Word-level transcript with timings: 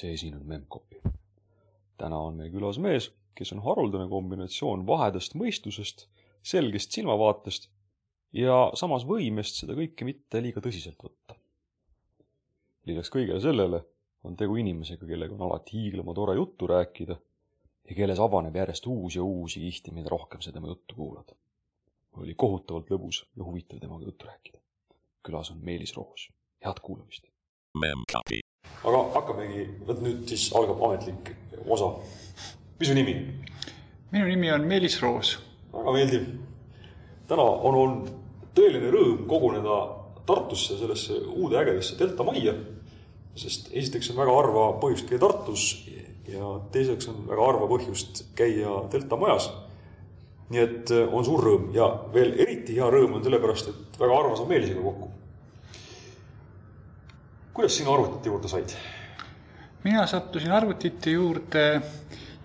see 0.00 0.16
siin 0.20 0.36
on 0.38 0.46
Memcpy. 0.46 1.02
täna 2.00 2.18
on 2.28 2.38
meil 2.40 2.52
külas 2.52 2.78
mees, 2.80 3.10
kes 3.36 3.52
on 3.52 3.62
haruldane 3.64 4.08
kombinatsioon 4.08 4.86
vahedast 4.88 5.36
mõistusest, 5.36 6.06
selgest 6.42 6.96
silmavaatest 6.96 7.68
ja 8.36 8.70
samas 8.78 9.04
võimest 9.08 9.60
seda 9.60 9.76
kõike 9.78 10.06
mitte 10.08 10.42
liiga 10.42 10.62
tõsiselt 10.64 11.00
võtta. 11.04 11.36
lisaks 12.88 13.12
kõigele 13.12 13.40
sellele 13.40 13.82
on 14.24 14.36
tegu 14.36 14.56
inimesega, 14.60 15.06
kellega 15.06 15.34
on 15.34 15.44
alati 15.48 15.76
hiiglama 15.78 16.14
tore 16.14 16.36
juttu 16.36 16.68
rääkida 16.70 17.16
ja 17.88 17.96
kelles 17.96 18.20
avaneb 18.20 18.56
järjest 18.56 18.86
uusi 18.86 19.18
ja 19.18 19.24
uusi 19.24 19.60
kihti, 19.60 19.94
mida 19.96 20.08
rohkem 20.12 20.40
sa 20.40 20.52
tema 20.52 20.68
juttu 20.68 20.94
kuulad. 20.94 21.36
oli 22.12 22.34
kohutavalt 22.34 22.90
lõbus 22.90 23.24
ja 23.36 23.44
huvitav 23.44 23.78
temaga 23.80 24.04
juttu 24.04 24.26
rääkida. 24.26 24.58
külas 25.28 25.50
on 25.50 25.64
Meelis 25.64 25.96
Roos, 25.96 26.30
head 26.64 26.80
kuulamist! 26.82 27.26
Memcpy. 27.74 28.40
Aga 28.80 29.02
hakkamegi, 29.14 29.66
vot 29.86 30.00
nüüd 30.04 30.24
siis 30.30 30.48
algab 30.56 30.80
ametlik 30.86 31.34
osa. 31.68 31.92
mis 32.78 32.88
su 32.88 32.94
nimi? 32.96 33.14
minu 34.10 34.26
nimi 34.26 34.52
on 34.52 34.66
Meelis 34.68 35.00
Roos. 35.02 35.38
väga 35.72 35.92
meeldiv. 35.92 36.26
täna 37.28 37.42
on 37.42 37.80
olnud 37.84 38.12
tõeline 38.56 38.92
rõõm 38.92 39.26
koguneda 39.28 39.80
Tartusse 40.30 40.76
sellesse 40.78 41.16
uude 41.34 41.56
ägedasse 41.58 41.96
Delta 41.98 42.22
majja, 42.22 42.52
sest 43.34 43.70
esiteks 43.72 44.12
on 44.12 44.20
väga 44.20 44.36
harva 44.36 44.66
põhjust 44.80 45.08
käia 45.08 45.20
Tartus 45.20 45.64
ja 46.30 46.52
teiseks 46.72 47.08
on 47.10 47.24
väga 47.28 47.46
harva 47.48 47.66
põhjust 47.70 48.24
käia 48.38 48.84
Delta 48.92 49.16
majas. 49.16 49.50
nii 50.50 50.60
et 50.60 50.90
äh, 50.90 51.12
on 51.14 51.24
suur 51.24 51.44
rõõm 51.44 51.68
ja 51.74 51.86
veel 52.14 52.32
eriti 52.40 52.74
hea 52.74 52.88
rõõm 52.90 53.18
on 53.18 53.24
sellepärast, 53.24 53.68
et 53.68 53.98
väga 54.00 54.16
harva 54.16 54.36
saab 54.36 54.48
Meelisega 54.48 54.82
kokku. 54.82 55.10
Kuidas 57.60 57.76
sina 57.76 57.92
arvutite 57.92 58.28
juurde 58.28 58.48
said? 58.48 58.70
mina 59.84 60.06
sattusin 60.06 60.52
arvutite 60.52 61.10
juurde 61.10 61.64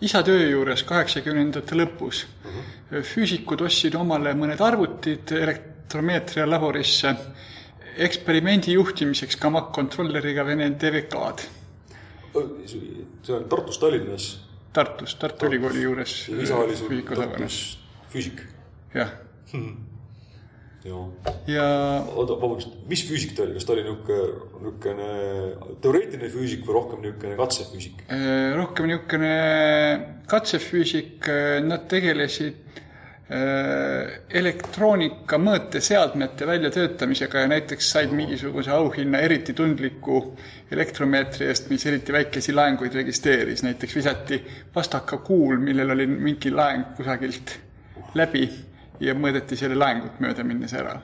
isa 0.01 0.21
töö 0.27 0.49
juures 0.49 0.83
kaheksakümnendate 0.83 1.75
lõpus 1.79 2.25
uh. 2.25 2.51
-huh. 2.51 3.03
füüsikud 3.13 3.63
ostsid 3.63 3.95
omale 3.95 4.33
mõned 4.35 4.59
arvutid 4.59 5.31
elektromeetria 5.31 6.49
laborisse 6.49 7.15
eksperimendi 8.07 8.75
juhtimiseks 8.75 9.39
kamakkontrolleriga 9.39 10.45
Vene 10.45 10.69
DVK-d. 10.69 11.47
see 12.65 13.35
on 13.35 13.43
Tartus, 13.49 13.77
Tallinnas? 13.79 14.39
Tartus, 14.73 15.15
Tartu 15.15 15.45
Ülikooli 15.45 15.81
juures. 15.81 16.27
isa 16.27 16.57
oli 16.57 16.75
sul 16.75 17.01
Tartus 17.15 17.79
füüsik? 18.11 18.41
jah 18.93 19.11
hmm.. 19.53 19.84
Ja. 20.85 21.65
oota, 22.13 22.35
vabandust, 22.37 22.75
mis 22.89 23.01
füüsik 23.07 23.33
ta 23.37 23.45
oli, 23.45 23.55
kas 23.57 23.65
ta 23.65 23.73
oli 23.73 23.85
niisugune, 23.87 24.25
niisugune 24.65 25.07
teoreetiline 25.83 26.29
füüsik 26.33 26.65
või 26.67 26.77
rohkem 26.77 27.01
niisugune 27.05 27.39
katsefüüsik? 27.39 28.03
rohkem 28.59 28.91
niisugune 28.91 29.31
katsefüüsik, 30.29 31.31
nad 31.65 31.89
tegelesid 31.91 32.61
elektroonika 33.25 35.39
mõõteseadmete 35.41 36.45
väljatöötamisega 36.45 37.41
ja 37.41 37.49
näiteks 37.49 37.87
said 37.95 38.11
mingisuguse 38.13 38.69
auhinna 38.69 39.17
eriti 39.25 39.55
tundliku 39.57 40.19
elektromeetri 40.71 41.47
eest, 41.49 41.71
mis 41.73 41.87
eriti 41.89 42.13
väikesi 42.13 42.53
laenguid 42.53 42.93
registreeris, 42.93 43.65
näiteks 43.65 43.97
visati 43.97 44.37
pastakakuul, 44.73 45.57
millel 45.57 45.97
oli 45.97 46.05
mingi 46.05 46.53
laeng 46.53 46.93
kusagilt 46.99 47.57
läbi 48.13 48.45
ja 48.99 49.15
mõõdeti 49.17 49.57
selle 49.59 49.75
laengut 49.75 50.19
mööda 50.23 50.43
minnes 50.43 50.73
ära. 50.73 50.99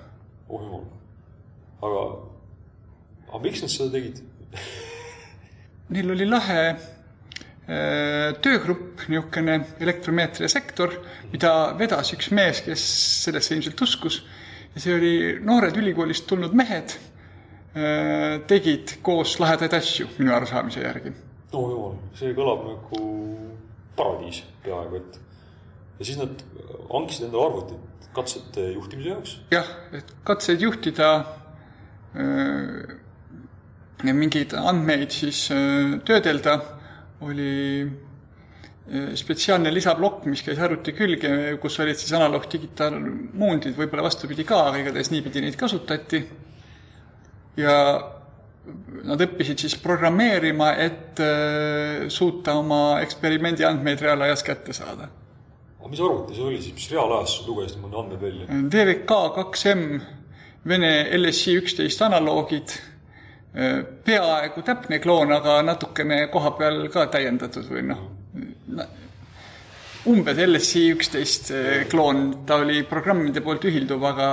oh 0.50 0.64
jumal, 0.64 0.88
aga, 1.82 2.08
aga 3.30 3.44
miks 3.44 3.62
nad 3.66 3.74
seda 3.74 3.92
tegid 3.98 4.24
Neil 5.92 6.12
oli 6.14 6.26
lahe 6.28 6.64
töögrupp, 8.42 9.06
niisugune 9.08 9.58
elektromeetria 9.80 10.50
sektor, 10.50 10.94
mida 11.32 11.52
vedas 11.80 12.12
üks 12.16 12.32
mees, 12.36 12.62
kes 12.66 12.84
sellesse 13.26 13.56
ilmselt 13.56 13.82
uskus. 13.82 14.22
ja 14.76 14.82
see 14.82 14.94
oli 14.96 15.14
noored 15.44 15.76
ülikoolist 15.78 16.26
tulnud 16.28 16.54
mehed, 16.56 16.96
tegid 18.48 18.98
koos 19.04 19.38
lahedaid 19.40 19.74
asju 19.74 20.08
minu 20.18 20.34
arusaamise 20.36 20.84
järgi. 20.84 21.14
no 21.54 21.64
jumal, 21.70 21.96
see 22.16 22.34
kõlab 22.36 22.66
nagu 22.68 23.04
paradiis 23.96 24.44
peaaegu, 24.64 25.04
et 25.04 25.20
ja 26.02 26.08
siis 26.08 26.18
nad 26.18 26.42
hankisid 26.90 27.28
endale 27.28 27.46
arvutit 27.46 28.08
katsete 28.16 28.72
juhtimise 28.74 29.14
jaoks? 29.14 29.36
jah, 29.54 29.68
et 29.96 30.14
katseid 30.28 30.64
juhtida, 30.66 31.12
mingeid 34.04 34.56
andmeid 34.58 35.14
siis 35.14 35.46
töödelda 36.08 36.58
oli 37.22 37.52
spetsiaalne 39.16 39.72
lisaplokk, 39.72 40.26
mis 40.28 40.42
käis 40.44 40.60
arvuti 40.60 40.92
külge, 40.98 41.30
kus 41.62 41.78
olid 41.84 42.00
siis 42.00 42.12
analoog 42.18 42.48
digitaalmuundid, 42.52 43.78
võib-olla 43.78 44.08
vastupidi 44.10 44.44
ka, 44.48 44.66
aga 44.72 44.82
igatahes 44.82 45.14
niipidi 45.14 45.46
neid 45.46 45.56
kasutati. 45.60 46.26
ja 47.62 47.76
nad 49.06 49.22
õppisid 49.22 49.64
siis 49.64 49.78
programmeerima, 49.80 50.74
et 50.82 51.22
suuta 52.12 52.58
oma 52.60 53.00
eksperimendi 53.06 53.66
andmeid 53.70 54.02
reaalajas 54.02 54.44
kätte 54.44 54.74
saada. 54.76 55.08
Aga 55.82 55.92
mis 55.92 56.02
arvuti 56.06 56.38
see 56.38 56.48
oli 56.48 56.62
siis, 56.62 56.78
mis 56.78 56.90
reaalajas 56.94 57.36
luges 57.48 57.76
mõne 57.82 58.00
andmed 58.04 58.22
välja? 58.22 58.62
DVK 58.78 59.20
2M, 59.38 59.86
Vene 60.70 60.92
LSI 61.18 61.56
üksteist 61.58 62.04
analoogid 62.06 62.76
peaaegu 64.06 64.62
täpne 64.64 65.00
kloon, 65.04 65.34
aga 65.36 65.58
natukene 65.66 66.28
koha 66.32 66.54
peal 66.60 66.86
ka 66.94 67.08
täiendatud 67.12 67.66
või 67.68 67.82
noh, 67.90 68.04
umbes 70.12 70.40
LSI 70.46 70.86
üksteist 70.94 71.52
kloon, 71.92 72.46
ta 72.48 72.62
oli 72.62 72.86
programmide 72.88 73.44
poolt 73.44 73.66
ühilduv, 73.68 74.06
aga 74.08 74.30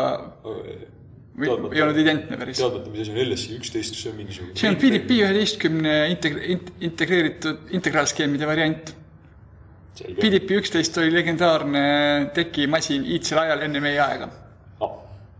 või, 1.38 1.50
ei 1.74 1.82
olnud 1.82 1.98
identne 2.02 2.38
päris. 2.38 2.60
teadmata, 2.60 2.92
mis 2.92 3.04
asi 3.04 3.14
on 3.14 3.20
LSI 3.24 3.58
üksteist, 3.58 3.96
kas 3.96 4.04
see 4.04 4.12
on 4.12 4.16
mingisugune? 4.20 4.56
see 4.58 4.70
on 4.70 4.78
PDP 4.80 5.18
üheteistkümne 5.24 5.96
integ-, 6.12 6.40
integreeritud 6.90 7.74
integraalskeemide 7.78 8.48
variant. 8.48 8.94
PDP 9.98 10.60
üksteist 10.62 10.98
oli 10.98 11.14
legendaarne 11.14 11.86
tekimasin 12.34 13.04
iidsel 13.04 13.42
ajal 13.42 13.64
enne 13.66 13.80
meie 13.82 14.02
aega 14.02 14.28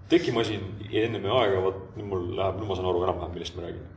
tekimasin 0.08 0.64
enne 0.92 1.20
meie 1.20 1.34
aega, 1.34 1.62
vot 1.62 1.80
nüüd 1.96 2.08
mul 2.08 2.28
läheb, 2.38 2.60
nüüd 2.60 2.70
ma 2.70 2.76
saan 2.76 2.91
aru 2.91 3.02
enam-vähem, 3.04 3.34
millest 3.36 3.56
me 3.56 3.66
räägime. 3.66 3.96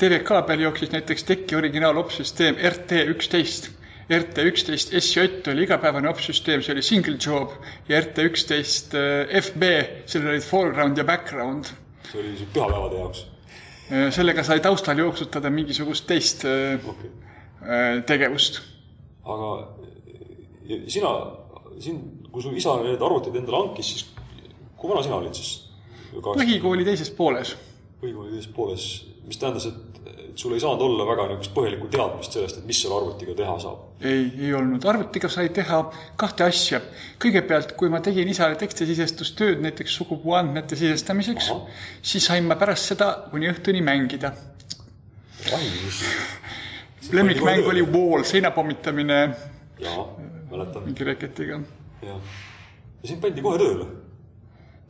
TVK 0.00 0.40
peal 0.48 0.64
jooksis 0.64 0.90
näiteks 0.92 1.26
teki 1.28 1.56
originaalopsüsteem 1.56 2.58
RT 2.70 3.04
üksteist. 3.14 3.70
RT 4.10 4.42
üksteist 4.50 4.94
SJ 4.98 5.28
oli 5.52 5.64
igapäevane 5.68 6.10
opsüsteem, 6.10 6.64
see 6.66 6.74
oli 6.74 6.82
single 6.82 7.14
job 7.22 7.54
ja 7.88 8.00
RT 8.02 8.24
üksteist 8.26 8.96
FB, 9.44 9.70
sellel 10.10 10.34
olid 10.34 10.46
foreground 10.46 10.98
ja 10.98 11.06
background. 11.06 11.70
see 12.10 12.18
oli 12.18 12.34
siis 12.40 12.50
pühapäevade 12.50 12.98
jaoks? 12.98 13.26
sellega 14.14 14.42
sai 14.46 14.60
taustal 14.62 14.98
jooksutada 14.98 15.50
mingisugust 15.50 16.06
teist 16.06 16.44
okay. 16.44 17.10
tegevust. 18.06 18.60
Aga 19.24 19.50
sina, 20.88 21.10
siin, 21.80 22.00
kui 22.30 22.42
su 22.42 22.54
isa 22.56 22.76
need 22.84 23.02
arvutid 23.02 23.36
endale 23.40 23.64
hankis, 23.64 23.92
siis 23.94 24.06
kui 24.76 24.90
vana 24.90 25.04
sina 25.04 25.18
olid 25.20 25.36
siis? 25.36 25.56
põhikooli 26.10 26.86
teises 26.86 27.12
pooles. 27.14 27.54
põhikooli 28.00 28.34
teises 28.34 28.50
pooles, 28.54 28.86
mis 29.28 29.38
tähendas, 29.38 29.68
et, 29.70 30.00
et 30.10 30.40
sul 30.40 30.56
ei 30.56 30.62
saanud 30.62 30.82
olla 30.82 31.06
väga 31.06 31.28
niisugust 31.28 31.54
põhjalikku 31.54 31.90
teadmist 31.92 32.34
sellest, 32.34 32.58
et 32.60 32.66
mis 32.66 32.80
selle 32.82 32.96
arvutiga 32.98 33.36
teha 33.38 33.56
saab? 33.62 33.84
ei, 34.00 34.26
ei 34.40 34.54
olnud. 34.56 34.84
arvutiga 34.92 35.30
sai 35.32 35.50
teha 35.54 35.82
kahte 36.20 36.46
asja. 36.48 36.80
kõigepealt, 37.22 37.76
kui 37.78 37.92
ma 37.92 38.02
tegin 38.04 38.30
isale 38.32 38.58
tekstisisestustööd 38.60 39.62
näiteks 39.66 40.00
sugupuu 40.02 40.34
andmete 40.38 40.78
sisestamiseks, 40.80 41.52
siis 42.02 42.26
sain 42.26 42.48
ma 42.48 42.58
pärast 42.60 42.94
seda 42.94 43.12
kuni 43.30 43.50
õhtuni 43.52 43.84
mängida. 43.84 44.34
Lemmikmäng 47.12 47.66
oli 47.68 47.82
Wall, 47.82 48.22
seina 48.22 48.50
pommitamine. 48.50 49.20
jaa, 49.78 50.06
mäletan. 50.50 50.84
mingi 50.84 51.04
reketiga. 51.04 51.60
jah. 52.02 52.20
ja 53.02 53.08
sind 53.08 53.20
pandi 53.20 53.42
kohe 53.42 53.58
tööle 53.58 53.90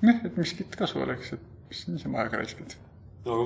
noh, 0.03 0.23
et 0.25 0.39
miskit 0.41 0.77
kasu 0.79 1.03
oleks, 1.05 1.35
et 1.37 1.45
mis 1.71 1.83
niisama 1.91 2.25
aega 2.25 2.41
raiskad. 2.41 2.77
no 3.27 3.37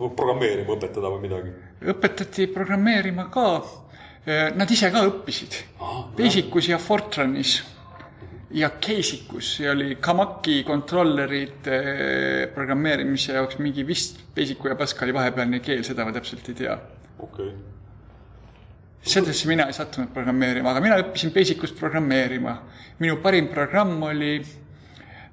programmeerima 0.00 0.76
õpetada 0.76 1.12
või 1.12 1.26
midagi? 1.26 1.54
õpetati 1.92 2.48
programmeerima 2.52 3.28
ka. 3.32 3.48
Nad 4.54 4.70
ise 4.70 4.86
ka 4.94 5.00
õppisid 5.02 5.56
ah,. 5.82 6.04
Basicus 6.14 6.68
ja 6.70 6.76
Fortranis 6.78 7.56
ja 8.54 8.68
Casicus 8.78 9.56
ja 9.58 9.72
oli 9.72 9.96
Kamaki 9.98 10.60
kontrollerite 10.62 11.80
programmeerimise 12.54 13.34
jaoks 13.34 13.58
mingi 13.58 13.82
vist 13.86 14.20
Basicu 14.36 14.70
ja 14.70 14.76
Pascali 14.78 15.14
vahepealne 15.14 15.58
keel, 15.64 15.82
seda 15.82 16.06
ma 16.06 16.14
täpselt 16.14 16.52
ei 16.52 16.60
tea. 16.62 16.78
okei 17.18 17.48
okay. 17.48 17.71
Sellesse 19.02 19.48
mina 19.48 19.66
ei 19.66 19.76
sattunud 19.76 20.12
programmeerima, 20.14 20.70
aga 20.70 20.80
mina 20.80 20.98
õppisin 21.02 21.32
Basicust 21.34 21.78
programmeerima. 21.78 22.56
minu 22.98 23.16
parim 23.22 23.48
programm 23.48 24.02
oli 24.02 24.42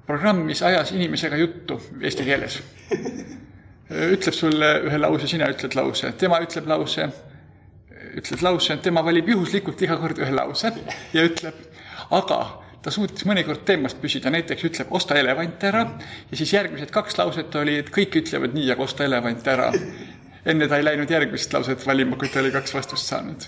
programm, 0.06 0.44
mis 0.46 0.62
ajas 0.62 0.92
inimesega 0.92 1.36
juttu 1.36 1.80
eesti 2.02 2.24
keeles. 2.26 2.60
ütleb 4.14 4.34
sulle 4.34 4.70
ühe 4.86 4.98
lause, 4.98 5.26
sina 5.30 5.48
ütled 5.50 5.74
lause, 5.74 6.12
tema 6.18 6.38
ütleb 6.42 6.66
lause, 6.70 7.08
ütled 8.18 8.42
lause, 8.42 8.76
tema 8.82 9.02
valib 9.06 9.28
juhuslikult 9.32 9.82
iga 9.82 9.98
kord 9.98 10.18
ühe 10.22 10.34
lause 10.34 10.70
ja 11.14 11.24
ütleb, 11.26 11.56
aga 12.14 12.40
ta 12.82 12.92
suutis 12.94 13.26
mõnikord 13.28 13.64
teemast 13.66 13.98
püsida, 14.00 14.30
näiteks 14.32 14.66
ütleb 14.70 14.94
osta 14.96 15.18
elevant 15.20 15.66
ära 15.68 15.82
ja 16.30 16.38
siis 16.38 16.54
järgmised 16.54 16.92
kaks 16.94 17.18
lauset 17.18 17.58
oli, 17.60 17.76
et 17.82 17.90
kõik 17.92 18.22
ütlevad 18.22 18.54
nii, 18.56 18.70
aga 18.72 18.86
osta 18.86 19.04
elevant 19.04 19.50
ära. 19.52 19.68
Enne 20.46 20.68
ta 20.68 20.78
ei 20.80 20.84
läinud 20.84 21.10
järgmist 21.10 21.52
lauset 21.52 21.86
valima, 21.86 22.16
kui 22.16 22.28
ta 22.28 22.40
oli 22.40 22.52
kaks 22.54 22.74
vastust 22.74 23.10
saanud. 23.10 23.46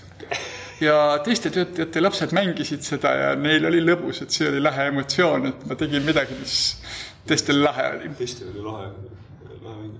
ja 0.81 1.19
teiste 1.23 1.49
töötajate 1.53 2.01
lapsed 2.01 2.33
mängisid 2.35 2.83
seda 2.85 3.13
ja 3.15 3.35
neil 3.39 3.65
oli 3.69 3.81
lõbus, 3.83 4.23
et 4.23 4.35
see 4.35 4.49
oli 4.49 4.61
lahe 4.61 4.87
emotsioon, 4.91 5.47
et 5.51 5.65
ma 5.69 5.77
tegin 5.79 6.03
midagi, 6.05 6.37
mis 6.39 6.57
teistel 7.27 7.63
lahe 7.63 7.87
oli. 7.95 8.11
teistel 8.19 8.51
oli 8.53 8.65
lahe, 8.67 8.89
lahe 9.61 9.77
mäng. 9.77 9.95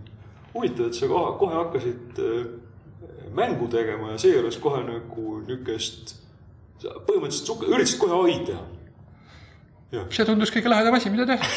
huvitav, 0.54 0.90
et 0.90 1.00
sa 1.00 1.10
kohe, 1.12 1.38
kohe 1.40 1.56
hakkasid 1.62 2.20
äh, 2.20 2.44
mängu 3.34 3.70
tegema 3.72 4.12
ja 4.14 4.20
seejuures 4.26 4.60
kohe 4.62 4.84
nagu 4.86 5.40
niisugust, 5.48 6.18
põhimõtteliselt 6.84 7.68
üritasid 7.70 8.02
kohe 8.02 8.22
ai-d 8.28 8.52
teha 8.52 10.04
see 10.14 10.26
tundus 10.26 10.52
kõige 10.52 10.72
lahedam 10.72 10.98
asi, 10.98 11.12
mida 11.14 11.26
teha 11.30 11.48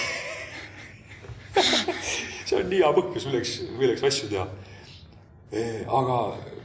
see 2.47 2.59
on 2.61 2.69
nii 2.71 2.81
hea 2.83 2.93
põhjus, 2.97 3.27
milleks, 3.29 3.53
milleks 3.81 4.05
asju 4.07 4.31
teha. 4.33 4.47
Aga 5.53 6.19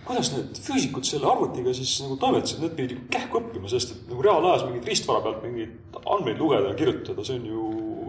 kuidas 0.06 0.32
need 0.34 0.60
füüsikud 0.66 1.06
selle 1.06 1.30
arvutiga 1.30 1.74
siis 1.78 1.94
nagu 2.04 2.18
toimetasid, 2.22 2.62
need 2.64 2.76
pidid 2.78 3.02
kähku 3.14 3.42
õppima, 3.42 3.70
sest 3.72 3.94
et 3.96 4.08
nagu 4.10 4.24
reaalajas 4.26 4.66
mingit 4.68 4.90
riistvara 4.90 5.24
pealt 5.26 5.44
mingeid 5.46 6.00
andmeid 6.02 6.40
lugeda 6.42 6.72
ja 6.72 6.78
kirjutada, 6.80 7.26
see 7.26 7.38
on 7.38 7.50
ju 7.52 7.66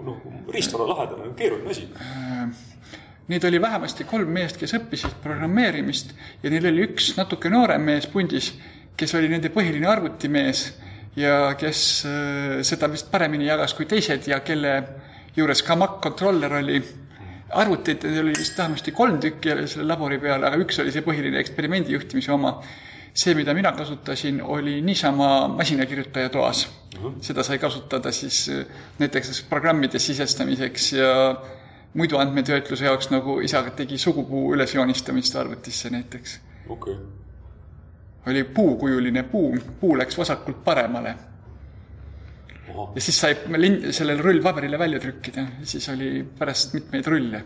noh, 0.06 0.22
riistvara 0.52 0.88
lähedane 0.94 1.32
keeruline 1.38 1.74
asi. 1.74 1.88
Neid 3.32 3.44
oli 3.46 3.60
vähemasti 3.62 4.04
kolm 4.08 4.32
meest, 4.34 4.58
kes 4.58 4.74
õppisid 4.80 5.20
programmeerimist 5.22 6.10
ja 6.42 6.50
neil 6.50 6.66
oli 6.72 6.88
üks 6.88 7.12
natuke 7.16 7.52
noorem 7.52 7.84
mees 7.86 8.08
pundis, 8.10 8.50
kes 8.98 9.14
oli 9.19 9.30
nende 9.30 9.52
põhiline 9.54 9.86
arvutimees 9.88 10.64
ja 11.16 11.52
kes 11.60 11.84
äh, 12.08 12.58
seda 12.66 12.88
vist 12.92 13.12
paremini 13.12 13.46
jagas 13.46 13.76
kui 13.76 13.86
teised 13.88 14.26
ja 14.28 14.40
kelle 14.44 14.74
juures 15.36 15.62
ka 15.64 15.76
Mac 15.76 16.00
controller 16.02 16.58
oli. 16.60 16.80
Arvuteid 17.52 18.04
oli 18.20 18.32
vist 18.38 18.58
vähemasti 18.58 18.93
kolm 18.93 19.19
tükki 19.20 19.54
selle 19.66 19.87
labori 19.88 20.19
peal, 20.19 20.44
aga 20.49 20.58
üks 20.62 20.81
oli 20.82 20.93
see 20.94 21.04
põhiline 21.04 21.40
eksperimendi 21.40 21.94
juhtimise 21.96 22.32
oma. 22.32 22.60
see, 23.14 23.34
mida 23.37 23.52
mina 23.54 23.72
kasutasin, 23.76 24.38
oli 24.43 24.81
niisama 24.81 25.49
masinakirjutaja 25.49 26.28
toas 26.32 26.62
uh. 26.66 27.02
-huh. 27.02 27.12
seda 27.20 27.43
sai 27.43 27.58
kasutada 27.58 28.12
siis 28.12 28.49
äh, 28.49 28.66
näiteks 28.99 29.43
programmide 29.50 29.99
sisestamiseks 29.99 30.93
ja 30.93 31.37
muidu 31.94 32.16
andmetöötluse 32.16 32.84
jaoks, 32.84 33.10
nagu 33.10 33.40
isa 33.40 33.62
tegi 33.62 33.98
sugupuu 33.98 34.55
ülesjoonistamist 34.55 35.37
arvutisse 35.37 35.90
näiteks. 35.90 36.40
okei 36.69 36.94
okay 36.94 37.22
oli 38.26 38.44
puukujuline 38.44 39.22
puu, 39.22 39.58
puu 39.81 39.98
läks 39.98 40.19
vasakult 40.19 40.64
paremale. 40.64 41.14
Ja 42.68 43.00
siis 43.02 43.18
sai 43.20 43.36
linn, 43.56 43.92
sellele 43.92 44.22
rullpaberile 44.22 44.78
välja 44.78 45.00
trükkida, 45.02 45.46
siis 45.66 45.88
oli 45.92 46.22
pärast 46.38 46.74
mitmeid 46.76 47.06
rulle. 47.06 47.44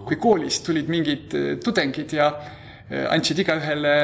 kui 0.00 0.16
koolis 0.16 0.62
tulid 0.64 0.88
mingid 0.88 1.34
äh, 1.36 1.58
tudengid 1.60 2.12
ja 2.16 2.30
äh, 2.32 3.12
andsid 3.12 3.38
igaühele 3.42 3.94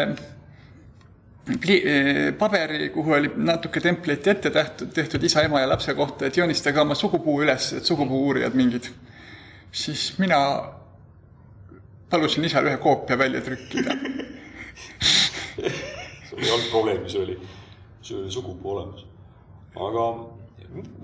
äh, 1.46 2.34
paberi, 2.38 2.90
kuhu 2.92 3.14
oli 3.16 3.30
natuke 3.36 3.80
templeiti 3.80 4.30
ette 4.30 4.50
tehtud, 4.52 4.92
tehtud 4.92 5.24
isa, 5.24 5.42
ema 5.48 5.60
ja 5.62 5.70
lapse 5.70 5.94
kohta, 5.94 6.26
et 6.26 6.36
joonistage 6.36 6.80
oma 6.80 6.94
sugupuu 6.94 7.40
üles, 7.46 7.72
et 7.78 7.84
sugupuu 7.84 8.26
uurijad 8.26 8.54
mingid. 8.54 8.90
siis 9.72 10.18
mina 10.18 10.38
palusin 12.10 12.44
isal 12.44 12.66
ühe 12.68 12.76
koopia 12.76 13.18
välja 13.18 13.40
trükkida 13.40 13.96
ei 16.36 16.50
olnud 16.50 16.70
probleemi, 16.70 17.08
see 17.08 17.22
oli, 17.22 17.38
see 18.02 18.16
oli 18.18 18.30
sugupuu 18.30 18.76
olemas. 18.76 19.06
aga 19.76 20.35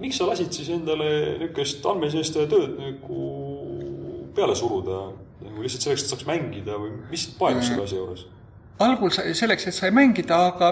miks 0.01 0.19
sa 0.21 0.29
lasid 0.29 0.53
siis 0.55 0.71
endale 0.75 1.09
niisugust 1.41 1.87
andmesisestaja 1.89 2.51
tööd 2.51 2.77
nagu 2.81 3.25
peale 4.37 4.55
suruda, 4.57 5.01
nagu 5.43 5.65
lihtsalt 5.65 5.87
selleks, 5.87 6.05
et 6.05 6.13
saaks 6.15 6.29
mängida 6.29 6.79
või 6.81 6.95
mis 7.11 7.27
paelus 7.39 7.69
selle 7.71 7.87
asja 7.87 8.01
juures? 8.01 8.27
algul 8.83 9.13
selleks, 9.13 9.69
et 9.69 9.77
sai 9.77 9.93
mängida, 9.95 10.39
aga 10.51 10.71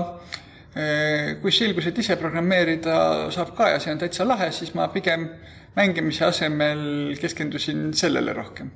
eh, 0.74 1.36
kui 1.42 1.52
selgus, 1.54 1.86
et 1.90 1.98
ise 2.02 2.16
programmeerida 2.18 2.94
saab 3.34 3.54
ka 3.58 3.70
ja 3.74 3.82
see 3.82 3.92
on 3.94 4.00
täitsa 4.02 4.26
lahe, 4.26 4.50
siis 4.56 4.72
ma 4.74 4.88
pigem 4.90 5.28
mängimise 5.76 6.24
asemel 6.26 6.80
keskendusin 7.20 7.90
sellele 7.94 8.34
rohkem 8.34 8.72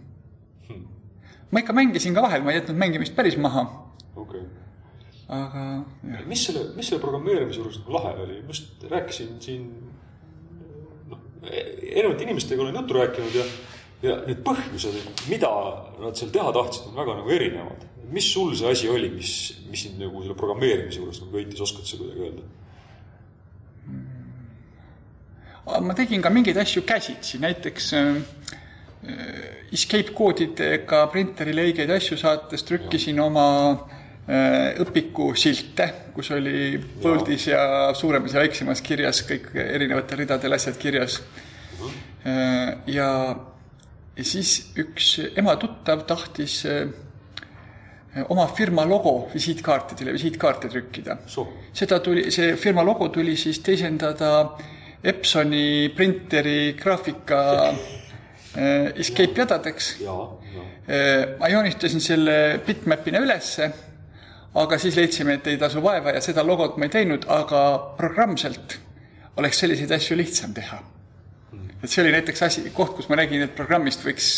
hmm.. 0.69 0.85
ma 1.51 1.65
ikka 1.65 1.75
mängisin 1.77 2.15
ka 2.15 2.23
vahel, 2.27 2.45
ma 2.45 2.55
ei 2.55 2.61
jätnud 2.61 2.79
mängimist 2.79 3.17
päris 3.17 3.41
maha. 3.41 3.67
okei 4.15 4.45
okay 4.45 4.53
aga 5.29 5.85
jah. 6.05 6.27
mis 6.29 6.45
selle, 6.47 6.65
mis 6.77 6.89
selle 6.89 7.01
programmeerimise 7.03 7.61
juures 7.61 7.79
nagu 7.81 7.97
lahe 7.97 8.13
oli, 8.25 8.41
ma 8.45 8.53
just 8.53 8.85
rääkisin 8.91 9.37
siin 9.41 9.65
erinevate 11.51 12.27
inimestega 12.27 12.63
olen 12.63 12.77
juttu 12.81 12.99
rääkinud 12.99 13.39
ja, 13.39 13.47
ja 14.03 14.17
need 14.27 14.43
põhjused, 14.47 14.99
mida 15.31 15.51
nad 16.03 16.19
seal 16.19 16.33
teha 16.35 16.53
tahtsid, 16.55 16.91
on 16.91 16.99
väga 16.99 17.19
nagu 17.21 17.35
erinevad. 17.35 17.91
mis 18.15 18.27
sul 18.33 18.53
see 18.55 18.69
asi 18.71 18.89
oli, 18.89 19.09
mis, 19.11 19.31
mis 19.71 19.87
sind 19.87 19.99
nagu 19.99 20.21
selle 20.23 20.37
programmeerimise 20.39 21.01
juures 21.01 21.23
nagu 21.23 21.33
köitis, 21.33 21.61
oskad 21.65 21.89
sa 21.89 21.97
kuidagi 21.97 22.29
öelda? 22.29 22.45
ma 25.81 25.97
tegin 25.97 26.23
ka 26.23 26.31
mingeid 26.31 26.59
asju 26.61 26.83
käsitsi, 26.85 27.41
näiteks 27.41 27.93
äh, 27.97 28.17
escape 29.73 30.13
koodidega 30.15 31.07
printerile 31.13 31.65
õigeid 31.71 31.91
asju 31.97 32.21
saates 32.21 32.67
trükkisin 32.69 33.17
ja. 33.17 33.25
oma 33.25 33.47
äh, 33.73 34.04
Äh, 34.25 34.79
õpiku 34.81 35.35
silte, 35.37 35.85
kus 36.15 36.31
oli 36.33 36.79
põldis 36.81 37.45
ja 37.51 37.91
suuremas 37.93 38.33
ja 38.33 38.41
väiksemas 38.41 38.81
kirjas 38.81 39.21
kõik 39.29 39.51
erinevatel 39.53 40.23
ridadel 40.23 40.57
asjad 40.57 40.79
kirjas. 40.81 41.19
Äh, 42.25 42.71
ja, 42.89 43.11
ja 44.17 44.25
siis 44.25 44.71
üks 44.81 45.19
ema 45.37 45.59
tuttav 45.61 46.07
tahtis 46.09 46.57
äh, 46.65 46.87
oma 48.33 48.49
firma 48.57 48.89
logo 48.89 49.29
visiitkaartidele, 49.35 50.17
visiitkaarte 50.17 50.73
trükkida. 50.73 51.19
seda 51.77 52.01
tuli, 52.01 52.31
see 52.33 52.57
firma 52.57 52.81
logo 52.81 53.13
tuli 53.13 53.37
siis 53.37 53.61
teisendada 53.61 54.57
Epsoni 55.05 55.93
printeri 55.93 56.73
graafika 56.81 57.75
escape 58.97 59.37
jadadeks. 59.37 59.97
ma 61.39 61.49
joonistasin 61.51 62.01
selle 62.01 62.61
bitmap'ina 62.65 63.21
ülesse 63.21 63.69
aga 64.55 64.79
siis 64.79 64.97
leidsime, 64.97 65.39
et 65.39 65.47
ei 65.51 65.59
tasu 65.59 65.83
vaeva 65.83 66.15
ja 66.15 66.23
seda 66.25 66.45
logot 66.47 66.77
ma 66.79 66.87
ei 66.89 66.93
teinud, 66.95 67.27
aga 67.33 67.61
programmselt 67.99 68.79
oleks 69.41 69.63
selliseid 69.65 69.91
asju 69.97 70.17
lihtsam 70.19 70.55
teha. 70.55 70.81
et 71.83 71.91
see 71.91 72.01
oli 72.03 72.15
näiteks 72.15 72.43
asi, 72.47 72.63
koht, 72.73 72.95
kus 72.97 73.09
ma 73.11 73.19
nägin, 73.21 73.43
et 73.45 73.57
programmist 73.57 74.05
võiks 74.07 74.29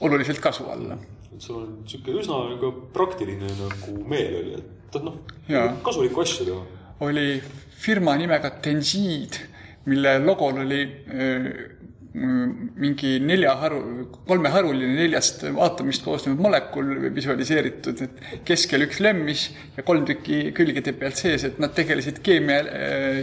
oluliselt 0.00 0.40
kasu 0.42 0.66
olla. 0.68 0.98
et 1.32 1.40
sul 1.40 1.62
on 1.62 1.70
niisugune 1.82 2.20
üsna 2.20 2.40
nagu 2.50 2.72
praktiline 2.92 3.54
nagu 3.60 3.96
meel 4.08 4.38
oli, 4.40 4.58
et 4.58 4.98
noh, 5.02 5.20
kasulikku 5.86 6.24
asja 6.24 6.48
teha. 6.48 6.64
oli 7.06 7.42
firma 7.82 8.16
nimega 8.18 8.50
Tensiid, 8.62 9.38
mille 9.86 10.18
logol 10.22 10.60
oli 10.66 10.82
öö, 10.82 11.81
mingi 12.12 13.14
neljaharu, 13.24 13.78
kolmeharuline 14.28 14.98
neljast 14.98 15.46
aatomist 15.48 16.04
koosnev 16.04 16.40
molekul 16.44 16.90
visualiseeritud, 17.16 18.02
et 18.04 18.42
keskel 18.48 18.84
üks 18.84 19.00
lemmis 19.00 19.46
ja 19.78 19.84
kolm 19.86 20.04
tükki 20.08 20.50
külgede 20.56 20.92
pealt 20.98 21.16
sees, 21.16 21.46
et 21.48 21.60
nad 21.62 21.72
tegelesid 21.76 22.20
keemia 22.24 22.58
äh,, 22.68 23.22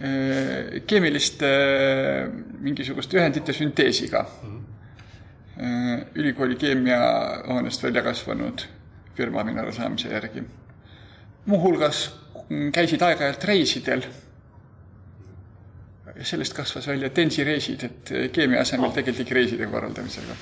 äh, 0.00 0.80
keemiliste 0.88 1.52
äh, 1.52 2.32
mingisuguste 2.64 3.20
ühendite 3.20 3.52
sünteesiga 3.52 4.24
mm. 4.24 4.56
-hmm. 5.58 6.06
ülikooli 6.14 6.56
keemiahoonest 6.56 7.82
välja 7.82 8.02
kasvanud 8.02 8.64
firma 9.16 9.44
minu 9.44 9.60
arusaamise 9.60 10.08
järgi. 10.08 10.42
muuhulgas 11.46 12.10
käisid 12.72 13.02
aeg-ajalt 13.02 13.44
reisidel 13.44 14.02
sellest 16.20 16.54
kasvas 16.56 16.86
välja 16.88 17.10
tensireisid, 17.14 17.84
et 17.84 18.12
keemia 18.32 18.60
asemel 18.62 18.90
oh. 18.90 18.94
tegeldigi 18.94 19.34
reiside 19.34 19.68
korraldamisega. 19.70 20.36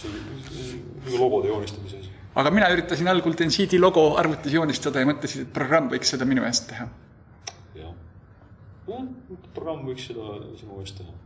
see 0.00 0.10
oli 0.10 1.18
logode 1.18 1.48
joonistamise 1.48 2.00
asi. 2.00 2.10
aga 2.34 2.50
mina 2.50 2.70
üritasin 2.72 3.08
algul 3.08 3.36
Tensiidi 3.36 3.78
logo 3.78 4.16
arvutis 4.16 4.52
joonistada 4.52 5.02
ja 5.02 5.08
mõtlesin, 5.10 5.46
et 5.46 5.52
programm 5.52 5.90
võiks 5.92 6.14
seda 6.14 6.26
minu 6.26 6.44
eest 6.48 6.68
teha. 6.72 6.88
jah, 7.78 7.94
programm 9.54 9.86
võiks 9.86 10.10
seda 10.10 10.36
sinu 10.58 10.82
eest 10.82 11.00
teha. 11.02 11.16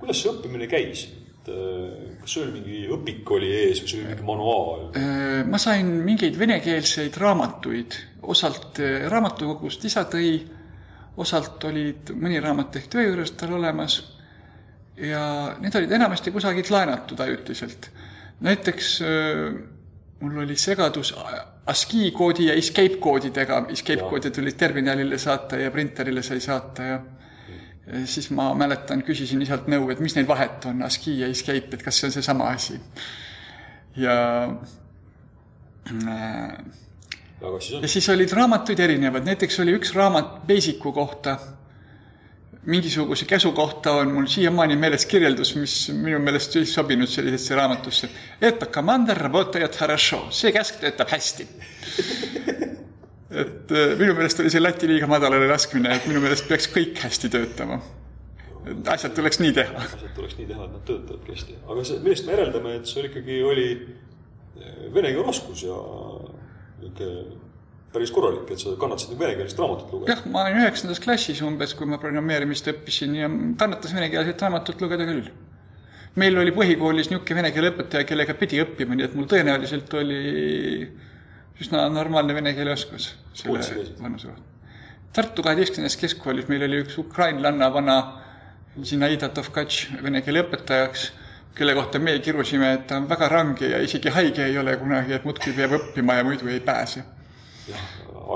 kuidas 0.00 0.22
see 0.22 0.32
õppimine 0.32 0.70
käis? 0.70 1.06
Äh, 1.46 2.16
kas 2.18 2.32
sul 2.34 2.48
mingi 2.50 2.88
õpik 2.90 3.28
oli 3.36 3.52
ees 3.54 3.84
või 3.84 3.90
sul 3.90 4.00
oli 4.00 4.08
mingi 4.10 4.24
manuaal? 4.26 4.86
Äh, 4.98 5.42
ma 5.46 5.60
sain 5.62 5.92
mingeid 6.06 6.38
venekeelseid 6.38 7.18
raamatuid, 7.22 7.98
osalt 8.34 8.80
raamatukogust 9.12 9.84
isa 9.86 10.08
tõi 10.10 10.40
osalt 11.16 11.64
olid 11.64 12.12
mõni 12.14 12.40
raamat 12.42 12.76
ehk 12.76 12.90
töö 12.92 13.06
juures 13.08 13.32
tal 13.38 13.54
olemas 13.56 14.00
ja 14.96 15.56
need 15.60 15.74
olid 15.76 15.92
enamasti 15.92 16.32
kusagilt 16.32 16.70
laenatud 16.70 17.20
ajutiselt. 17.20 17.90
näiteks 18.40 19.00
mul 20.20 20.38
oli 20.44 20.56
segadus 20.56 21.14
ASCII 21.66 22.10
koodi 22.10 22.46
ja 22.46 22.54
escape 22.54 22.96
koodidega, 23.00 23.64
escape 23.68 24.08
koodid 24.10 24.34
tulid 24.36 24.56
terminalile 24.56 25.18
saata 25.18 25.56
ja 25.56 25.70
printerile 25.70 26.22
sai 26.22 26.40
saata 26.40 26.82
ja 26.82 27.00
siis 28.04 28.30
ma 28.30 28.50
mäletan, 28.54 29.02
küsisin 29.06 29.42
isalt 29.42 29.68
nõu, 29.70 29.90
et 29.92 30.00
mis 30.02 30.16
neil 30.16 30.26
vahet 30.28 30.64
on, 30.66 30.82
ASCII 30.86 31.20
ja 31.20 31.30
escape, 31.30 31.76
et 31.76 31.84
kas 31.86 32.00
see 32.00 32.08
on 32.08 32.14
seesama 32.16 32.48
asi. 32.54 32.80
ja 33.96 34.16
äh, 36.08 36.58
aga 37.42 37.60
siis 37.60 37.76
on... 37.76 37.82
ja 37.82 37.88
siis 37.88 38.08
olid 38.14 38.32
raamatuid 38.32 38.80
erinevad, 38.80 39.26
näiteks 39.26 39.60
oli 39.64 39.76
üks 39.76 39.94
raamat 39.94 40.40
Basicu 40.48 40.92
kohta, 40.92 41.36
mingisuguse 42.66 43.24
käsu 43.24 43.52
kohta 43.52 43.92
on 44.00 44.14
mul 44.14 44.26
siiamaani 44.26 44.76
meeles 44.76 45.06
kirjeldus, 45.06 45.54
mis 45.56 45.76
minu 45.94 46.18
meelest 46.18 46.56
ei 46.56 46.66
sobinud 46.66 47.08
sellisesse 47.08 47.54
raamatusse. 47.54 48.10
et 48.40 48.66
komander, 48.74 49.28
see 50.30 50.52
käsk 50.52 50.80
töötab 50.80 51.10
hästi 51.10 51.48
et 53.30 53.72
äh, 53.72 53.92
minu 53.98 54.14
meelest 54.16 54.40
oli 54.42 54.50
see 54.52 54.62
lati 54.62 54.88
liiga 54.90 55.08
madalale 55.10 55.48
laskmine, 55.50 55.92
et 55.96 56.08
minu 56.08 56.22
meelest 56.22 56.46
peaks 56.48 56.68
kõik 56.72 57.00
hästi 57.02 57.30
töötama. 57.32 57.80
et 58.66 58.88
asjad 58.94 59.14
tuleks 59.14 59.40
nii 59.42 59.52
teha. 59.56 59.82
asjad 59.82 60.14
tuleks 60.16 60.38
nii 60.38 60.48
teha, 60.50 60.64
et 60.64 60.74
nad 60.76 60.84
töötavadki 60.88 61.34
hästi. 61.34 61.58
aga 61.66 61.86
see, 61.88 62.00
millest 62.04 62.26
me 62.26 62.36
järeldame, 62.36 62.74
et 62.80 62.92
sul 62.92 63.08
ikkagi 63.10 63.40
oli 63.50 63.68
äh, 63.74 64.78
vene 64.94 65.12
keele 65.12 65.26
oskus 65.34 65.66
ja 65.66 65.80
päris 67.96 68.12
korralik, 68.12 68.50
et 68.52 68.60
sa 68.60 68.74
kannatasid 68.80 69.14
nagu 69.14 69.24
venekeelset 69.24 69.60
raamatut 69.62 69.92
lugeda. 69.94 70.12
jah, 70.12 70.24
ma 70.32 70.44
olin 70.44 70.62
üheksandas 70.62 71.00
klassis 71.02 71.42
umbes, 71.46 71.74
kui 71.78 71.88
ma 71.88 71.98
programmeerimist 72.02 72.68
õppisin 72.72 73.14
ja 73.16 73.28
kannatas 73.60 73.94
venekeelset 73.96 74.42
raamatut 74.46 74.82
lugeda 74.84 75.06
küll. 75.08 75.30
meil 76.16 76.38
oli 76.40 76.52
põhikoolis 76.56 77.10
niisugune 77.10 77.40
vene 77.40 77.52
keele 77.54 77.72
õpetaja, 77.72 78.08
kellega 78.08 78.36
pidi 78.40 78.60
õppima, 78.64 78.96
nii 78.96 79.08
et 79.08 79.16
mul 79.16 79.28
tõenäoliselt 79.30 79.96
oli 80.00 80.20
üsna 81.60 81.86
normaalne 81.92 82.36
vene 82.36 82.52
keele 82.56 82.74
oskus 82.76 83.14
selle 83.36 83.64
vanuse 84.00 84.28
kohta. 84.28 84.52
Tartu 85.16 85.44
kaheteistkümnendas 85.44 85.96
keskkoolis 85.96 86.48
meil 86.50 86.66
oli 86.66 86.82
üks 86.84 86.98
ukrainlanna 87.00 87.70
vana 87.72 87.96
Zinaida 88.84 89.30
Tovkatš 89.32 90.02
vene 90.04 90.20
keele 90.24 90.42
õpetajaks, 90.44 91.06
kelle 91.56 91.74
kohta 91.74 91.98
meie 91.98 92.20
kirusime, 92.20 92.72
et 92.76 92.86
ta 92.86 92.98
on 93.00 93.08
väga 93.08 93.28
range 93.32 93.68
ja 93.70 93.78
isegi 93.82 94.12
haige 94.12 94.44
ei 94.44 94.58
ole 94.58 94.76
kunagi, 94.76 95.14
et 95.16 95.24
muudkui 95.24 95.54
peab 95.56 95.78
õppima 95.78 96.18
ja 96.18 96.24
muidu 96.24 96.50
ei 96.52 96.60
pääse 96.60 97.04
jah, 97.70 97.86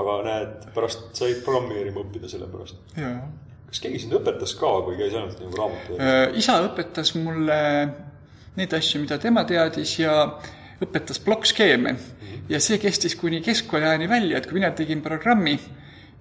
aga 0.01 0.17
näed, 0.25 0.55
pärast 0.75 1.09
said 1.17 1.41
programmeerima 1.45 2.03
õppida 2.03 2.29
selle 2.31 2.47
pärast. 2.51 2.79
kas 3.71 3.83
keegi 3.83 4.03
sind 4.03 4.15
õpetas 4.17 4.55
ka 4.59 4.71
või 4.87 4.97
käis 4.99 5.15
ainult 5.15 5.43
nagu 5.43 5.59
raamatu? 5.59 5.99
Äh, 5.99 6.23
isa 6.41 6.57
õpetas 6.65 7.13
mulle 7.17 7.59
neid 8.57 8.73
asju, 8.75 9.03
mida 9.03 9.19
tema 9.21 9.45
teadis 9.47 9.95
ja 10.01 10.15
õpetas 10.81 11.21
plokkskeeme 11.23 11.93
mm. 11.93 11.99
-hmm. 11.99 12.47
ja 12.51 12.59
see 12.59 12.81
kestis 12.81 13.15
kuni 13.15 13.41
keskkooli 13.45 13.87
ajani 13.87 14.09
välja, 14.09 14.37
et 14.37 14.49
kui 14.49 14.59
mina 14.59 14.71
tegin 14.75 15.01
programmi 15.01 15.59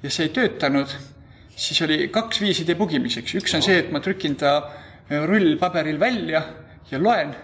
ja 0.02 0.10
see 0.10 0.28
ei 0.28 0.34
töötanud, 0.36 0.92
siis 1.56 1.82
oli 1.82 2.08
kaks 2.08 2.40
viisi 2.40 2.66
debugimiseks. 2.66 3.34
üks 3.34 3.54
on 3.56 3.62
see, 3.62 3.78
et 3.78 3.90
ma 3.92 4.00
trükin 4.00 4.36
ta 4.36 4.72
rullpaberil 5.10 5.98
välja 6.00 6.42
ja 6.90 7.02
loen 7.02 7.34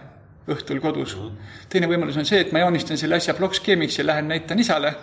õhtul 0.47 0.79
kodus. 0.79 1.17
-hmm. 1.17 1.31
teine 1.69 1.87
võimalus 1.87 2.17
on 2.17 2.25
see, 2.25 2.39
et 2.39 2.51
ma 2.51 2.59
joonistan 2.59 2.97
selle 2.97 3.15
asja 3.15 3.33
plokkskeemiks 3.33 3.99
ja 3.99 4.05
lähen 4.05 4.27
näitan 4.27 4.59
isale 4.59 4.95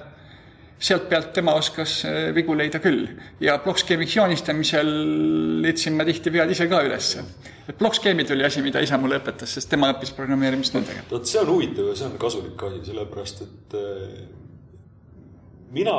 sealt 0.79 1.09
pealt 1.09 1.33
tema 1.33 1.55
oskas 1.55 2.05
äh, 2.05 2.35
vigu 2.35 2.57
leida 2.57 2.79
küll. 2.83 3.07
ja 3.41 3.59
plokkskeemiks 3.59 4.17
joonistamisel 4.17 4.91
leidsin 5.63 5.97
ma 5.97 6.05
tihti 6.05 6.33
vead 6.33 6.51
ise 6.51 6.67
ka 6.69 6.83
ülesse. 6.83 7.25
et 7.69 7.79
plokkskeemid 7.79 8.31
oli 8.31 8.45
asi, 8.45 8.63
mida 8.63 8.81
isa 8.81 8.99
mulle 8.99 9.19
õpetas, 9.23 9.55
sest 9.55 9.71
tema 9.71 9.93
õppis 9.93 10.15
programmeerimist 10.17 10.75
nendega. 10.75 11.07
vot 11.11 11.27
see 11.27 11.41
on 11.41 11.53
huvitav 11.55 11.93
ja 11.93 11.97
see 12.01 12.09
on 12.11 12.19
kasulik 12.19 12.67
asi, 12.69 12.83
sellepärast 12.91 13.45
et 13.47 13.79
äh, 13.79 14.19
mina 15.71 15.97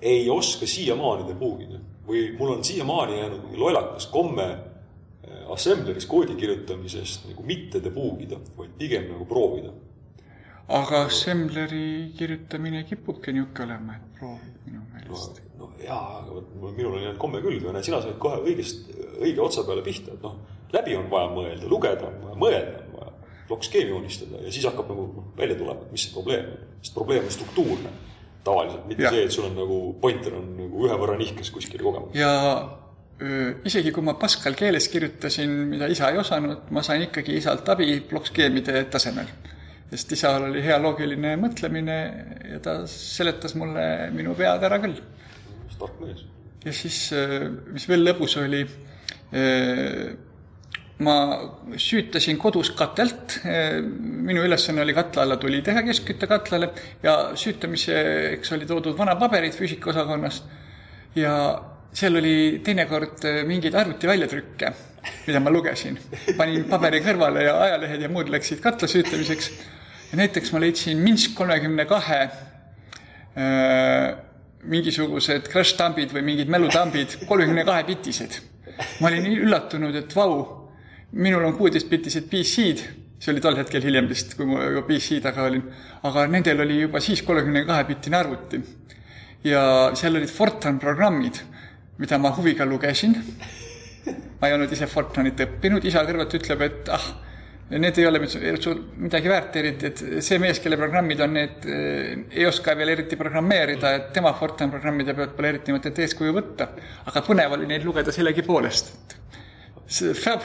ei 0.00 0.30
oska 0.30 0.66
siiamaani 0.66 1.28
debugida 1.28 1.82
või 2.06 2.30
mul 2.38 2.56
on 2.56 2.64
siiamaani 2.64 3.18
jäänud 3.18 3.44
mingi 3.44 3.60
lollakas 3.60 4.06
komme 4.12 4.48
assembleris 5.54 6.06
koodi 6.06 6.34
kirjutamisest 6.38 7.28
nagu 7.30 7.44
mitte 7.46 7.80
debugida, 7.84 8.38
vaid 8.56 8.74
pigem 8.78 9.10
nagu 9.10 9.26
proovida 9.28 9.74
aga 10.68 11.04
assembleri 11.06 12.12
kirjutamine 12.18 12.82
kipubki 12.88 13.32
niisugune 13.34 13.66
olema, 13.66 13.96
et 13.96 14.18
proovid 14.18 14.54
minu 14.66 14.82
meelest. 14.92 15.42
no, 15.58 15.68
no 15.68 15.84
jaa, 15.84 16.22
aga 16.22 16.72
minul 16.72 16.96
on 16.96 17.04
jäänud 17.04 17.20
komme 17.22 17.42
küll, 17.44 17.60
aga 17.62 17.76
näed, 17.76 17.86
sina 17.86 18.00
said 18.02 18.18
kohe 18.22 18.40
õigest, 18.42 18.90
õige 19.20 19.44
otsa 19.44 19.62
peale 19.68 19.84
pihta, 19.86 20.16
et 20.16 20.26
noh, 20.26 20.40
läbi 20.74 20.96
on 20.98 21.06
vaja 21.12 21.30
mõelda, 21.34 21.70
lugeda 21.70 22.08
on 22.08 22.18
vaja, 22.24 22.40
mõelda 22.42 22.80
on 22.82 22.96
vaja, 22.96 23.12
plokkskeemi 23.46 23.94
joonistada 23.94 24.42
ja 24.42 24.54
siis 24.54 24.66
hakkab 24.66 24.90
nagu 24.90 25.28
välja 25.38 25.58
tulema, 25.58 25.86
et 25.86 25.94
mis 25.94 26.08
see 26.08 26.16
probleem 26.16 26.50
on. 26.50 26.64
sest 26.80 26.98
probleem 26.98 27.28
on 27.28 27.36
struktuurne 27.36 27.94
tavaliselt, 28.46 28.88
mitte 28.90 29.06
ja. 29.06 29.14
see, 29.14 29.28
et 29.28 29.34
sul 29.34 29.46
on 29.46 29.54
nagu 29.58 29.78
pointer 30.02 30.34
on 30.38 30.50
nagu 30.58 30.82
ühe 30.88 30.98
võrra 30.98 31.14
nihkes 31.20 31.54
kuskil 31.54 31.82
kogemata. 31.82 32.18
ja 32.18 32.32
isegi 33.16 33.92
kui 33.96 34.04
ma 34.04 34.12
Pascal 34.20 34.54
keeles 34.58 34.90
kirjutasin, 34.92 35.52
mida 35.70 35.88
isa 35.88 36.10
ei 36.12 36.18
osanud, 36.20 36.66
ma 36.70 36.82
sain 36.84 37.06
ikkagi 37.06 37.38
isalt 37.40 37.68
abi 37.72 38.00
plokkskeemide 38.08 38.82
tasemel. 38.92 39.30
Sest 39.90 40.12
isal 40.16 40.48
oli 40.48 40.62
hea 40.64 40.76
loogiline 40.82 41.36
mõtlemine 41.38 41.96
ja 42.50 42.58
ta 42.62 42.80
seletas 42.90 43.54
mulle 43.58 43.84
minu 44.14 44.34
vead 44.38 44.64
ära 44.66 44.80
küll. 44.82 44.98
tark 45.78 46.00
mees. 46.00 46.24
ja 46.64 46.72
siis, 46.72 47.12
äh, 47.12 47.46
mis 47.72 47.84
veel 47.88 48.02
lõbus 48.02 48.36
oli, 48.40 48.62
äh, 49.36 50.16
ma 50.98 51.16
süütasin 51.76 52.38
kodus 52.40 52.70
katelt, 52.70 53.38
äh, 53.44 53.78
minu 54.26 54.42
ülesanne 54.42 54.82
oli 54.82 54.94
katla 54.94 55.22
alla 55.22 55.36
tuli 55.36 55.62
teha 55.62 55.82
keskkütte 55.82 56.26
katlale. 56.26 56.70
Ja 57.02 57.36
süütamiseks 57.36 58.52
oli 58.52 58.66
toodud 58.66 58.98
vanapaberid 58.98 59.54
füüsikaosakonnast 59.54 60.44
ja 61.14 61.36
seal 61.92 62.16
oli 62.18 62.60
teinekord 62.64 63.24
mingeid 63.46 63.74
arvuti 63.74 64.08
väljatrükke, 64.08 64.72
mida 65.26 65.40
ma 65.40 65.50
lugesin. 65.50 65.98
panin 66.36 66.64
paberi 66.68 67.00
kõrvale 67.04 67.46
ja 67.46 67.56
ajalehed 67.68 68.02
ja 68.02 68.08
muud 68.12 68.28
läksid 68.32 68.60
katla 68.64 68.88
süütamiseks 68.88 69.50
ja 70.10 70.18
näiteks 70.20 70.52
ma 70.52 70.60
leidsin 70.60 70.98
Minsk 71.02 71.34
kolmekümne 71.38 71.86
kahe 71.86 72.20
äh, 72.26 74.16
mingisugused 74.66 75.48
crash 75.50 75.76
tambid 75.78 76.12
või 76.14 76.24
mingid 76.26 76.50
mälutambid, 76.50 77.18
kolmekümne 77.28 77.64
kahe 77.66 77.84
bitised. 77.86 78.40
ma 79.00 79.08
olin 79.08 79.22
nii 79.24 79.40
üllatunud, 79.46 79.94
et 79.96 80.14
vau, 80.16 80.32
minul 81.12 81.44
on 81.48 81.54
kuueteistbitised 81.56 82.26
PC-d, 82.28 82.82
see 83.18 83.32
oli 83.32 83.40
tol 83.40 83.56
hetkel 83.56 83.84
hiljem 83.84 84.08
vist, 84.10 84.34
kui 84.36 84.48
ma 84.48 84.64
juba 84.66 84.82
PC 84.88 85.20
taga 85.24 85.46
olin, 85.48 85.62
aga 86.04 86.26
nendel 86.28 86.60
oli 86.66 86.82
juba 86.82 87.00
siis 87.00 87.22
kolmekümne 87.24 87.64
kahe 87.68 87.86
bitine 87.88 88.18
arvuti. 88.18 88.60
ja 89.44 89.62
seal 89.94 90.18
olid 90.18 90.32
Fortran 90.32 90.78
programmid, 90.82 91.38
mida 91.98 92.18
ma 92.18 92.32
huviga 92.36 92.64
lugesin. 92.64 93.16
ma 94.40 94.48
ei 94.48 94.54
olnud 94.54 94.72
ise 94.72 94.86
Fortranit 94.86 95.40
õppinud, 95.46 95.84
isa 95.84 96.04
kõrvalt 96.06 96.36
ütleb, 96.38 96.66
et 96.66 96.92
ah 96.94 97.06
need 97.70 97.98
ei 97.98 98.06
ole 98.06 98.20
sul 98.62 98.78
midagi 99.02 99.28
väärt 99.28 99.56
eriti, 99.58 99.88
et 99.90 100.02
see 100.22 100.38
mees, 100.38 100.60
kelle 100.62 100.76
programmid 100.78 101.20
on 101.24 101.32
need, 101.34 101.64
ei 102.30 102.46
oska 102.46 102.76
veel 102.78 102.92
eriti 102.94 103.18
programmeerida, 103.18 103.90
et 103.98 104.12
tema 104.14 104.30
Fortran 104.38 104.70
programmide 104.70 105.16
pealt 105.18 105.34
pole 105.34 105.50
eriti 105.50 105.74
mõtet 105.74 105.98
eeskuju 106.04 106.34
võtta. 106.36 106.68
aga 107.10 107.24
põnev 107.26 107.56
oli 107.58 107.66
neid 107.66 107.86
lugeda 107.86 108.14
sellegipoolest, 108.14 109.16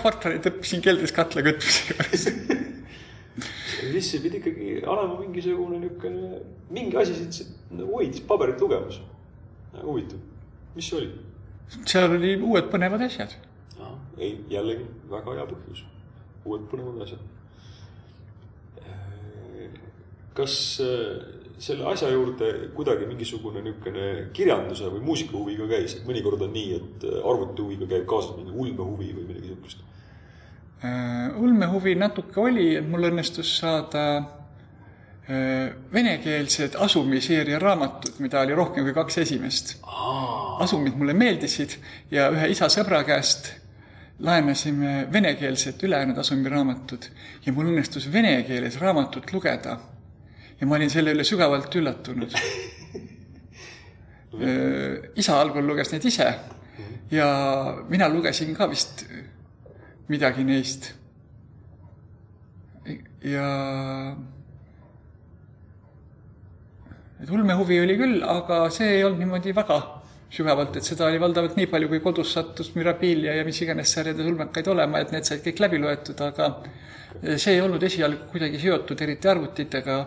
Fortranit 0.02 0.50
õppisin 0.50 0.82
keldris 0.82 1.14
katla 1.14 1.46
kütmise 1.46 1.94
juures 1.94 2.28
siis 3.92 4.10
see 4.12 4.22
pidi 4.22 4.38
ikkagi 4.42 4.74
olema 4.86 5.20
mingisugune 5.20 5.80
niisugune, 5.82 6.42
mingi 6.74 6.98
asi 7.02 7.16
sind 7.16 7.82
hoidis 7.90 8.22
paberit 8.28 8.62
lugemas. 8.62 9.00
huvitav, 9.82 10.20
mis 10.76 10.90
see 10.90 10.98
oli? 10.98 11.12
Seal 11.86 12.18
oli 12.18 12.36
uued 12.38 12.70
põnevad 12.74 13.06
asjad. 13.08 13.36
ei, 14.18 14.36
jällegi 14.50 14.86
väga 15.10 15.40
hea 15.40 15.48
põhjus 15.50 15.86
uued 16.46 16.66
põnevad 16.72 17.06
asjad. 17.06 17.30
kas 20.34 20.54
äh, 20.80 21.40
selle 21.62 21.86
asja 21.92 22.10
juurde 22.10 22.48
kuidagi 22.76 23.06
mingisugune 23.06 23.62
niisugune 23.66 24.06
kirjanduse 24.34 24.88
või 24.94 25.02
muusika 25.06 25.36
huvi 25.36 25.58
ka 25.60 25.68
käis, 25.70 25.98
et 25.98 26.06
mõnikord 26.08 26.46
on 26.48 26.54
nii, 26.56 26.78
et 26.78 27.08
äh, 27.08 27.18
arvuti 27.20 27.66
huviga 27.66 27.90
käib 27.92 28.06
kaasas 28.10 28.38
mingi 28.38 28.56
ulmehuvi 28.56 29.10
või 29.18 29.26
midagi 29.28 29.50
niisugust? 29.50 29.84
Äh, 30.88 31.36
ulmehuvi 31.38 31.98
natuke 32.00 32.40
oli, 32.42 32.70
mul 32.82 33.10
õnnestus 33.12 33.52
saada 33.60 34.06
venekeelsed 35.94 36.76
asumiseeria 36.82 37.60
raamatud, 37.60 38.18
mida 38.20 38.42
oli 38.42 38.56
rohkem 38.58 38.88
kui 38.88 38.94
kaks 38.94 39.18
esimest. 39.24 39.76
asumid 40.62 40.98
mulle 40.98 41.14
meeldisid 41.14 41.78
ja 42.12 42.30
ühe 42.34 42.50
isa 42.52 42.70
sõbra 42.70 43.04
käest 43.08 43.54
laenasime 44.22 45.08
venekeelset 45.14 45.84
ülejäänud 45.84 46.18
Asumi 46.18 46.50
raamatut 46.50 47.12
ja 47.46 47.54
mul 47.54 47.66
õnnestus 47.72 48.14
vene 48.14 48.44
keeles 48.44 48.80
raamatut 48.80 49.34
lugeda. 49.34 49.78
ja 50.62 50.68
ma 50.68 50.76
olin 50.76 50.90
selle 50.90 51.12
üle 51.16 51.24
sügavalt 51.26 51.76
üllatunud 51.76 52.36
isa 55.22 55.42
algul 55.42 55.68
luges 55.68 55.92
neid 55.92 56.06
ise 56.06 56.34
ja 57.12 57.28
mina 57.90 58.10
lugesin 58.10 58.56
ka 58.56 58.70
vist 58.70 59.06
midagi 60.08 60.44
neist. 60.44 60.94
ja 63.24 63.48
et 67.22 67.30
ulmehuvi 67.30 67.80
oli 67.84 67.98
küll, 68.00 68.22
aga 68.26 68.64
see 68.74 68.98
ei 68.98 69.04
olnud 69.06 69.22
niimoodi 69.22 69.54
väga 69.56 69.80
sügavalt, 70.32 70.78
et 70.80 70.88
seda 70.88 71.10
oli 71.10 71.20
valdavalt 71.20 71.58
nii 71.60 71.68
palju, 71.72 71.90
kui 71.92 72.00
kodus 72.04 72.32
sattus 72.38 72.72
Mirabilia 72.76 73.36
ja 73.36 73.44
mis 73.48 73.60
iganes 73.62 73.92
sarjades 73.92 74.30
ulmekaid 74.32 74.70
olema, 74.72 75.02
et 75.02 75.12
need 75.12 75.28
said 75.28 75.44
kõik 75.44 75.60
läbi 75.66 75.82
loetud, 75.82 76.24
aga 76.24 76.54
see 77.36 77.58
ei 77.58 77.62
olnud 77.62 77.84
esialgu 77.84 78.30
kuidagi 78.32 78.62
seotud 78.62 79.04
eriti 79.04 79.28
arvutitega. 79.28 79.98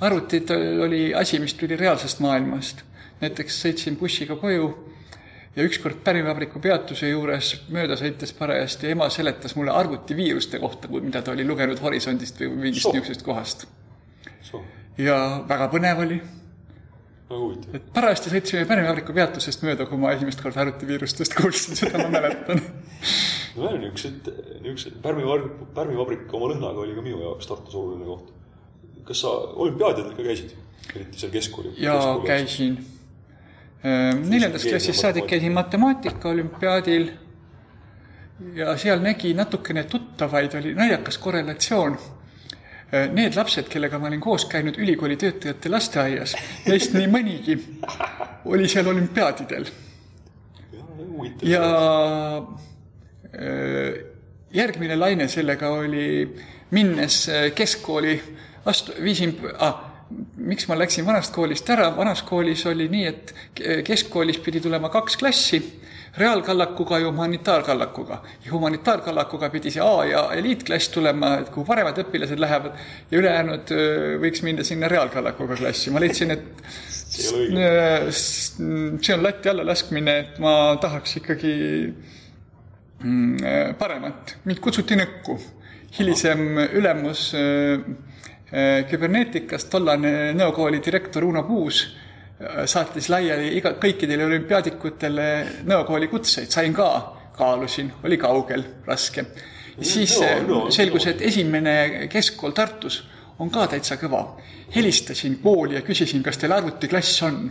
arvutid 0.00 0.50
oli 0.84 1.14
asi, 1.14 1.38
mis 1.40 1.54
tuli 1.54 1.76
reaalsest 1.76 2.20
maailmast. 2.20 2.84
näiteks 3.20 3.56
sõitsin 3.64 3.96
bussiga 4.00 4.36
koju 4.36 4.68
ja 5.56 5.64
ükskord 5.64 5.98
pärivabriku 6.04 6.60
peatuse 6.60 7.08
juures 7.08 7.54
mööda 7.68 7.96
sõites 7.96 8.32
parajasti 8.36 8.90
ema 8.90 9.10
seletas 9.10 9.56
mulle 9.56 9.72
arvutiviiruste 9.72 10.58
kohta, 10.58 10.88
mida 10.88 11.22
ta 11.22 11.32
oli 11.32 11.44
lugenud 11.44 11.80
Horisondist 11.80 12.40
või 12.40 12.54
mingist 12.68 12.86
niisugusest 12.86 13.24
kohast. 13.26 13.66
Ja 15.04 15.16
väga 15.48 15.68
põnev 15.72 16.04
oli. 16.04 16.20
Et 17.76 17.84
parajasti 17.94 18.32
sõitsime 18.32 18.64
pärivabriku 18.66 19.14
peatusest 19.14 19.62
mööda, 19.62 19.84
kui 19.86 19.98
ma 20.02 20.10
esimest 20.16 20.40
korda 20.42 20.64
arvutiviirustest 20.64 21.36
kuulsin, 21.38 21.78
seda 21.78 22.02
ma 22.02 22.10
mäletan. 22.18 22.62
No 23.50 23.64
jah, 23.66 23.80
niisugused, 23.82 24.28
niisugused 24.62 25.00
pärmivabrik, 25.02 25.54
pärmivabrik 25.74 26.34
oma 26.38 26.52
lõhnaga 26.52 26.84
oli 26.84 26.92
ka 26.94 27.02
minu 27.02 27.18
jaoks 27.18 27.48
Tartus 27.50 27.74
oluline 27.74 28.06
koht. 28.06 28.28
kas 29.08 29.22
sa 29.24 29.32
olümpiaadidel 29.64 30.12
ka 30.14 30.22
käisid, 30.22 30.52
eriti 30.94 31.18
seal 31.18 31.32
keskkooli? 31.34 31.72
jaa, 31.82 32.12
käisin. 32.22 32.76
Ehm, 33.82 34.22
neljandast 34.30 34.68
klassist 34.70 35.02
saadik 35.02 35.26
käisin 35.32 35.56
matemaatika 35.56 36.30
olümpiaadil. 36.30 37.10
Ja 38.54 38.76
seal 38.78 39.02
nägi 39.02 39.34
natukene 39.34 39.82
tuttavaid, 39.90 40.54
oli 40.60 40.76
naljakas 40.78 41.18
korrelatsioon 41.18 41.98
need 43.12 43.36
lapsed, 43.36 43.68
kellega 43.70 43.98
ma 43.98 44.08
olin 44.10 44.20
koos 44.20 44.44
käinud 44.50 44.78
ülikooli 44.78 45.16
töötajate 45.20 45.70
lasteaias, 45.70 46.34
neist 46.66 46.94
nii 46.96 47.06
mõnigi 47.10 47.56
oli 48.50 48.68
seal 48.68 48.90
olümpiaadidel. 48.90 49.68
ja 51.42 51.66
äh, 53.34 54.00
järgmine 54.50 54.96
laine 54.96 55.28
sellega 55.28 55.68
oli, 55.68 56.36
minnes 56.70 57.28
äh, 57.28 57.52
keskkooli 57.54 58.20
vastu, 58.66 58.92
viisin 59.02 59.38
ah,, 59.58 59.89
miks 60.36 60.66
ma 60.68 60.78
läksin 60.78 61.06
vanast 61.06 61.34
koolist 61.34 61.68
ära, 61.70 61.90
vanas 61.96 62.22
koolis 62.26 62.64
oli 62.66 62.88
nii, 62.90 63.06
et 63.06 63.34
keskkoolis 63.86 64.40
pidi 64.42 64.60
tulema 64.60 64.90
kaks 64.90 65.16
klassi 65.20 65.60
reaalkallakuga 66.18 66.98
ja 66.98 67.06
humanitaarkallakuga. 67.06 68.22
ja 68.44 68.52
humanitaarkallakuga 68.52 69.50
pidi 69.50 69.70
see 69.70 69.82
A 69.82 70.04
ja 70.04 70.32
eliitklass 70.32 70.88
tulema, 70.88 71.36
et 71.38 71.48
kuhu 71.54 71.64
paremad 71.66 71.98
õpilased 72.02 72.40
lähevad 72.40 72.72
ja 73.10 73.18
ülejäänud 73.18 73.70
võiks 74.22 74.42
minna 74.42 74.64
sinna 74.66 74.88
reaalkallakuga 74.88 75.56
klassi. 75.56 75.90
ma 75.90 76.00
leidsin, 76.00 76.30
et 76.30 76.62
see 78.10 79.14
on 79.14 79.22
lati 79.22 79.48
alla 79.52 79.66
laskmine, 79.66 80.18
et 80.18 80.38
ma 80.42 80.76
tahaks 80.80 81.16
ikkagi 81.22 81.54
mm, 83.04 83.76
paremat. 83.78 84.36
mind 84.44 84.60
kutsuti 84.60 84.98
nõkku. 84.98 85.38
hilisem 85.98 86.58
ülemus 86.78 87.30
küberneetikas, 88.90 89.68
tollane 89.70 90.32
nõukooli 90.34 90.80
direktor 90.82 91.24
Uno 91.24 91.44
Puus 91.46 91.84
saatis 92.66 93.08
laiali 93.12 93.52
iga, 93.58 93.74
kõikidele 93.80 94.24
olümpiaadikutele 94.24 95.26
nõukooli 95.68 96.08
kutseid, 96.08 96.50
sain 96.52 96.74
ka, 96.74 96.88
kaalusin, 97.36 97.92
oli 98.04 98.18
kaugel, 98.20 98.64
raske. 98.86 99.24
siis 99.80 100.16
no, 100.20 100.30
no, 100.48 100.60
selgus, 100.70 101.06
et 101.06 101.22
esimene 101.22 102.08
keskkool 102.12 102.56
Tartus 102.56 103.02
on 103.40 103.50
ka 103.50 103.66
täitsa 103.74 103.96
kõva. 104.00 104.24
helistasin 104.74 105.38
kooli 105.42 105.74
ja 105.74 105.82
küsisin, 105.82 106.22
kas 106.22 106.38
teil 106.38 106.52
arvutiklass 106.52 107.22
on. 107.22 107.50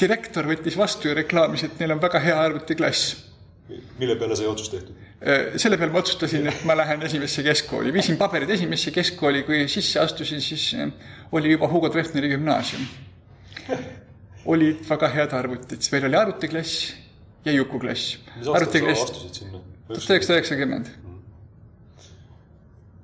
direktor 0.00 0.46
võttis 0.46 0.76
vastu 0.76 1.08
ja 1.08 1.14
reklaamis, 1.14 1.64
et 1.64 1.78
neil 1.80 1.92
on 1.92 2.00
väga 2.00 2.20
hea 2.20 2.40
arvutiklass. 2.40 3.16
mille 3.98 4.16
peale 4.16 4.36
sai 4.36 4.46
otsus 4.46 4.68
tehtud? 4.68 5.05
Selle 5.56 5.78
peale 5.80 5.92
ma 5.92 6.02
otsustasin, 6.02 6.46
et 6.50 6.64
ma 6.68 6.76
lähen 6.76 7.02
esimesse 7.02 7.42
keskkooli, 7.42 7.92
viisin 7.92 8.18
paberid 8.20 8.50
esimesse 8.52 8.90
keskkooli, 8.92 9.42
kui 9.48 9.62
sisse 9.68 10.00
astusin, 10.00 10.42
siis 10.44 10.74
oli 11.32 11.54
juba 11.54 11.68
Hugo 11.72 11.88
Treffneri 11.88 12.28
gümnaasium 12.34 12.84
olid 14.46 14.84
väga 14.88 15.08
head 15.14 15.34
arvutid, 15.36 15.80
siis 15.80 15.92
meil 15.94 16.06
oli 16.08 16.18
arvutiklass 16.20 16.92
ja 17.46 17.52
Juku-klass. 17.52 18.18
mis 18.36 18.48
aastal 18.48 18.94
sa 18.94 19.02
astusid 19.06 19.40
sinna? 19.40 19.60
tuhat 19.88 20.10
üheksasada 20.10 20.38
üheksakümmend. 20.40 20.90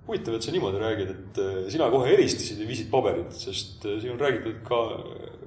Huvitav, 0.06 0.36
et 0.36 0.46
sa 0.46 0.54
niimoodi 0.54 0.80
räägid, 0.82 1.12
et 1.14 1.42
äh, 1.42 1.58
sina 1.72 1.90
kohe 1.92 2.08
helistasid 2.10 2.62
ja 2.62 2.68
viisid 2.68 2.90
paberid, 2.90 3.30
sest 3.36 3.86
äh, 3.86 4.00
siin 4.02 4.16
on 4.16 4.22
räägitud 4.22 4.58
ka 4.66 4.80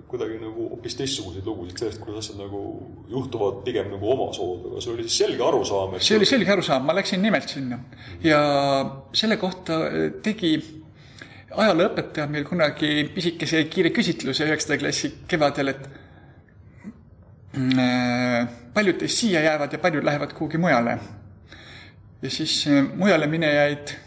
kuidagi 0.09 0.37
nagu 0.39 0.69
hoopis 0.71 0.95
teistsuguseid 0.99 1.47
lugusid 1.49 1.81
sellest, 1.81 1.99
kuidas 2.03 2.23
asjad 2.27 2.39
nagu 2.43 2.61
juhtuvad 3.09 3.63
pigem 3.65 3.89
nagu 3.91 4.09
oma 4.13 4.29
soovdega. 4.33 4.81
sul 4.81 4.93
oli 4.93 5.07
siis 5.07 5.17
selge 5.25 5.43
arusaam, 5.43 5.95
et 5.97 6.05
see 6.05 6.17
oli 6.19 6.29
selge 6.29 6.53
arusaam, 6.53 6.85
ma 6.85 6.95
läksin 6.95 7.23
nimelt 7.25 7.51
sinna 7.51 7.79
ja 8.23 8.39
selle 9.13 9.39
kohta 9.41 9.81
äh, 9.89 10.07
tegi 10.23 10.55
ajalooõpetaja 11.55 12.27
meil 12.31 12.45
kunagi 12.47 13.09
pisikese 13.15 13.63
kiire 13.71 13.91
küsitluse 13.95 14.47
üheksanda 14.47 14.79
klassi 14.81 15.11
kevadel, 15.29 15.73
et 15.73 15.85
mm, 17.55 17.83
äh, 17.83 18.55
paljud 18.75 18.99
teist 19.01 19.23
siia 19.23 19.43
jäävad 19.45 19.73
ja 19.73 19.81
paljud 19.83 20.05
lähevad 20.05 20.33
kuhugi 20.37 20.61
mujale. 20.61 20.97
ja 22.21 22.29
siis 22.29 22.65
äh, 22.67 22.83
mujale 22.95 23.27
minejaid, 23.27 23.95
äh, 23.95 24.04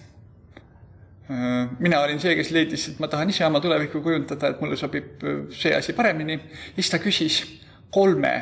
mina 1.29 2.01
olin 2.01 2.21
see, 2.21 2.33
kes 2.38 2.53
leidis, 2.57 2.87
et 2.93 3.01
ma 3.03 3.09
tahan 3.12 3.29
ise 3.29 3.45
oma 3.45 3.61
tulevikku 3.61 4.01
kujundada, 4.05 4.53
et 4.53 4.62
mulle 4.64 4.79
sobib 4.81 5.25
see 5.53 5.75
asi 5.77 5.93
paremini, 5.97 6.38
siis 6.77 6.88
ta 6.93 7.01
küsis 7.03 7.43
kolme 7.93 8.33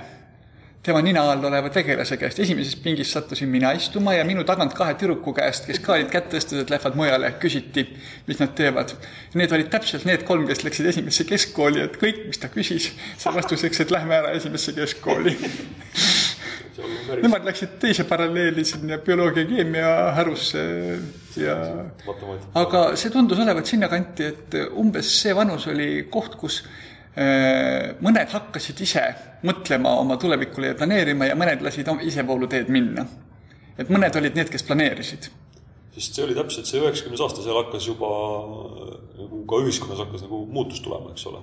tema 0.87 1.01
nina 1.03 1.22
all 1.31 1.44
oleva 1.44 1.70
tegelase 1.70 2.16
käest. 2.16 2.38
esimeses 2.38 2.77
pingis 2.77 3.12
sattusin 3.12 3.49
mina 3.49 3.72
istuma 3.72 4.14
ja 4.14 4.25
minu 4.25 4.44
tagant 4.44 4.75
kahe 4.75 4.94
tüdruku 4.94 5.33
käest, 5.35 5.66
kes 5.66 5.81
ka 5.83 5.96
olid 5.96 6.12
kätt 6.12 6.29
tõstnud, 6.35 6.62
et 6.62 6.70
lähevad 6.70 6.99
mujale, 6.99 7.33
küsiti, 7.42 7.87
mis 8.29 8.38
nad 8.42 8.55
teevad. 8.61 8.94
Need 9.35 9.57
olid 9.59 9.72
täpselt 9.72 10.07
need 10.07 10.22
kolm, 10.29 10.46
kes 10.46 10.62
läksid 10.62 10.87
esimesse 10.92 11.27
keskkooli, 11.27 11.83
et 11.88 11.99
kõik, 12.03 12.22
mis 12.31 12.38
ta 12.38 12.53
küsis, 12.53 12.92
sai 13.18 13.35
vastuseks, 13.35 13.83
et 13.83 13.94
lähme 13.94 14.14
ära 14.20 14.31
esimesse 14.38 14.77
keskkooli 14.79 15.35
Nemad 17.22 17.46
läksid 17.48 17.78
teise 17.80 18.04
paralleeli 18.08 18.64
sinna 18.68 18.98
bioloogia-keemia 19.04 19.92
harusse 20.16 20.64
ja 21.40 21.56
aga 22.54 22.82
see 22.96 23.12
tundus 23.14 23.40
olevat 23.40 23.68
sinnakanti, 23.68 24.28
et 24.32 24.58
umbes 24.76 25.14
see 25.22 25.32
vanus 25.36 25.66
oli 25.72 25.88
koht, 26.12 26.36
kus 26.40 26.60
Äh, 27.16 27.94
mõned 28.04 28.28
hakkasid 28.28 28.80
ise 28.84 29.02
mõtlema 29.48 29.94
oma 30.02 30.18
tulevikule 30.20 30.74
ja 30.74 30.76
planeerima 30.76 31.30
ja 31.30 31.36
mõned 31.38 31.62
lasid 31.64 31.88
isevoolu 32.04 32.44
teed 32.52 32.68
minna. 32.68 33.06
et 33.78 33.88
mõned 33.88 34.16
olid 34.16 34.36
need, 34.36 34.50
kes 34.52 34.62
planeerisid. 34.68 35.30
sest 35.94 36.14
see 36.14 36.24
oli 36.24 36.34
täpselt 36.36 36.68
see 36.68 36.80
üheksakümnes 36.80 37.20
aasta, 37.24 37.40
seal 37.40 37.56
hakkas 37.56 37.86
juba 37.88 38.10
nagu 39.16 39.40
ka 39.48 39.62
ühiskonnas 39.64 40.02
hakkas 40.04 40.26
nagu 40.26 40.42
muutus 40.44 40.82
tulema, 40.84 41.14
eks 41.16 41.24
ole? 41.32 41.40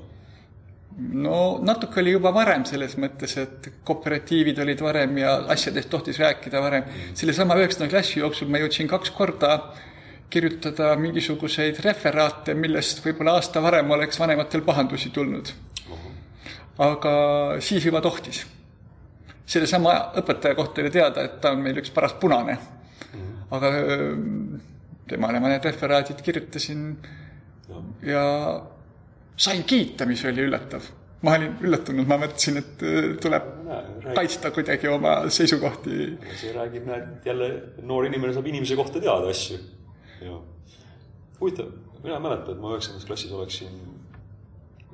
No 0.97 1.59
natuke 1.65 2.01
oli 2.01 2.13
juba 2.13 2.31
varem 2.35 2.65
selles 2.69 2.95
mõttes, 3.01 3.35
et 3.41 3.69
kooperatiivid 3.85 4.59
olid 4.61 4.81
varem 4.83 5.17
ja 5.17 5.35
asjadest 5.55 5.89
tohtis 5.89 6.19
rääkida 6.21 6.61
varem. 6.61 6.83
sellesama 7.13 7.57
üheksanda 7.57 7.89
klassi 7.89 8.19
jooksul 8.19 8.51
ma 8.51 8.61
jõudsin 8.61 8.87
kaks 8.87 9.11
korda 9.11 9.57
kirjutada 10.33 10.95
mingisuguseid 10.97 11.79
referaate, 11.85 12.55
millest 12.57 13.03
võib-olla 13.05 13.37
aasta 13.37 13.61
varem 13.61 13.91
oleks 13.91 14.19
vanematel 14.19 14.61
pahandusi 14.65 15.09
tulnud. 15.13 15.49
aga 16.77 17.13
siis 17.59 17.85
juba 17.85 18.01
tohtis. 18.01 18.45
sellesama 19.45 20.13
õpetaja 20.21 20.55
kohta 20.55 20.81
oli 20.81 20.91
teada, 20.91 21.23
et 21.23 21.41
ta 21.41 21.51
on 21.51 21.61
meil 21.61 21.77
üks 21.81 21.91
paras 21.93 22.13
punane. 22.13 22.57
aga 23.51 23.71
temale 25.07 25.39
ma 25.39 25.49
need 25.49 25.65
referaadid 25.65 26.21
kirjutasin 26.21 26.97
ja 28.01 28.23
sain 29.37 29.63
kiita, 29.63 30.05
mis 30.05 30.25
oli 30.25 30.45
üllatav. 30.47 30.89
ma 31.23 31.37
olin 31.37 31.53
üllatunud, 31.63 32.07
ma 32.07 32.17
mõtlesin, 32.19 32.57
et 32.59 32.81
tuleb 33.23 33.45
kaitsta 34.15 34.51
kuidagi 34.51 34.89
oma 34.91 35.29
seisukohti. 35.31 36.17
see 36.35 36.55
räägib, 36.55 36.87
näed, 36.89 37.13
jälle 37.25 37.53
noor 37.81 38.09
inimene 38.09 38.33
saab 38.33 38.47
inimese 38.51 38.75
kohta 38.75 38.99
teada 38.99 39.31
asju 39.31 39.61
huvitav, 41.43 41.71
mina 42.03 42.15
ei 42.15 42.23
mäleta, 42.23 42.53
et 42.53 42.61
ma 42.61 42.73
üheksandas 42.73 43.05
klassis 43.07 43.31
oleksin, 43.35 43.77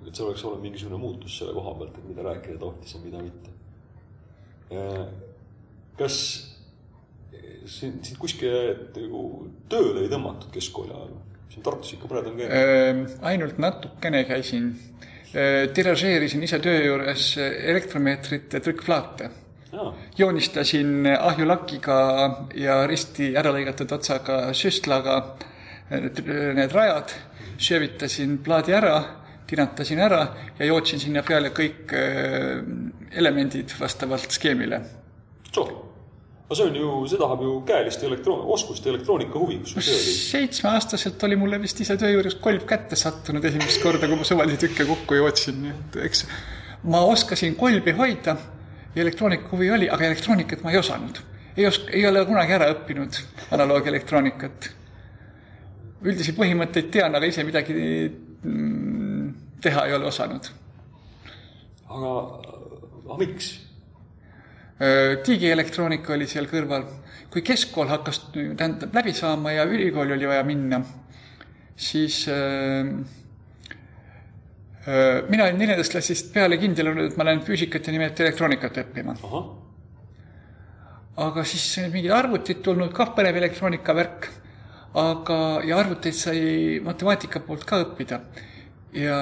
et 0.07 0.13
see 0.15 0.25
oleks 0.25 0.43
olnud 0.47 0.63
mingisugune 0.63 0.99
muutus 1.01 1.37
selle 1.39 1.53
koha 1.57 1.75
pealt, 1.77 1.97
et 1.97 2.07
mida 2.09 2.25
rääkida 2.25 2.59
tohtis 2.61 2.95
ja 2.95 3.01
mida 3.03 3.23
mitte. 3.23 3.55
kas 5.99 6.17
sind, 7.65 8.03
sind 8.05 8.17
kuskile 8.21 8.61
nagu 8.95 9.23
tööle 9.69 10.05
ei 10.05 10.11
tõmmatud 10.11 10.53
keskkooli 10.53 10.93
ajal? 10.95 11.17
Siin 11.49 11.65
Tartus 11.65 11.93
ikka 11.95 12.09
mõned 12.11 12.31
on 12.31 12.39
käinud 12.39 12.55
äh,. 12.55 13.19
ainult 13.33 13.57
natukene 13.57 14.23
käisin 14.29 14.71
äh,. 15.33 15.67
tiražeerisin 15.73 16.43
ise 16.43 16.59
töö 16.63 16.81
juures 16.85 17.35
elektromeetrit 17.41 18.53
ja 18.53 18.63
trükkplaate 18.63 19.29
joonistasin 20.17 21.07
ahjulakiga 21.19 21.99
ja 22.57 22.81
risti 22.87 23.35
ära 23.37 23.51
lõigatud 23.53 23.91
otsaga 23.93 24.39
süstlaga 24.57 25.19
need 25.89 26.71
rajad, 26.73 27.13
söövitasin 27.57 28.37
plaadi 28.45 28.73
ära, 28.73 28.97
tinatasin 29.49 29.99
ära 29.99 30.21
ja 30.59 30.65
jootsin 30.69 31.01
sinna 31.01 31.23
peale 31.25 31.49
kõik 31.55 31.93
äh, 31.97 32.61
elemendid 33.11 33.73
vastavalt 33.79 34.31
skeemile. 34.31 34.81
No 36.49 36.55
see 36.55 36.65
on 36.65 36.75
ju, 36.75 36.91
see 37.11 37.19
tahab 37.21 37.41
ju 37.45 37.55
käelist 37.67 38.03
elektroon-, 38.03 38.45
oskust 38.55 38.85
ja 38.85 38.93
elektroonika 38.93 39.37
huvi, 39.37 39.59
kus 39.61 39.75
sul 39.75 39.85
see 39.85 39.97
oli? 39.97 40.13
seitsmeaastaselt 40.17 41.25
oli 41.27 41.37
mulle 41.37 41.59
vist 41.61 41.81
ise 41.83 41.97
töö 41.99 42.09
juures 42.15 42.39
kolb 42.41 42.65
kätte 42.69 42.97
sattunud 42.97 43.45
esimest 43.45 43.83
korda, 43.83 44.09
kui 44.09 44.17
ma 44.17 44.25
suvalisi 44.25 44.63
tükke 44.65 44.87
kokku 44.89 45.19
jootsin, 45.19 45.59
nii 45.65 45.75
et 45.75 45.99
eks 46.09 46.25
ma 46.89 47.03
oskasin 47.11 47.55
kolbi 47.59 47.93
hoida 47.99 48.35
ja 48.95 49.03
elektroonika 49.03 49.51
huvi 49.51 49.69
oli, 49.71 49.91
aga 49.93 50.09
elektroonikat 50.09 50.65
ma 50.65 50.73
ei 50.73 50.81
osanud. 50.81 51.21
ei 51.57 51.67
oska, 51.67 51.91
ei 51.93 52.07
ole 52.07 52.25
kunagi 52.25 52.57
ära 52.57 52.71
õppinud 52.73 53.21
analoogelektroonikat. 53.51 54.71
üldisi 56.01 56.33
põhimõtteid 56.33 56.89
tean, 56.89 57.15
aga 57.15 57.29
ise 57.29 57.43
midagi 57.43 57.77
mm, 57.77 59.33
teha 59.61 59.85
ei 59.85 59.93
ole 59.93 60.09
osanud. 60.09 60.49
aga, 61.85 62.13
aga 63.05 63.21
miks? 63.21 63.57
Digielektroonika 64.79 66.13
oli 66.15 66.27
seal 66.27 66.47
kõrval. 66.47 66.85
kui 67.29 67.43
keskkool 67.45 67.89
hakkas, 67.91 68.23
tähendab, 68.33 68.93
läbi 68.95 69.11
saama 69.13 69.51
ja 69.51 69.65
ülikooli 69.69 70.15
oli 70.15 70.27
vaja 70.27 70.43
minna, 70.43 70.79
siis 71.77 72.23
äh, 72.31 72.89
mina 75.29 75.45
olin 75.45 75.59
neljandast 75.61 75.93
klassist 75.93 76.31
peale 76.33 76.57
kindel 76.57 76.89
olnud, 76.89 77.11
et 77.11 77.17
ma 77.19 77.27
lähen 77.27 77.43
füüsikat 77.45 77.85
ja 77.85 77.93
nimelt 77.93 78.19
elektroonikat 78.19 78.79
õppima. 78.83 79.13
aga 81.19 81.43
siis 81.43 81.67
mingid 81.91 82.15
arvutid 82.15 82.63
tulnud, 82.63 82.93
kah 82.95 83.11
põnev 83.13 83.37
elektroonika 83.37 83.93
värk, 83.93 84.29
aga, 84.97 85.37
ja 85.67 85.77
arvuteid 85.83 86.17
sai 86.17 86.79
matemaatika 86.83 87.43
poolt 87.45 87.67
ka 87.67 87.83
õppida. 87.83 88.21
ja 88.93 89.19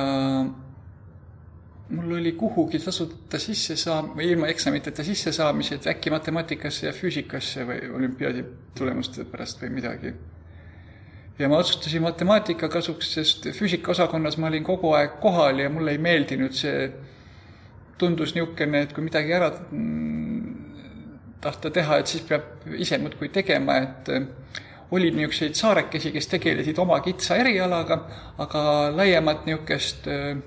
mul 1.90 2.12
oli 2.20 2.32
kuhugi 2.32 2.80
tasuta 2.80 3.40
sisse 3.40 3.76
saam- 3.76 4.12
või 4.16 4.32
ilma 4.32 4.48
eksamiteta 4.52 5.04
sissesaamised 5.04 5.88
äkki 5.88 6.12
matemaatikasse 6.12 6.88
ja 6.88 6.94
füüsikasse 6.94 7.64
või 7.68 7.92
olümpiaadi 7.96 8.44
tulemuste 8.78 9.26
pärast 9.26 9.62
või 9.62 9.70
midagi. 9.70 10.14
Ja 11.40 11.50
ma 11.50 11.58
otsustasin 11.62 12.02
matemaatika 12.02 12.68
kasuks, 12.70 13.14
sest 13.14 13.48
füüsikaosakonnas 13.54 14.38
ma 14.38 14.48
olin 14.48 14.64
kogu 14.64 14.92
aeg 14.98 15.20
kohal 15.22 15.60
ja 15.60 15.70
mulle 15.70 15.94
ei 15.94 16.02
meeldinud 16.02 16.56
see, 16.58 16.90
tundus 17.98 18.34
niisugune, 18.36 18.82
et 18.82 18.94
kui 18.94 19.06
midagi 19.06 19.34
ära 19.34 19.52
mm, 19.54 20.56
tahta 21.42 21.72
teha, 21.74 22.02
et 22.02 22.08
siis 22.08 22.26
peab 22.28 22.68
ise 22.78 22.98
muudkui 23.02 23.30
tegema, 23.34 23.78
et 23.86 24.10
äh, 24.10 24.28
oli 24.92 25.12
niisuguseid 25.12 25.56
saarekesi, 25.56 26.12
kes 26.12 26.28
tegelesid 26.34 26.78
oma 26.82 27.00
kitsa 27.06 27.38
erialaga, 27.38 28.02
aga 28.44 28.62
laiemat 28.98 29.46
niisugust 29.46 30.10
äh, 30.12 30.38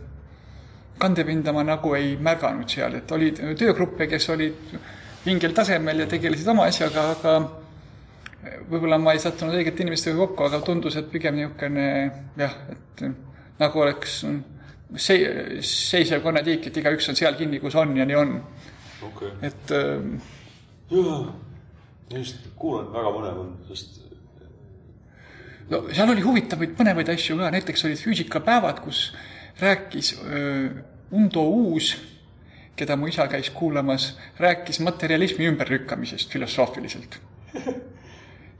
kandepinda 1.00 1.52
ma 1.56 1.64
nagu 1.66 1.94
ei 1.96 2.14
märganud 2.20 2.68
seal, 2.70 2.98
et 3.00 3.12
oli 3.16 3.32
töögruppe, 3.34 4.06
kes 4.10 4.28
olid 4.34 4.76
mingil 5.24 5.54
tasemel 5.56 6.04
ja 6.04 6.06
tegelesid 6.10 6.48
oma 6.52 6.68
asjaga, 6.70 7.10
aga 7.16 7.34
võib-olla 8.70 8.98
ma 9.00 9.12
ei 9.14 9.20
sattunud 9.20 9.56
õigete 9.58 9.84
inimestega 9.84 10.16
kokku, 10.20 10.46
aga 10.46 10.62
tundus, 10.64 10.96
et 10.96 11.10
pigem 11.12 11.36
niisugune 11.36 11.86
jah, 12.40 12.56
et 12.72 13.04
nagu 13.60 13.82
oleks 13.84 14.20
see, 14.96 15.18
seisev 15.66 16.22
konnatiik, 16.24 16.70
et 16.70 16.80
igaüks 16.82 17.10
on 17.12 17.18
seal 17.18 17.36
kinni, 17.38 17.60
kus 17.62 17.76
on 17.80 17.92
ja 17.98 18.06
nii 18.08 18.18
on 18.18 18.36
okay.. 19.08 19.32
et 19.46 19.74
äh,. 19.76 20.06
jaa, 20.90 21.18
just 22.16 22.46
kuulan, 22.60 22.88
väga 22.94 23.12
põnev 23.16 23.42
on, 23.44 23.50
sest. 23.68 24.00
no 25.70 25.84
seal 25.92 26.14
oli 26.14 26.24
huvitavaid 26.24 26.74
põnevaid 26.78 27.12
asju 27.12 27.36
ka, 27.40 27.52
näiteks 27.56 27.86
olid 27.88 28.00
füüsikapäevad, 28.06 28.80
kus 28.86 29.10
rääkis 29.60 30.14
Undo 31.10 31.42
Uus, 31.42 31.94
keda 32.76 32.96
mu 32.96 33.10
isa 33.10 33.26
käis 33.28 33.50
kuulamas, 33.50 34.14
rääkis 34.38 34.80
materjalismi 34.80 35.48
ümberlükkamisest 35.50 36.32
filosoofiliselt 36.32 37.20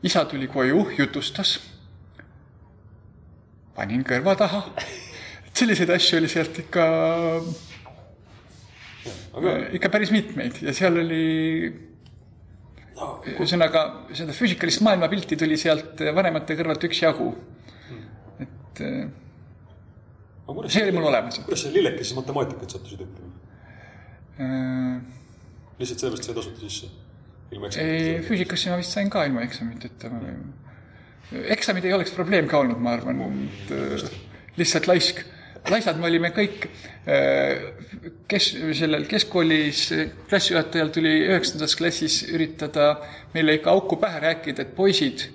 isa 0.02 0.24
tuli 0.24 0.48
koju, 0.48 0.86
jutustas. 0.98 1.58
panin 3.76 4.02
kõrva 4.04 4.34
taha. 4.36 4.62
selliseid 5.56 5.90
asju 5.94 6.18
oli 6.18 6.28
sealt 6.28 6.58
ikka 6.62 6.84
aga..., 9.36 9.54
ikka 9.76 9.90
päris 9.92 10.12
mitmeid 10.12 10.60
ja 10.64 10.74
seal 10.76 10.98
oli 11.00 11.24
ühesõnaga, 13.30 13.84
seda 14.16 14.34
füüsikalist 14.36 14.82
maailmapilti 14.84 15.38
tuli 15.40 15.56
sealt 15.60 16.00
vanemate 16.16 16.56
kõrvalt 16.58 16.84
üksjagu. 16.88 17.30
et 18.40 18.84
see 20.68 20.82
oli 20.86 20.92
mul 20.96 21.08
olemas. 21.10 21.38
kuidas 21.44 21.64
sa 21.64 21.72
lillekesi 21.72 22.18
matemaatikat 22.18 22.76
sattusid 22.76 23.06
õppima 23.06 23.32
äh...? 24.40 25.20
lihtsalt 25.80 26.02
sellepärast 26.02 26.28
sai 26.28 26.36
tasuta 26.36 26.60
sisse? 26.60 26.90
ei, 27.50 28.20
füüsikasse 28.26 28.70
ma 28.70 28.78
vist 28.80 28.94
sain 28.94 29.10
ka 29.10 29.24
ilma 29.26 29.42
eksamiteta. 29.46 30.10
eksamid 31.56 31.86
ei 31.88 31.94
oleks 31.96 32.14
probleem 32.14 32.48
ka 32.50 32.62
olnud, 32.62 32.80
ma 32.82 32.94
arvan, 32.98 33.22
äh, 33.74 34.08
lihtsalt 34.58 34.86
laisk. 34.90 35.24
laisad 35.70 35.98
me 36.00 36.08
olime 36.08 36.30
kõik, 36.36 36.68
äh, 37.10 37.66
kes 38.30 38.52
sellel 38.78 39.04
keskkoolis 39.10 39.82
klassijuhatajal 40.30 40.92
tuli 40.94 41.14
üheksandas 41.26 41.76
klassis 41.76 42.22
üritada 42.30 42.94
meile 43.34 43.58
ikka 43.58 43.74
auku 43.74 43.98
pähe 44.00 44.22
rääkida, 44.22 44.62
et 44.62 44.74
poisid, 44.76 45.26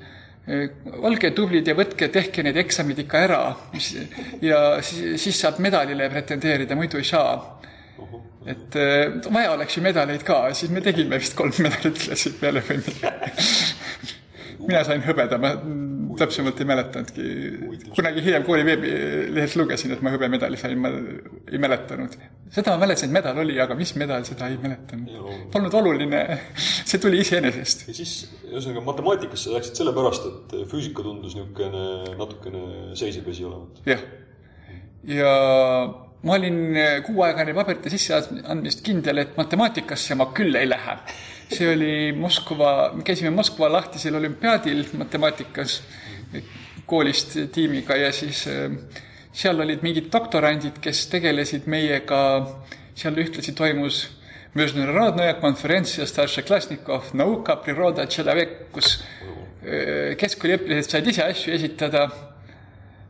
olge 0.45 1.31
tublid 1.33 1.67
ja 1.67 1.73
võtke, 1.77 2.09
tehke 2.13 2.43
need 2.45 2.57
eksamid 2.61 2.99
ikka 3.01 3.21
ära, 3.25 3.41
ja 4.45 4.59
siis, 4.85 5.21
siis 5.23 5.39
saab 5.41 5.57
medalile 5.63 6.09
pretendeerida, 6.11 6.77
muidu 6.77 7.01
ei 7.01 7.07
saa. 7.07 7.39
Et 8.45 8.75
äh, 8.77 9.15
vaja 9.33 9.55
oleks 9.55 9.77
ju 9.77 9.81
medaleid 9.81 10.21
ka, 10.25 10.51
siis 10.53 10.69
me 10.69 10.83
tegime 10.85 11.17
vist 11.17 11.33
kolm 11.37 11.55
medalit 11.65 11.97
klassi 11.97 12.35
peale 12.37 12.61
või 12.67 12.77
midagi. 12.83 13.31
mina 14.67 14.83
sain 14.85 15.01
hõbeda, 15.05 15.39
ma 15.41 15.55
täpsemalt 16.19 16.59
ei 16.61 16.67
mäletanudki. 16.69 17.25
kunagi 17.95 18.23
hiljem 18.25 18.45
kooli 18.47 18.65
veebilehelt 18.67 19.55
lugesin, 19.59 19.93
et 19.95 20.01
ma 20.05 20.13
hõbemedali 20.13 20.59
sain, 20.59 20.79
ma 20.81 20.91
ei 21.51 21.61
mäletanud. 21.61 22.17
seda 22.55 22.75
ma 22.75 22.85
mäletasin, 22.85 23.11
et 23.11 23.17
medal 23.17 23.41
oli, 23.43 23.59
aga 23.61 23.77
mis 23.79 23.95
medal, 23.99 24.25
seda 24.27 24.49
ei 24.51 24.57
mäletanud. 24.61 25.49
Polnud 25.53 25.79
oluline, 25.81 26.23
see 26.57 27.01
tuli 27.01 27.21
iseenesest. 27.23 27.87
ja 27.89 27.97
siis, 27.99 28.15
ühesõnaga 28.49 28.85
matemaatikasse 28.91 29.53
läksid 29.55 29.83
sellepärast, 29.83 30.31
et 30.31 30.57
füüsika 30.71 31.05
tundus 31.05 31.35
niisugune 31.35 32.15
natukene 32.19 32.95
seisev 32.97 33.27
vesi 33.29 33.45
olevat. 33.47 33.83
jah, 33.89 34.03
ja 35.09 35.31
ma 36.25 36.33
olin 36.39 36.77
kuuaegane 37.05 37.53
paberite 37.53 37.91
sisseandmist 37.93 38.81
kindel, 38.85 39.21
et 39.21 39.35
matemaatikasse 39.37 40.17
ma 40.17 40.31
küll 40.35 40.57
ei 40.57 40.69
lähe. 40.69 40.97
see 41.45 41.67
oli 41.69 42.11
Moskva, 42.17 42.91
me 42.97 43.03
käisime 43.05 43.29
Moskva 43.29 43.67
lahtisel 43.69 44.15
olümpiaadil 44.17 44.81
matemaatikas 44.97 45.75
koolist 46.86 47.36
tiimiga 47.52 47.96
ja 47.96 48.12
siis 48.12 48.46
eh, 48.50 48.70
seal 49.32 49.60
olid 49.60 49.84
mingid 49.86 50.10
doktorandid, 50.12 50.80
kes 50.82 51.06
tegelesid 51.12 51.68
meiega, 51.70 52.22
seal 52.94 53.18
ühtlasi 53.18 53.54
toimus 53.54 54.08
Международная 54.54 55.34
конференция 55.34 56.06
старшеклассников 56.06 57.14
наука, 57.14 57.54
природа, 57.54 58.06
человек, 58.06 58.72
kus 58.72 58.98
eh, 59.62 60.16
keskkooliõpilased 60.18 60.90
said 60.90 61.06
ise 61.06 61.22
asju 61.22 61.54
esitada 61.54 62.08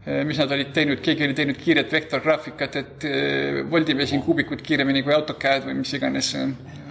Eh, 0.07 0.25
mis 0.25 0.39
nad 0.41 0.49
olid 0.49 0.71
teinud, 0.73 1.03
keegi 1.05 1.27
oli 1.27 1.35
teinud 1.37 1.59
kiiret 1.61 1.91
vektorgraafikat, 1.93 2.77
et 2.81 3.05
eh, 3.05 3.59
voldime 3.69 4.07
siin 4.09 4.23
kuubikut 4.25 4.63
kiiremini 4.65 5.03
kui 5.05 5.13
AutoCAD 5.13 5.67
või 5.69 5.75
mis 5.83 5.93
iganes 5.93 6.31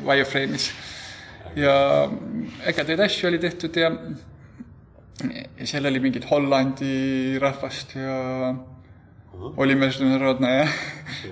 wireframe'is. 0.06 0.68
ja 1.58 1.74
ägedaid 2.70 3.02
asju 3.02 3.28
oli 3.32 3.40
tehtud 3.42 3.80
ja, 3.82 3.90
ja 3.90 4.33
seal 5.65 5.87
oli 5.87 6.01
mingit 6.03 6.27
Hollandi 6.31 7.39
rahvast 7.39 7.95
ja 7.95 8.51
uh 8.51 9.41
-huh. 9.41 9.55
oli 9.57 9.75
meelsusnarodne 9.75 10.57
jah 10.57 10.73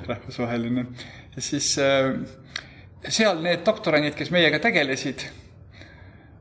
rahvusvaheline. 0.06 0.86
ja 1.36 1.42
siis 1.42 1.78
äh, 1.78 2.14
seal 3.08 3.42
need 3.42 3.66
doktorandid, 3.66 4.14
kes 4.14 4.30
meiega 4.30 4.58
tegelesid, 4.58 5.26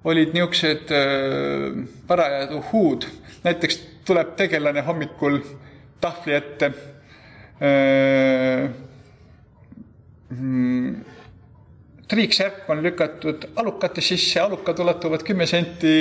olid 0.03 0.33
niisugused 0.33 0.91
äh, 0.91 1.87
parajad 2.07 2.53
uhhuud, 2.53 3.07
näiteks 3.43 3.79
tuleb 4.05 4.35
tegelane 4.35 4.81
hommikul 4.81 5.39
tahvli 6.01 6.33
ette 6.33 6.65
äh, 7.61 8.69
mm, 10.29 10.95
triiksärk 12.11 12.67
on 12.71 12.83
lükatud 12.83 13.47
alukate 13.61 14.03
sisse, 14.03 14.41
alukad 14.43 14.79
ulatuvad 14.83 15.23
kümme 15.27 15.47
senti 15.49 15.95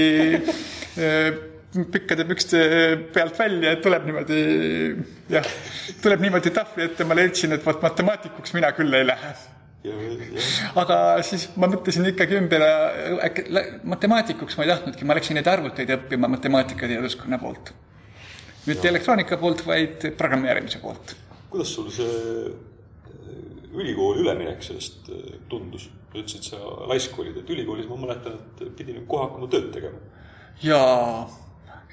pikkade 1.92 2.26
pükste 2.26 2.60
pealt 3.14 3.38
välja, 3.38 3.74
et 3.76 3.82
tuleb 3.84 4.06
niimoodi, 4.08 4.40
jah, 5.30 5.46
tuleb 6.02 6.24
niimoodi 6.24 6.50
tahvli 6.54 6.88
ette, 6.88 7.06
ma 7.06 7.14
leidsin, 7.14 7.54
et 7.54 7.66
vot 7.66 7.82
matemaatikuks 7.84 8.54
mina 8.56 8.72
küll 8.74 8.96
ei 8.98 9.06
lähe. 9.06 9.32
aga 10.82 10.96
siis 11.24 11.46
ma 11.56 11.70
mõtlesin 11.70 12.08
ikkagi 12.10 12.36
ümber, 12.40 12.64
äkki 13.28 13.46
matemaatikuks 13.88 14.58
ma 14.58 14.66
ei 14.66 14.72
tahtnudki, 14.74 15.06
ma 15.08 15.16
läksin 15.16 15.38
neid 15.38 15.48
arvuteid 15.48 15.94
õppima 15.94 16.28
matemaatikateaduskonna 16.34 17.38
poolt. 17.40 17.72
mitte 18.66 18.90
elektroonika 18.90 19.38
poolt, 19.38 19.62
vaid 19.66 20.10
programmeerimise 20.18 20.82
poolt. 20.82 21.14
kuidas 21.54 21.74
sul 21.78 21.88
see 21.94 22.50
ülikooli 23.72 24.24
üleminek 24.24 24.62
sellest 24.64 25.10
äh, 25.10 25.38
tundus? 25.48 25.88
sa 26.10 26.18
ütlesid, 26.18 26.42
sa 26.42 26.58
laisk 26.90 27.18
olid, 27.22 27.36
et 27.38 27.50
ülikoolis 27.54 27.86
ma 27.86 27.96
mäletan, 28.00 28.34
et 28.58 28.72
pidi 28.74 28.96
nüüd 28.96 29.06
kohe 29.10 29.28
hakkama 29.28 29.46
tööd 29.52 29.68
tegema. 29.74 30.00
jaa, 30.64 31.28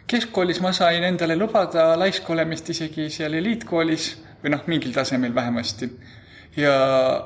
keskkoolis 0.10 0.62
ma 0.64 0.72
sain 0.74 1.06
endale 1.06 1.38
lubada 1.38 1.92
laisk 2.00 2.30
olemist 2.34 2.70
isegi 2.74 3.12
seal 3.14 3.38
eliitkoolis 3.38 4.16
või 4.42 4.56
noh, 4.56 4.66
mingil 4.72 4.96
tasemel 4.96 5.36
vähemasti 5.36 5.92
ja 6.58 6.74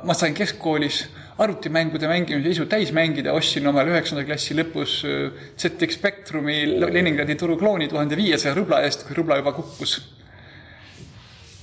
ma 0.03 0.13
sain 0.17 0.35
keskkoolis 0.35 1.05
arvutimängude 1.41 2.09
mängimise 2.09 2.51
isu 2.51 2.65
täis 2.69 2.91
mängida, 2.93 3.33
ostsin 3.33 3.67
omale 3.71 3.93
üheksanda 3.93 4.25
klassi 4.27 4.55
lõpus 4.57 4.97
äh, 5.07 5.45
ZX 5.57 5.97
Spectrumi 5.97 6.57
Leningradi 6.81 7.37
turu 7.39 7.55
klooni 7.57 7.87
tuhande 7.89 8.19
viiesaja 8.19 8.53
rubla 8.57 8.81
eest, 8.85 9.07
kui 9.07 9.15
rubla 9.17 9.39
juba 9.39 9.55
kukkus. 9.55 10.01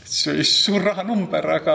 see 0.08 0.32
oli 0.32 0.44
suur 0.48 0.80
rahanumber, 0.82 1.44
aga 1.58 1.74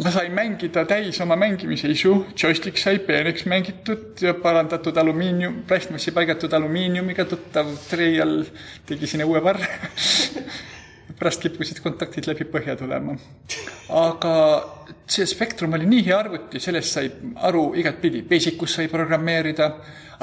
ma 0.00 0.10
sain 0.10 0.32
mängida 0.32 0.84
täis 0.88 1.20
oma 1.20 1.36
mängimise 1.36 1.90
isu, 1.92 2.14
joystick 2.38 2.78
sai 2.80 2.98
peeneks 3.04 3.44
mängitud 3.50 4.20
ja 4.24 4.34
parandatud 4.34 4.96
alumiinium, 4.96 5.62
plastmassi 5.68 6.14
paigatud 6.16 6.52
alumiiniumiga, 6.56 7.26
tuttav 7.28 7.68
Treial 7.90 8.40
tegi 8.88 9.10
sinna 9.10 9.28
uue 9.28 9.42
varre. 9.44 9.68
Pärast 11.20 11.42
kippusid 11.44 11.82
kontaktid 11.84 12.24
läbi 12.30 12.46
põhja 12.48 12.78
tulema. 12.80 13.12
aga 13.92 14.34
see 15.10 15.26
Spectrum 15.26 15.74
oli 15.76 15.88
nii 15.90 16.04
hea 16.06 16.16
arvuti, 16.16 16.60
sellest 16.62 16.96
sai 16.96 17.10
aru 17.50 17.74
igatpidi, 17.76 18.22
Basicus 18.22 18.78
sai 18.78 18.88
programmeerida, 18.88 19.68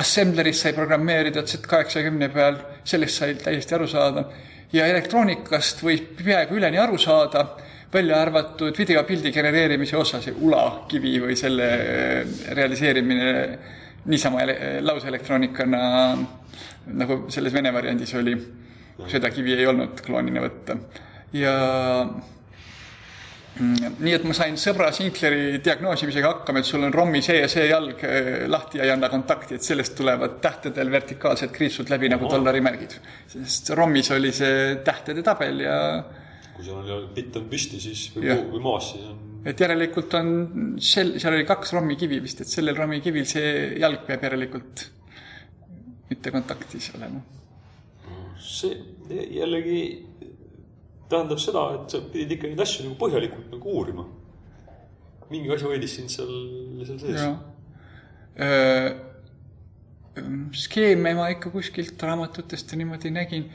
Assembleris 0.01 0.63
sai 0.63 0.73
programmeerida 0.73 1.43
Z80 1.43 2.33
peal, 2.33 2.57
sellest 2.83 3.21
sai 3.21 3.35
täiesti 3.43 3.77
aru 3.77 3.87
saada. 3.87 4.25
Ja 4.73 4.87
elektroonikast 4.89 5.83
võib 5.85 6.17
peaaegu 6.23 6.57
üleni 6.57 6.81
aru 6.81 6.97
saada, 6.97 7.45
välja 7.93 8.21
arvatud 8.21 8.77
videopildi 8.77 9.31
genereerimise 9.31 9.97
osa, 9.97 10.21
see 10.21 10.35
ULA 10.43 10.85
kivi 10.91 11.17
või 11.23 11.35
selle 11.39 11.67
realiseerimine 12.55 13.33
niisama 14.07 14.43
lauseelektroonikana, 14.81 15.81
nagu 16.99 17.19
selles 17.31 17.53
vene 17.53 17.73
variandis 17.75 18.13
oli 18.19 18.35
seda 19.11 19.29
kivi 19.33 19.53
ei 19.57 19.67
olnud 19.69 20.01
kloonina 20.05 20.41
võtta. 20.41 20.77
ja 21.35 21.53
mm, 23.59 23.97
nii 23.99 24.13
et 24.15 24.23
ma 24.27 24.33
sain 24.35 24.55
sõbra 24.59 24.91
Sinkleri 24.95 25.59
diagnoosimisega 25.63 26.31
hakkama, 26.31 26.63
et 26.63 26.69
sul 26.69 26.87
on 26.87 26.93
ROM-i 26.93 27.21
see 27.21 27.41
ja 27.41 27.49
see 27.51 27.67
jalg 27.69 28.03
eh, 28.07 28.47
lahti 28.49 28.79
ja 28.79 28.87
ei 28.87 28.93
anna 28.95 29.09
kontakti, 29.11 29.55
et 29.55 29.67
sellest 29.67 29.95
tulevad 29.99 30.39
tähtedel 30.43 30.91
vertikaalsed 30.91 31.51
kriipsud 31.55 31.91
läbi 31.93 32.09
nagu 32.13 32.31
dollarimärgid. 32.31 32.97
sest 33.35 33.75
ROM-is 33.77 34.11
oli 34.15 34.31
see 34.35 34.79
tähtede 34.87 35.23
tabel 35.23 35.61
ja 35.67 35.77
kui 36.57 36.65
seal 36.65 36.91
on 36.97 37.07
bitt 37.15 37.39
on 37.39 37.47
püsti, 37.51 37.79
siis 37.81 38.09
või, 38.15 38.33
või 38.51 38.61
maas, 38.65 38.91
siis 38.91 39.07
on 39.07 39.23
et 39.47 39.61
järelikult 39.63 40.13
on 40.17 40.29
sel, 40.83 41.13
seal 41.21 41.37
oli 41.37 41.47
kaks 41.47 41.71
ROM-i 41.77 41.95
kivi 41.99 42.19
vist, 42.19 42.41
et 42.43 42.51
sellel 42.51 42.75
ROM-i 42.75 42.99
kivil 43.05 43.27
see 43.29 43.79
jalg 43.79 44.03
peab 44.09 44.25
järelikult 44.27 44.87
mitte 46.09 46.33
kontaktis 46.33 46.89
olema 46.97 47.21
see 48.41 48.75
jällegi 49.09 49.81
tähendab 51.09 51.39
seda, 51.39 51.63
et 51.77 51.91
sa 51.91 52.01
pidid 52.11 52.35
ikka 52.35 52.51
neid 52.51 52.63
asju 52.63 52.85
nagu 52.85 52.97
põhjalikult 52.99 53.51
nagu 53.53 53.75
uurima. 53.79 54.05
mingi 55.29 55.51
asi 55.51 55.65
hoidis 55.67 55.95
sind 55.97 56.11
seal, 56.11 56.35
seal 56.87 56.99
sees. 57.01 57.21
Äh, 60.17 60.27
skeeme 60.51 61.13
ma 61.13 61.29
ikka 61.29 61.51
kuskilt 61.53 62.03
raamatutest 62.03 62.71
ja 62.71 62.77
niimoodi 62.77 63.11
nägin. 63.13 63.49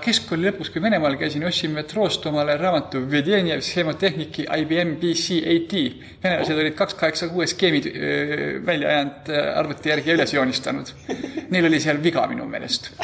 keskkooli 0.00 0.46
lõpus, 0.48 0.70
kui 0.72 0.80
Venemaal 0.80 1.18
käisin, 1.20 1.42
ostsin 1.44 1.74
metroost 1.76 2.24
omale 2.26 2.54
raamatu 2.56 3.02
Vedenjev 3.10 3.60
skeemotehniki 3.60 4.46
IBM 4.48 4.94
PC-AT. 5.02 5.74
venelased 6.22 6.62
olid 6.62 6.76
kaks 6.78 6.94
kaheksa 6.94 7.28
kuue 7.28 7.46
skeemid 7.46 7.90
äh, 7.90 8.66
välja 8.66 8.94
ajanud 8.94 9.32
äh, 9.32 9.58
arvuti 9.58 9.92
järgi 9.92 10.14
ja 10.14 10.16
üles 10.16 10.32
joonistanud. 10.34 10.94
Neil 11.50 11.68
oli 11.68 11.80
seal 11.80 12.00
viga 12.02 12.24
minu 12.30 12.48
meelest 12.48 12.94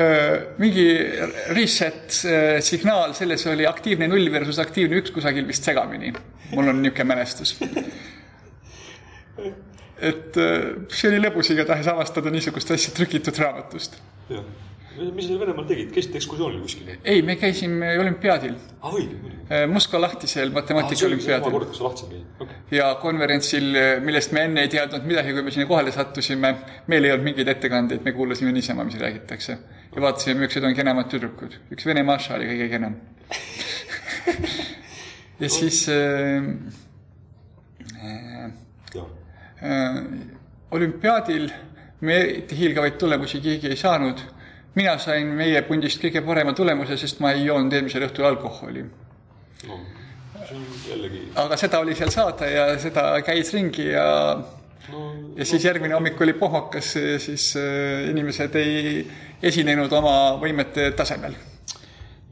Äh, 0.00 0.54
mingi 0.58 0.86
reset 1.50 2.22
äh, 2.24 2.60
signaal, 2.62 3.12
selles 3.14 3.42
oli 3.50 3.66
aktiivne 3.66 4.06
null 4.08 4.30
versus 4.32 4.60
aktiivne 4.62 5.00
üks 5.00 5.10
kusagil 5.12 5.48
vist 5.48 5.66
segamini. 5.66 6.12
mul 6.54 6.70
on 6.70 6.80
niisugune 6.82 7.04
mälestus. 7.10 7.56
Et 10.00 10.40
äh, 10.40 10.72
see 10.88 11.12
oli 11.12 11.20
lõbus 11.26 11.52
igatahes 11.54 11.92
avastada 11.92 12.32
niisugust 12.32 12.72
asja 12.76 12.94
trükitud 12.96 13.38
raamatust. 13.42 14.00
jah 14.30 14.44
mis 15.00 15.26
sa 15.28 15.36
Venemaal 15.38 15.66
tegid, 15.68 15.92
käisite 15.94 16.18
ekskursioonil 16.18 16.60
kuskil? 16.64 16.88
ei, 17.04 17.22
me 17.22 17.36
käisime 17.40 17.92
olümpiaadil 18.00 18.56
ah,. 18.82 18.96
Moskva 19.70 20.00
lahtisel 20.02 20.50
ah, 20.50 21.06
olümpiaadil. 21.06 21.54
kord, 21.54 21.68
kus 21.70 21.78
sa 21.78 21.86
lahtisel 21.86 22.10
käisid 22.10 22.42
okay.. 22.44 22.58
ja 22.74 22.90
konverentsil, 23.02 23.70
millest 24.04 24.34
me 24.36 24.44
enne 24.48 24.66
ei 24.66 24.72
teadnud 24.72 25.06
midagi, 25.08 25.34
kui 25.36 25.46
me 25.46 25.54
sinna 25.54 25.68
kohale 25.70 25.94
sattusime, 25.94 26.52
meil 26.90 27.06
ei 27.06 27.14
olnud 27.14 27.30
mingeid 27.30 27.52
ettekandeid, 27.54 28.02
me 28.04 28.14
kuulasime 28.16 28.52
niisama, 28.56 28.84
mis 28.88 28.98
räägitakse 29.00 29.56
ja 29.94 30.04
vaatasime, 30.04 30.40
millised 30.42 30.66
on 30.66 30.76
kenemad 30.76 31.10
tüdrukud. 31.12 31.56
üks 31.76 31.88
Vene 31.88 32.04
Maša 32.06 32.36
oli 32.38 32.50
kõige 32.50 32.68
kenem 32.74 32.98
ja 35.42 35.48
siis 35.48 35.84
äh, 35.88 35.96
äh, 35.96 36.79
olümpiaadil 40.70 41.50
me 42.00 42.16
eriti 42.16 42.58
hiilgavaid 42.58 42.98
tulemusi 42.98 43.40
keegi 43.40 43.68
ei 43.68 43.76
saanud. 43.76 44.18
mina 44.74 44.92
sain 44.98 45.26
meie 45.34 45.62
pundist 45.66 45.98
kõige 46.00 46.20
parema 46.22 46.52
tulemuse, 46.54 46.96
sest 46.96 47.18
ma 47.20 47.32
ei 47.34 47.42
joonud 47.44 47.72
eelmisel 47.74 48.06
õhtul 48.06 48.28
alkoholi 48.28 48.84
no,. 49.66 49.80
Jällegi... 50.88 51.24
aga 51.34 51.56
seda 51.58 51.80
oli 51.82 51.94
seal 51.94 52.10
saada 52.10 52.46
ja 52.46 52.64
seda 52.78 53.04
käis 53.26 53.52
ringi 53.54 53.88
ja 53.90 54.06
no, 54.90 55.02
ja 55.36 55.46
siis 55.46 55.64
järgmine 55.64 55.94
hommik 55.94 56.20
oli 56.20 56.32
pohmakas, 56.38 56.94
siis 57.18 57.50
äh, 57.58 58.08
inimesed 58.10 58.54
ei 58.62 59.04
esinenud 59.42 59.92
oma 59.92 60.14
võimete 60.40 60.90
tasemel. 60.96 61.34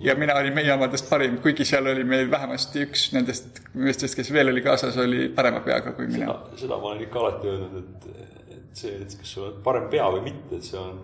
Ja 0.01 0.15
mina 0.19 0.37
olin 0.39 0.55
meie 0.55 0.73
omadest 0.75 1.09
parim, 1.11 1.39
kuigi 1.43 1.67
seal 1.69 1.87
oli 1.91 2.05
meil 2.07 2.31
vähemasti 2.31 2.87
üks 2.87 3.09
nendest 3.17 3.63
meestest, 3.75 4.17
kes 4.19 4.33
veel 4.33 4.53
oli 4.53 4.63
kaasas, 4.63 4.97
oli 5.03 5.29
parema 5.35 5.61
peaga 5.65 5.93
kui 5.97 6.07
mina. 6.11 6.39
seda 6.57 6.79
ma 6.79 6.93
olen 6.93 7.05
ikka 7.07 7.23
alati 7.23 7.53
öelnud, 7.53 7.79
et, 7.83 8.27
et 8.57 8.83
see, 8.83 8.95
et 9.03 9.19
kas 9.21 9.35
sul 9.37 9.49
on 9.51 9.61
parem 9.65 9.89
pea 9.93 10.07
või 10.15 10.27
mitte, 10.31 10.61
et 10.61 10.71
see 10.71 10.79
on 10.81 10.99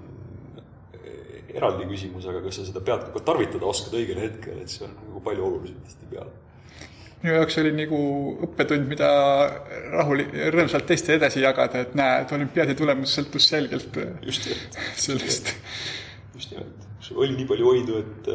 eraldi 1.54 1.87
küsimus, 1.90 2.26
aga 2.30 2.40
kas 2.44 2.61
sa 2.61 2.68
seda 2.70 2.83
pead 2.85 3.11
ka 3.14 3.22
tarvitada 3.26 3.68
oskad 3.70 3.94
õigel 3.98 4.18
hetkel, 4.24 4.62
et 4.62 4.72
see 4.72 4.87
on 4.87 4.96
nagu 4.98 5.22
palju 5.26 5.46
olulisem 5.50 5.85
tihtipeale 5.87 6.42
minu 7.24 7.38
jaoks 7.38 7.57
oli 7.62 7.70
nagu 7.72 7.98
õppetund, 8.44 8.85
mida 8.90 9.11
rahul, 9.94 10.20
rõõmsalt 10.52 10.85
teistele 10.90 11.16
edasi 11.22 11.40
jagada, 11.40 11.80
et 11.87 11.94
näe, 11.96 12.18
et 12.20 12.35
olümpiaadi 12.37 12.76
tulemus 12.76 13.14
sõltus 13.16 13.46
selgelt 13.48 13.96
just 14.26 14.50
sellest. 15.00 15.54
just 16.37 16.52
nimelt, 16.52 16.84
sul 17.05 17.21
oli 17.21 17.37
nii 17.37 17.49
palju 17.49 17.69
oidu, 17.69 18.01
et, 18.01 18.31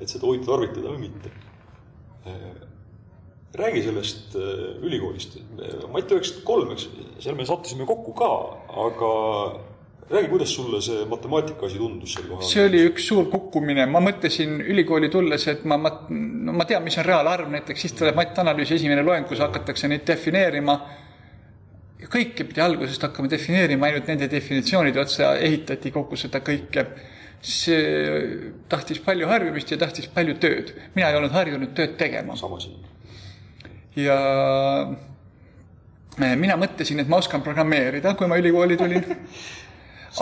et 0.00 0.08
seda 0.08 0.28
oidu 0.30 0.48
tarvitada 0.48 0.94
või 0.94 1.06
mitte. 1.06 1.32
räägi 3.56 3.82
sellest 3.86 4.34
ülikoolist, 4.84 5.38
Mati 5.92 6.16
üheksakümmend 6.16 6.44
kolm, 6.44 6.72
eks, 6.74 6.88
seal 7.24 7.36
me 7.38 7.46
sattusime 7.48 7.86
kokku 7.88 8.12
ka, 8.16 8.32
aga 8.84 9.12
räägi, 10.10 10.28
kuidas 10.28 10.54
sulle 10.54 10.80
see 10.80 11.04
matemaatika 11.04 11.66
asi 11.66 11.78
tundus 11.78 12.14
sel 12.14 12.28
kohal? 12.28 12.44
see 12.46 12.66
oli 12.66 12.82
üks 12.90 13.08
suur 13.10 13.26
kukkumine, 13.30 13.86
ma 13.90 14.02
mõtlesin 14.04 14.60
ülikooli 14.62 15.10
tulles, 15.10 15.46
et 15.50 15.64
ma, 15.66 15.78
ma, 15.80 15.92
no 16.10 16.54
ma 16.54 16.66
tean, 16.68 16.84
mis 16.84 16.98
on 17.00 17.06
reaalarv, 17.06 17.50
näiteks 17.50 17.86
siis 17.86 17.96
tuleb 17.98 18.18
matanalüüsi 18.18 18.76
esimene 18.78 19.02
loeng, 19.06 19.26
kus 19.28 19.42
hakatakse 19.42 19.90
neid 19.90 20.06
defineerima. 20.06 20.78
kõike 22.06 22.44
pidi 22.46 22.60
algusest 22.62 23.02
hakkama 23.02 23.28
defineerima, 23.30 23.86
ainult 23.88 24.06
nende 24.06 24.28
definitsioonide 24.30 25.00
otsa 25.00 25.34
ehitati 25.42 25.90
kogu 25.90 26.16
seda 26.16 26.38
kõike. 26.44 26.86
See 27.42 28.52
tahtis 28.68 28.98
palju 29.04 29.28
harjumist 29.30 29.70
ja 29.70 29.78
tahtis 29.78 30.08
palju 30.12 30.38
tööd. 30.42 30.72
mina 30.94 31.10
ei 31.10 31.16
olnud 31.16 31.34
harjunud 31.34 31.74
tööd 31.74 31.96
tegema. 31.98 32.36
sama 32.36 32.60
siin. 32.60 32.80
ja 33.96 34.18
mina 36.16 36.56
mõtlesin, 36.56 37.00
et 37.00 37.08
ma 37.08 37.20
oskan 37.20 37.42
programmeerida, 37.42 38.14
kui 38.14 38.26
ma 38.26 38.38
ülikooli 38.40 38.76
tulin 38.76 39.04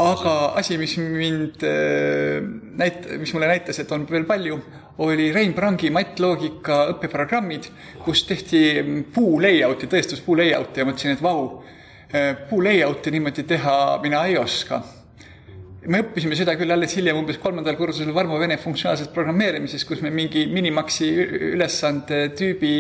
aga 0.01 0.55
asi, 0.59 0.79
mis 0.79 0.97
mind 0.99 1.63
äh, 1.63 2.43
näit-, 2.79 3.07
mis 3.21 3.33
mulle 3.35 3.49
näitas, 3.51 3.79
et 3.79 3.93
on 3.95 4.07
veel 4.11 4.27
palju, 4.27 4.59
oli 5.05 5.31
Rein 5.35 5.55
Prangi 5.55 5.91
mattloogika 5.95 6.85
õppeprogrammid, 6.95 7.69
kus 8.05 8.25
tehti 8.29 8.65
puu 9.15 9.39
layout'i, 9.43 9.89
tõestuspuu 9.91 10.39
layout'i 10.39 10.83
ja 10.83 10.89
mõtlesin, 10.89 11.15
et 11.15 11.23
vau, 11.23 11.63
äh, 12.11 12.33
puu 12.51 12.63
layout'i 12.65 13.15
niimoodi 13.15 13.47
teha 13.55 13.79
mina 14.03 14.25
ei 14.27 14.39
oska. 14.41 14.83
Me 15.91 16.01
õppisime 16.05 16.37
seda 16.39 16.55
küll 16.59 16.73
alles 16.75 16.95
hiljem, 16.99 17.19
umbes 17.21 17.39
kolmandal 17.43 17.77
kursusel 17.79 18.13
Varmo 18.17 18.39
Vene 18.41 18.59
funktsionaalses 18.61 19.11
programmeerimises, 19.15 19.85
kus 19.89 20.03
me 20.05 20.13
mingi 20.15 20.47
Minimaxi 20.53 21.09
ülesande 21.53 22.27
tüübi 22.39 22.77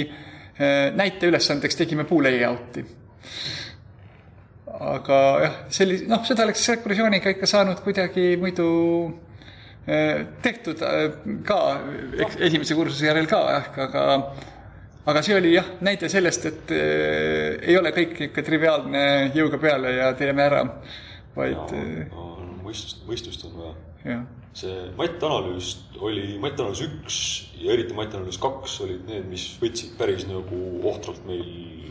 näiteülesandeks 0.94 1.80
tegime 1.80 2.06
puu 2.06 2.20
layout'i. 2.22 2.84
aga 4.74 5.18
jah, 5.42 5.60
sellise, 5.70 6.06
noh, 6.10 6.22
seda 6.26 6.44
oleks 6.44 6.64
rekursiooniga 6.70 7.30
ikka 7.34 7.46
saanud 7.46 7.78
kuidagi 7.82 8.34
muidu 8.42 8.66
tehtud 10.42 10.80
ka 11.46 11.58
esimese 12.38 12.74
kursuse 12.74 13.06
järel 13.06 13.28
ka 13.30 13.44
aga 13.86 14.04
aga 15.06 15.22
see 15.24 15.36
oli 15.36 15.52
jah, 15.54 15.66
näide 15.84 16.08
sellest, 16.08 16.46
et 16.48 16.72
äh, 16.72 17.58
ei 17.68 17.76
ole 17.76 17.92
kõik 17.96 18.22
ikka 18.28 18.44
triviaalne 18.46 19.04
jõuga 19.36 19.60
peale 19.60 19.96
ja 19.98 20.12
teeme 20.16 20.46
ära, 20.46 20.62
vaid. 21.36 21.74
No, 22.12 22.33
mõistust, 22.74 23.04
mõistust 23.08 23.44
on 23.46 23.54
vaja. 23.60 24.18
see 24.54 24.74
matanalüüs 24.98 25.70
oli, 25.98 26.36
matanalüüs 26.42 26.82
üks 26.84 27.16
ja 27.58 27.72
eriti 27.74 27.94
matanalüüs 27.96 28.38
kaks 28.38 28.76
olid 28.84 29.06
need, 29.08 29.26
mis 29.30 29.48
võtsid 29.62 29.96
päris 29.98 30.26
nagu 30.28 30.58
ohtralt 30.86 31.24
meil 31.26 31.46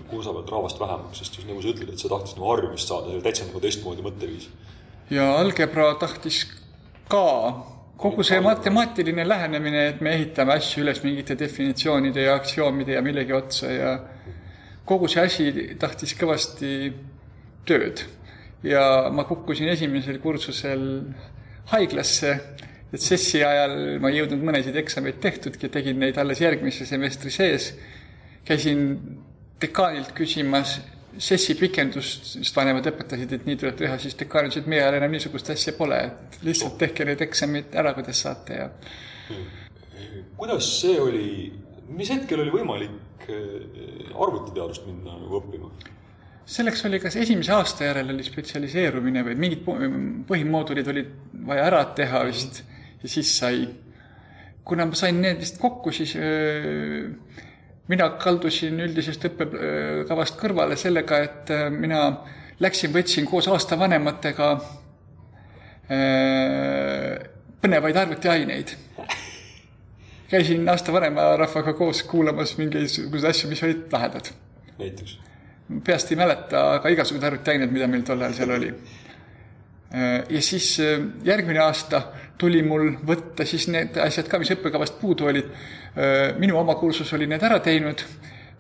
kursa 0.08 0.34
pealt 0.36 0.52
rahvast 0.52 0.80
vähemaks, 0.80 1.20
sest 1.20 1.40
just 1.40 1.50
nagu 1.50 1.62
sa 1.64 1.74
ütled, 1.74 1.92
et 1.92 2.00
sa 2.00 2.12
tahtsid 2.12 2.40
nagu 2.40 2.52
harjumist 2.52 2.88
saada, 2.88 3.10
see 3.10 3.18
oli 3.18 3.26
täitsa 3.26 3.48
nagu 3.50 3.62
teistmoodi 3.64 4.06
mõtteviis. 4.06 4.50
ja 5.12 5.30
algebra 5.40 5.94
tahtis 6.00 6.46
ka 7.10 7.26
kogu 7.98 8.24
see 8.24 8.40
matemaatiline 8.44 9.28
lähenemine, 9.28 9.88
et 9.94 10.02
me 10.02 10.14
ehitame 10.18 10.58
asju 10.58 10.84
üles 10.84 11.04
mingite 11.04 11.38
definitsioonide 11.40 12.28
ja 12.28 12.36
aktsioomide 12.36 12.98
ja 12.98 13.02
millegi 13.06 13.34
otsa 13.34 13.72
ja 13.72 13.94
kogu 14.86 15.08
see 15.08 15.24
asi 15.24 15.52
tahtis 15.80 16.16
kõvasti 16.20 16.74
tööd. 17.68 18.04
Ja 18.64 19.10
ma 19.14 19.26
kukkusin 19.28 19.70
esimesel 19.74 20.20
kursusel 20.24 20.86
haiglasse, 21.72 22.34
et 22.94 23.02
sessi 23.02 23.44
ajal 23.44 24.00
ma 24.02 24.12
ei 24.12 24.22
jõudnud 24.22 24.44
mõnesid 24.46 24.78
eksameid 24.84 25.20
tehtudki, 25.24 25.70
tegin 25.74 26.00
neid 26.00 26.18
alles 26.22 26.42
järgmise 26.44 26.86
semestri 26.86 27.32
sees. 27.34 27.74
käisin 28.46 28.98
dekaanilt 29.62 30.12
küsimas 30.16 30.80
sessi 31.18 31.56
pikendust, 31.56 32.26
sest 32.38 32.56
vanemad 32.58 32.88
õpetasid, 32.90 33.32
et 33.36 33.46
nii 33.48 33.58
tuleb 33.62 33.78
teha, 33.80 33.98
siis 34.02 34.16
dekaan 34.18 34.50
ütles, 34.50 34.64
et 34.64 34.70
meie 34.70 34.82
ajal 34.82 34.98
enam 34.98 35.14
niisugust 35.14 35.52
asja 35.54 35.76
pole, 35.78 36.00
et 36.10 36.38
lihtsalt 36.46 36.78
tehke 36.82 37.06
need 37.06 37.22
eksamid 37.22 37.76
ära, 37.78 37.94
kuidas 37.98 38.24
saate 38.26 38.58
ja. 38.58 38.70
kuidas 40.40 40.70
see 40.82 40.98
oli, 41.00 41.28
mis 41.94 42.12
hetkel 42.14 42.42
oli 42.44 42.54
võimalik 42.54 43.28
eh, 43.30 44.10
arvutiteadust 44.14 44.88
minna 44.90 45.20
nagu 45.20 45.40
õppima? 45.40 45.70
Selleks 46.46 46.86
oli 46.86 47.00
kas 47.00 47.16
esimese 47.22 47.54
aasta 47.56 47.88
järel 47.88 48.12
oli 48.14 48.24
spetsialiseerumine 48.26 49.24
või 49.24 49.36
mingid 49.40 49.64
põhimoodulid 50.28 50.90
olid 50.92 51.14
vaja 51.48 51.68
ära 51.70 51.84
teha 51.96 52.24
vist 52.28 52.64
ja 53.04 53.10
siis 53.10 53.32
sai. 53.38 53.68
kuna 54.64 54.86
ma 54.86 54.96
sain 54.96 55.22
need 55.22 55.40
vist 55.40 55.58
kokku, 55.60 55.92
siis 55.92 56.16
öö, 56.16 57.10
mina 57.92 58.10
kaldusin 58.20 58.80
üldisest 58.80 59.26
õppekavast 59.28 60.38
kõrvale 60.40 60.78
sellega, 60.80 61.20
et 61.20 61.52
mina 61.72 62.06
läksin, 62.64 62.94
võtsin 62.94 63.28
koos 63.28 63.48
aastavanematega 63.52 64.52
äh, 65.92 67.18
põnevaid 67.64 68.00
arvutiaineid. 68.06 68.78
käisin 70.34 70.70
aastavanema 70.70 71.36
rahvaga 71.38 71.74
koos 71.78 72.04
kuulamas 72.10 72.58
mingisuguseid 72.58 73.30
asju, 73.30 73.50
mis 73.50 73.64
olid 73.64 73.92
lahedad. 73.92 74.32
näiteks? 74.80 75.20
Peast 75.84 76.12
ei 76.12 76.20
mäleta, 76.20 76.66
aga 76.78 76.92
igasugused 76.94 77.28
arvutiained, 77.28 77.72
mida 77.72 77.88
meil 77.88 78.04
tol 78.08 78.22
ajal 78.22 78.36
seal 78.38 78.54
oli. 78.58 78.74
Äh, 79.94 80.24
ja 80.30 80.42
siis 80.42 80.76
järgmine 81.24 81.64
aasta 81.64 82.02
tuli 82.38 82.64
mul 82.66 82.92
võtta 83.08 83.46
siis 83.48 83.70
need 83.72 83.98
asjad 84.02 84.28
ka, 84.28 84.40
mis 84.42 84.52
õppekavast 84.56 85.00
puudu 85.02 85.30
olid. 85.32 85.50
minu 86.42 86.56
oma 86.58 86.74
kursus 86.74 87.12
oli 87.14 87.28
need 87.30 87.44
ära 87.46 87.60
teinud, 87.62 88.00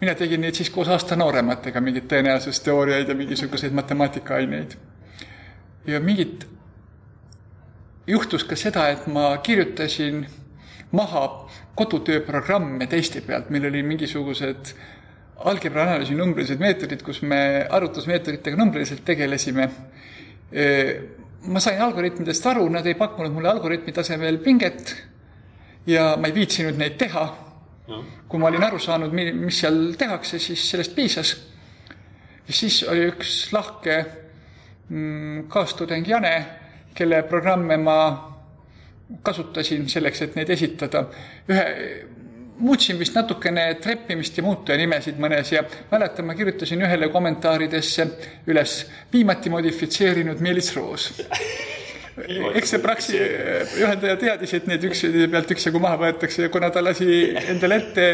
mina 0.01 0.13
tegin 0.13 0.43
neid 0.45 0.53
siis 0.53 0.69
koos 0.69 0.91
aasta 0.93 1.15
noorematega, 1.17 1.81
mingeid 1.81 2.05
tõenäosusteooriaid 2.11 3.09
ja 3.09 3.15
mingisuguseid 3.17 3.73
matemaatikaaineid. 3.73 4.75
ja 5.87 5.99
mingid, 5.99 6.45
juhtus 8.07 8.43
ka 8.43 8.55
seda, 8.55 8.87
et 8.93 9.07
ma 9.07 9.37
kirjutasin 9.43 10.25
maha 10.91 11.23
kodutööprogramme 11.75 12.87
teiste 12.87 13.21
pealt, 13.21 13.49
meil 13.49 13.65
oli 13.65 13.83
mingisugused 13.83 14.73
algebra 15.49 15.83
analüüsi 15.87 16.15
numbrilised 16.15 16.59
meetodid, 16.61 17.01
kus 17.03 17.21
me 17.21 17.65
arvutusmeetoditega 17.69 18.59
numbriliselt 18.59 19.05
tegelesime 19.05 19.69
ma 21.43 21.59
sain 21.59 21.81
algoritmidest 21.81 22.45
aru, 22.51 22.67
nad 22.69 22.85
ei 22.85 22.93
pakkunud 22.95 23.33
mulle 23.33 23.49
algoritmi 23.49 23.91
tasemel 23.91 24.37
pinget 24.43 24.93
ja 25.89 26.13
ma 26.15 26.29
ei 26.29 26.35
viitsinud 26.37 26.77
neid 26.77 26.95
teha 27.01 27.25
kui 28.27 28.39
ma 28.39 28.47
olin 28.47 28.63
aru 28.63 28.79
saanud, 28.79 29.11
mis 29.13 29.59
seal 29.59 29.95
tehakse, 29.99 30.39
siis 30.39 30.63
sellest 30.71 30.95
piisas. 30.95 31.35
ja 32.47 32.53
siis 32.53 32.83
oli 32.87 33.07
üks 33.11 33.51
lahke 33.55 33.97
mm, 34.89 35.47
kaastudeng 35.51 36.07
Jane, 36.07 36.33
kelle 36.95 37.23
programme 37.27 37.77
ma 37.77 37.97
kasutasin 39.23 39.89
selleks, 39.89 40.21
et 40.21 40.35
neid 40.35 40.49
esitada. 40.49 41.05
ühe 41.49 41.65
muutsin 42.59 42.99
vist 42.99 43.15
natukene 43.17 43.67
treppimist 43.81 44.37
ja 44.37 44.43
muutuja 44.45 44.77
nimesid 44.77 45.19
mõnes 45.21 45.51
ja 45.53 45.63
mäletan, 45.91 46.27
ma 46.27 46.35
kirjutasin 46.37 46.81
ühele 46.85 47.09
kommentaaridesse 47.13 48.07
üles 48.47 48.83
viimati 49.13 49.53
modifitseerinud 49.53 50.43
Meelis 50.43 50.75
Roos 50.75 51.11
eks 52.13 52.73
see 52.73 52.81
praksi 52.81 53.19
juhendaja 53.79 54.15
teadis, 54.21 54.53
et 54.53 54.67
need 54.69 54.83
üksteise 54.85 55.27
pealt 55.33 55.53
üksjagu 55.55 55.81
maha 55.81 55.97
võetakse 56.03 56.45
ja 56.45 56.51
kuna 56.53 56.69
ta 56.73 56.83
lasi 56.83 57.07
endale 57.41 57.79
ette 57.81 58.05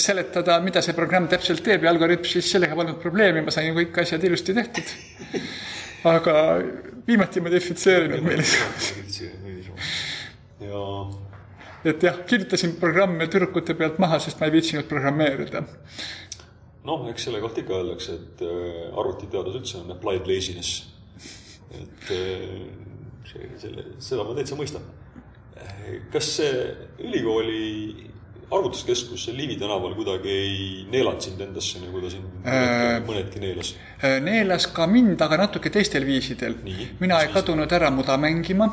seletada, 0.00 0.58
mida 0.64 0.82
see 0.84 0.96
programm 0.96 1.28
täpselt 1.32 1.64
teeb 1.64 1.86
ja 1.86 1.92
algoritm, 1.94 2.28
siis 2.28 2.50
sellega 2.52 2.76
polnud 2.76 3.00
probleemi, 3.00 3.44
ma 3.46 3.54
sain 3.54 3.72
kõik 3.76 3.96
asjad 4.02 4.24
ilusti 4.28 4.56
tehtud. 4.56 4.92
aga 6.06 6.34
viimati 7.06 7.40
modifitseerinud 7.42 8.26
Meelis 8.26 8.56
Roos. 8.60 8.92
ja 10.60 10.84
et 11.86 12.02
jah, 12.02 12.18
kirjutasin 12.26 12.76
programme 12.80 13.28
tüdrukute 13.30 13.76
pealt 13.78 14.00
maha, 14.02 14.18
sest 14.22 14.40
ma 14.40 14.48
ei 14.48 14.56
viitsinud 14.56 14.88
programmeerida. 14.90 15.62
noh, 16.86 17.06
eks 17.10 17.28
selle 17.28 17.40
kohta 17.42 17.62
ikka 17.62 17.80
öeldakse, 17.80 18.18
et 18.18 18.42
äh, 18.46 18.98
arvutiteadus 18.98 19.60
üldse 19.60 19.80
on 19.82 19.94
applied 19.94 20.28
laziness. 20.30 20.86
et 21.74 22.10
äh, 22.14 22.50
see, 23.30 23.50
selle, 23.62 23.90
seda 23.98 24.26
ma 24.26 24.36
täitsa 24.38 24.58
mõistan. 24.58 24.84
kas 26.12 26.28
see 26.40 26.52
ülikooli 27.06 28.10
arvutuskeskus 28.50 29.24
seal 29.26 29.36
Liivi 29.38 29.56
tänaval 29.58 29.94
kuidagi 29.98 30.30
ei 30.30 30.58
neelanud 30.90 31.22
sind 31.22 31.40
endasse, 31.42 31.80
nagu 31.82 32.02
ta 32.02 32.10
siin 32.12 32.26
mõnedki, 32.26 33.06
mõnedki 33.08 33.42
neelas? 33.42 33.72
neelas 34.22 34.68
ka 34.74 34.86
mind, 34.90 35.22
aga 35.22 35.40
natuke 35.46 35.70
teistel 35.74 36.06
viisidel. 36.06 36.58
mina 37.00 37.22
ei 37.22 37.32
kadunud 37.34 37.72
ära 37.78 37.90
muda 37.94 38.18
mängima 38.18 38.70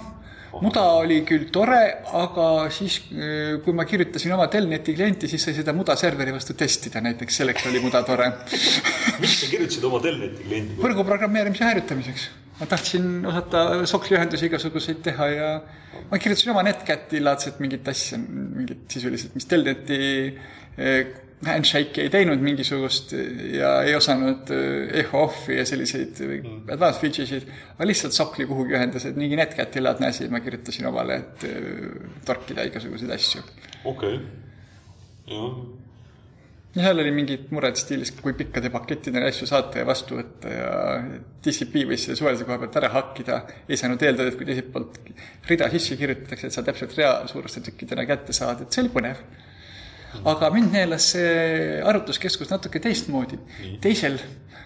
muda 0.62 0.84
oli 1.00 1.22
küll 1.28 1.48
tore, 1.54 1.80
aga 2.20 2.48
siis, 2.74 3.00
äh, 3.13 3.58
kui 3.63 3.74
ma 3.76 3.86
kirjutasin 3.89 4.36
oma 4.36 4.48
Telneti 4.52 4.96
klienti, 4.98 5.30
siis 5.32 5.46
sai 5.48 5.56
seda 5.58 5.74
muda 5.76 5.96
serveri 6.00 6.34
vastu 6.36 6.56
testida, 6.58 7.02
näiteks 7.04 7.42
selleks 7.42 7.66
oli 7.72 7.82
muda 7.84 8.04
tore 8.06 8.30
miks 9.22 9.39
sa 9.39 9.50
kirjutasid 9.50 9.88
oma 9.89 10.02
Telneti 10.04 10.46
kliendi? 10.46 10.78
võrgu 10.82 11.06
programmeerimise 11.08 11.66
häiritamiseks. 11.70 12.30
ma 12.60 12.70
tahtsin 12.70 13.10
osata 13.32 13.66
sokliühendusi 13.89 14.50
igasuguseid 14.52 15.02
teha 15.10 15.30
ja 15.34 15.50
ma 16.12 16.22
kirjutasin 16.22 16.54
oma 16.54 16.66
netcati 16.68 17.24
laadset 17.24 17.60
mingit 17.63 17.88
asja, 17.89 18.20
mingit 18.22 18.86
sisuliselt, 18.94 19.34
mis 19.39 19.50
Telneti 19.50 20.02
äh, 20.30 21.13
handshake'i 21.48 22.06
ei 22.06 22.12
teinud 22.14 22.42
mingisugust 22.44 23.14
ja 23.54 23.76
ei 23.86 23.96
osanud 23.98 24.52
eh, 24.54 25.02
echo 25.04 25.26
off'i 25.28 25.58
ja 25.58 25.66
selliseid 25.68 26.22
mm. 26.26 26.64
advanced 26.76 27.02
feature 27.02 27.28
sid, 27.30 27.48
aga 27.76 27.88
lihtsalt 27.89 28.16
sokli 28.16 28.48
kuhugi 28.50 28.78
ühendas, 28.78 29.08
et 29.10 29.20
mingi 29.20 29.38
netcat'i 29.39 29.84
laadne 29.84 30.10
asi, 30.12 30.30
ma 30.32 30.41
kirjutasin 30.44 30.89
omale, 30.89 31.20
et 31.24 31.46
eh, 31.50 32.18
torkida 32.28 32.66
igasuguseid 32.70 33.16
asju. 33.18 33.46
okei 33.84 34.18
okay., 34.18 34.20
jah. 35.34 35.56
ja 36.78 36.88
seal 36.88 37.04
oli 37.06 37.14
mingid 37.16 37.48
mured 37.56 37.80
stiilis, 37.80 38.14
kui 38.20 38.36
pikkade 38.39 38.72
pakettidena 38.74 39.30
asju 39.32 39.48
saata 39.50 39.82
ja 39.84 39.88
vastu 39.89 40.20
võtta 40.20 40.58
ja 40.58 40.74
TCP 41.44 41.88
võis 41.91 42.08
selle 42.08 42.20
suvalise 42.20 42.48
koha 42.48 42.62
pealt 42.64 42.82
ära 42.82 42.91
hakkida. 42.96 43.41
ei 43.68 43.80
saanud 43.80 44.06
eeldada, 44.06 44.32
et 44.32 44.39
kui 44.39 44.48
teiselt 44.50 44.72
poolt 44.76 45.02
rida 45.50 45.72
sisse 45.74 46.00
kirjutatakse, 46.00 46.50
et 46.50 46.56
sa 46.56 46.66
täpselt 46.66 46.96
rea 47.00 47.18
suuruste 47.32 47.66
tükkidena 47.68 48.08
kätte 48.10 48.36
saad, 48.36 48.64
et 48.64 48.72
see 48.72 48.86
oli 48.86 48.94
põnev 48.96 49.26
aga 50.22 50.49
mind 50.53 50.76
neelas 50.76 51.09
see 51.16 51.82
arvutuskeskus 51.84 52.51
natuke 52.51 52.80
teistmoodi. 52.84 53.39
teisel 53.82 54.20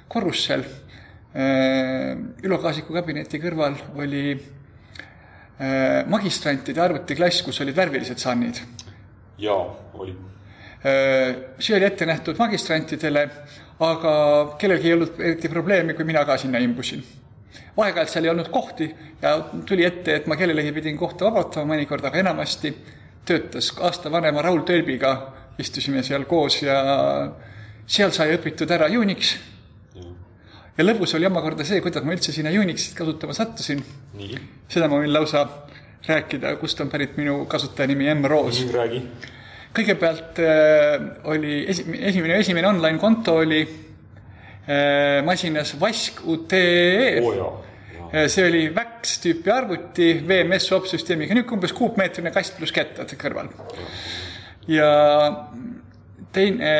korrusel 0.08 0.64
äh, 0.64 2.16
Ülo 2.44 2.60
Kaasiku 2.64 2.94
kabineti 2.94 3.40
kõrval 3.42 3.78
oli 3.96 4.24
äh, 4.36 6.04
magistrantide 6.08 6.82
arvutiklass, 6.84 7.44
kus 7.46 7.62
olid 7.64 7.76
värvilised 7.76 8.20
sannid. 8.20 8.60
jaa, 9.38 9.64
oli. 9.94 10.16
Äh, 10.84 11.56
see 11.60 11.78
oli 11.78 11.88
ette 11.88 12.06
nähtud 12.06 12.40
magistrantidele, 12.40 13.30
aga 13.80 14.14
kellelgi 14.60 14.92
ei 14.92 14.98
olnud 14.98 15.24
eriti 15.24 15.50
probleemi, 15.50 15.96
kui 15.96 16.06
mina 16.06 16.26
ka 16.26 16.38
sinna 16.38 16.60
imbusin 16.60 17.06
aeg-ajalt 17.78 18.10
seal 18.10 18.26
ei 18.26 18.32
olnud 18.32 18.50
kohti 18.50 18.88
ja 19.22 19.36
tuli 19.66 19.86
ette, 19.86 20.16
et 20.18 20.28
ma 20.30 20.36
kellelegi 20.38 20.72
pidin 20.74 20.98
kohta 20.98 21.28
vabastama 21.28 21.76
mõnikord, 21.76 22.06
aga 22.10 22.22
enamasti 22.24 22.72
töötas 23.28 23.74
aasta 23.82 24.12
vanema 24.12 24.42
Raul 24.46 24.64
Tõlbiga, 24.68 25.14
istusime 25.60 26.04
seal 26.04 26.26
koos 26.30 26.62
ja 26.62 26.80
seal 27.88 28.12
sai 28.16 28.34
õpitud 28.38 28.72
ära 28.72 28.90
Unix 28.94 29.36
ja 30.78 30.86
lõbus 30.86 31.16
oli 31.18 31.28
omakorda 31.28 31.66
see, 31.68 31.82
kuidas 31.82 32.06
ma 32.06 32.14
üldse 32.16 32.34
sinna 32.36 32.54
Unixit 32.54 32.96
kasutama 32.98 33.34
sattusin. 33.36 33.82
seda 34.70 34.90
ma 34.90 35.02
võin 35.02 35.14
lausa 35.14 35.46
rääkida, 36.08 36.56
kust 36.62 36.80
on 36.82 36.92
pärit 36.92 37.18
minu 37.18 37.46
kasutajanimi 37.50 38.14
M 38.14 38.26
Roos. 38.30 38.62
räägi. 38.74 39.02
kõigepealt 39.78 40.40
äh, 40.42 41.08
oli 41.30 41.66
esi-, 41.70 41.86
esimene, 42.00 42.40
esimene 42.40 42.68
online 42.68 43.00
konto 43.00 43.36
oli 43.44 43.62
äh, 43.64 45.24
masinas 45.26 45.76
Vask 45.80 46.22
UTE 46.26 47.22
oh,. 47.22 47.64
Äh, 48.14 48.30
see 48.32 48.46
oli 48.48 48.64
VAX 48.76 49.18
tüüpi 49.24 49.52
arvuti 49.52 50.14
VMS 50.28 50.72
opsüsteemiga, 50.78 51.36
niisugune 51.36 51.58
umbes 51.58 51.74
kuupmeetrine 51.76 52.32
kast 52.32 52.56
pluss 52.56 52.76
kettad 52.76 53.12
kõrval. 53.20 53.52
ja 54.72 54.90
teine 56.32 56.74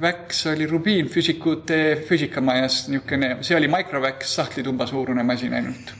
Vax 0.00 0.46
oli 0.50 0.66
Rubin 0.66 1.06
füüsikute 1.06 1.76
füüsikamajas 2.08 2.88
niisugune, 2.90 3.36
see 3.46 3.54
oli 3.54 3.68
Microvax 3.70 4.34
sahtlituba 4.34 4.86
suurune 4.90 5.22
masin 5.22 5.54
ainult. 5.54 5.94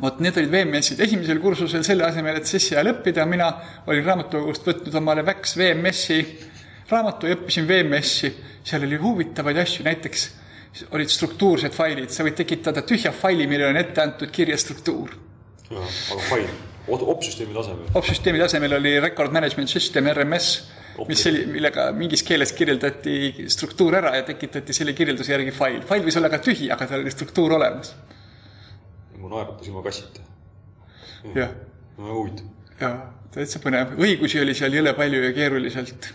vot 0.00 0.20
need 0.20 0.36
olid 0.40 0.50
VMS-id, 0.52 1.00
esimesel 1.04 1.38
kursusel 1.40 1.84
selle 1.84 2.04
asemel, 2.08 2.40
et 2.40 2.48
sessi 2.48 2.74
ajal 2.74 2.94
õppida, 2.94 3.28
mina 3.28 3.50
olin 3.86 4.08
raamatukogust 4.08 4.64
võtnud 4.66 4.96
omale 5.00 5.24
Vax 5.26 5.58
VMS-i 5.60 6.22
raamatu 6.88 7.28
ja 7.28 7.36
õppisin 7.36 7.68
VMS-i. 7.68 8.32
seal 8.64 8.88
oli 8.88 8.96
huvitavaid 9.00 9.60
asju, 9.60 9.84
näiteks 9.84 10.24
olid 10.90 11.10
struktuursed 11.10 11.74
failid, 11.74 12.10
sa 12.10 12.26
võid 12.26 12.38
tekitada 12.38 12.82
tühja 12.86 13.12
faili, 13.14 13.46
millele 13.50 13.74
on 13.74 13.80
ette 13.80 14.02
antud 14.02 14.30
kirjastruktuur. 14.34 15.12
aga 15.70 16.22
fail, 16.28 16.48
opsüsteemi 16.88 17.54
tasemel? 17.54 17.92
opsüsteemi 17.94 18.42
tasemel 18.42 18.78
oli 18.80 18.96
Record 19.00 19.32
Management 19.32 19.70
System, 19.70 20.10
RMS 20.12 20.56
mis 21.08 21.26
oli, 21.26 21.44
millega 21.50 21.88
mingis 21.96 22.22
keeles 22.26 22.52
kirjeldati 22.56 23.48
struktuur 23.50 23.96
ära 23.98 24.14
ja 24.16 24.24
tekitati 24.26 24.76
selle 24.76 24.94
kirjelduse 24.96 25.32
järgi 25.32 25.54
fail. 25.54 25.80
fail 25.88 26.04
võis 26.06 26.18
olla 26.20 26.30
ka 26.32 26.40
tühi, 26.44 26.70
aga 26.72 26.86
tal 26.90 27.02
oli 27.02 27.12
struktuur 27.14 27.56
olemas. 27.58 27.94
mu 29.18 29.30
naeratas 29.32 29.68
ilma 29.68 29.82
kassita. 29.82 30.26
jah. 31.34 31.54
no 31.98 32.18
huvitav. 32.18 32.46
jaa, 32.80 32.94
täitsa 33.34 33.62
põnev. 33.64 33.96
õigusi 33.98 34.42
oli 34.42 34.54
seal 34.54 34.78
jõle 34.78 34.94
palju 34.94 35.22
ja 35.24 35.32
keeruliselt 35.36 36.12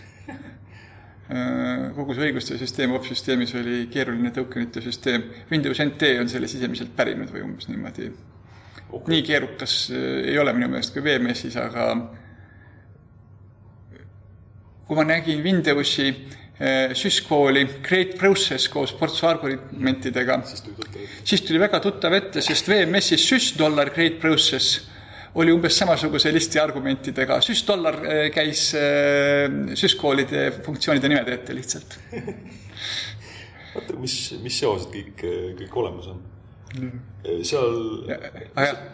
kogu 1.94 2.14
see 2.16 2.26
õiguste 2.26 2.56
süsteem 2.58 2.94
opsüsteemis 2.96 3.52
oli 3.60 3.84
keeruline 3.92 4.32
tõukenite 4.34 4.82
süsteem. 4.82 5.28
Windows 5.50 5.78
NT 5.84 6.16
on 6.18 6.30
selle 6.32 6.48
sisemiselt 6.50 6.90
pärinud 6.96 7.30
või 7.30 7.44
umbes 7.46 7.70
niimoodi. 7.70 8.10
Okay.. 8.90 9.12
nii 9.12 9.22
keerukas 9.22 9.74
äh, 9.94 10.32
ei 10.32 10.38
ole 10.42 10.54
minu 10.56 10.66
meelest 10.72 10.90
kui 10.96 11.04
VMS-is, 11.04 11.54
aga 11.62 11.84
kui 14.88 14.98
ma 14.98 15.04
nägin 15.06 15.44
Windowsi 15.44 16.08
eh, 16.10 16.96
süskooli 16.98 17.62
Create 17.86 18.18
Process 18.18 18.66
koos 18.68 18.90
portsu 18.98 19.28
argumentidega, 19.30 20.40
siis 21.22 21.44
tuli 21.46 21.62
väga 21.62 21.78
tuttav 21.84 22.16
ette, 22.18 22.42
sest 22.42 22.66
VMS-is 22.66 23.28
sysdollar 23.30 23.92
Create 23.94 24.18
Process 24.18 24.89
oli 25.34 25.52
umbes 25.54 25.76
samasuguse 25.78 26.32
listi 26.34 26.58
argumentidega. 26.62 27.40
Sysdollar 27.44 28.00
eh, 28.06 28.24
käis 28.34 28.70
eh, 28.78 29.46
süskoolide 29.78 30.48
funktsioonide 30.64 31.12
nimed 31.12 31.30
ette 31.36 31.56
lihtsalt. 31.56 31.98
vaata, 33.74 33.96
mis, 34.02 34.18
mis 34.42 34.58
seosed 34.58 34.90
kõik, 34.94 35.24
kõik 35.62 35.80
olemas 35.84 36.10
on 36.10 36.26
seal, 37.42 37.72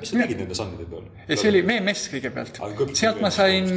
mis 0.00 0.10
sa 0.10 0.18
tegid 0.22 0.40
nende 0.40 0.56
sandide 0.56 0.86
peal? 0.88 1.04
see 1.28 1.50
oli 1.50 1.62
VMS 1.66 2.06
kõigepealt. 2.12 2.60
sealt 2.96 3.20
ma 3.22 3.30
sain, 3.34 3.68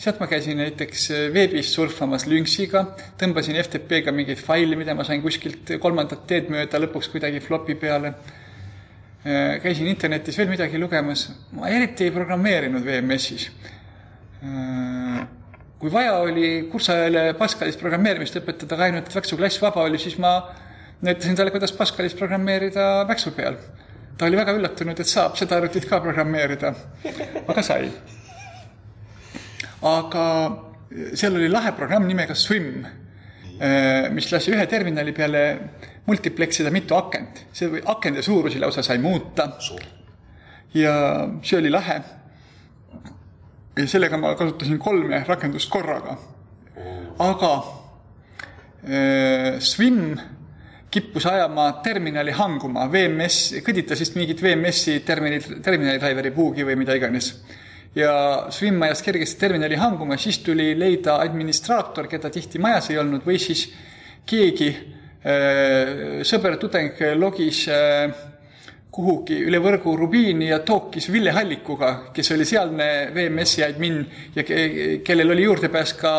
sealt 0.00 0.20
ma 0.20 0.28
käisin 0.30 0.60
näiteks 0.60 1.06
äh, 1.14 1.24
veebis 1.34 1.72
surfamas 1.74 2.26
Lynxiga, 2.28 2.84
tõmbasin 3.20 3.58
FTP-ga 3.62 4.12
mingeid 4.14 4.42
faile, 4.42 4.76
mida 4.80 4.96
ma 4.98 5.06
sain 5.08 5.22
kuskilt 5.24 5.78
kolmandat 5.80 6.26
teed 6.28 6.52
mööda 6.52 6.80
lõpuks 6.82 7.10
kuidagi 7.14 7.40
flopi 7.44 7.78
peale. 7.80 8.14
Äh, 9.28 9.58
käisin 9.60 9.88
internetis 9.90 10.38
veel 10.38 10.48
midagi 10.48 10.78
lugemas, 10.80 11.26
ma 11.52 11.68
eriti 11.68 12.06
ei 12.06 12.12
programmeerinud 12.14 12.84
VMS-is. 12.86 13.48
Äh, 14.40 15.18
kui 15.78 15.92
vaja 15.92 16.14
oli 16.22 16.68
kursajale 16.72 17.34
Pascalis 17.36 17.76
programmeerimist 17.76 18.38
õpetada, 18.40 18.78
aga 18.78 18.86
ainult 18.86 19.12
Väksu 19.12 19.36
klass 19.36 19.60
vaba 19.60 19.84
oli, 19.84 20.00
siis 20.00 20.16
ma 20.22 20.32
näitasin 21.04 21.36
talle, 21.36 21.52
kuidas 21.52 21.74
Pascalis 21.76 22.16
programmeerida 22.16 22.86
Väksu 23.10 23.34
peal. 23.36 23.58
ta 24.18 24.26
oli 24.26 24.38
väga 24.38 24.54
üllatunud, 24.56 24.98
et 24.98 25.06
saab 25.06 25.36
seda 25.38 25.58
arvutit 25.58 25.84
ka 25.90 26.00
programmeerida, 26.02 26.72
aga 27.44 27.62
sai. 27.62 27.90
aga 29.92 30.24
seal 31.12 31.36
oli 31.36 31.52
lahe 31.52 31.74
programm 31.76 32.08
nimega 32.08 32.34
Swim, 32.34 32.86
mis 34.14 34.32
lasi 34.32 34.56
ühe 34.56 34.66
terminali 34.66 35.12
peale 35.12 35.44
multipleksida 36.08 36.72
mitu 36.72 36.96
akent. 36.96 37.44
see 37.52 37.82
akende 37.84 38.22
suurusi 38.22 38.60
lausa 38.60 38.82
sai 38.82 38.98
muuta. 38.98 39.50
ja 40.74 40.94
see 41.42 41.58
oli 41.58 41.70
lahe. 41.70 42.00
ja 43.76 43.86
sellega 43.86 44.16
ma 44.16 44.34
kasutasin 44.34 44.78
kolme 44.78 45.24
rakendust 45.28 45.70
korraga. 45.70 46.16
aga 47.18 47.52
äh, 48.84 49.60
Swim 49.60 50.18
kippus 50.90 51.26
ajama 51.26 51.72
terminali 51.84 52.32
hanguma, 52.32 52.86
VMS, 52.88 53.58
kõditas 53.64 54.00
vist 54.00 54.14
mingit 54.16 54.40
VMS-i 54.42 55.02
terminali, 55.04 55.60
terminali 55.64 56.00
driver'i 56.00 56.30
buugi 56.32 56.64
või 56.64 56.78
mida 56.80 56.96
iganes. 56.96 57.34
ja 57.94 58.12
Swim 58.50 58.80
ajas 58.82 59.02
kergesti 59.02 59.40
terminali 59.40 59.76
hanguma, 59.76 60.16
siis 60.16 60.38
tuli 60.38 60.72
leida 60.78 61.18
administraator, 61.20 62.08
keda 62.08 62.30
tihti 62.30 62.58
majas 62.58 62.88
ei 62.90 62.98
olnud, 62.98 63.26
või 63.26 63.36
siis 63.42 63.66
keegi 64.28 64.70
sõber, 66.24 66.54
tudeng 66.56 67.00
logis 67.18 67.66
äh, 67.68 68.12
kuhugi 68.98 69.36
üle 69.46 69.60
võrgu 69.62 69.92
Rubiini 69.94 70.48
ja 70.48 70.58
tookis 70.66 71.06
Ville 71.12 71.30
Hallikuga, 71.36 71.90
kes 72.14 72.32
oli 72.34 72.46
sealne 72.48 72.86
VMS-i 73.14 73.62
admin 73.66 74.00
ja 74.34 74.42
ke 74.46 74.58
kellel 75.06 75.34
oli 75.34 75.44
juurdepääs 75.44 75.92
ka 76.00 76.12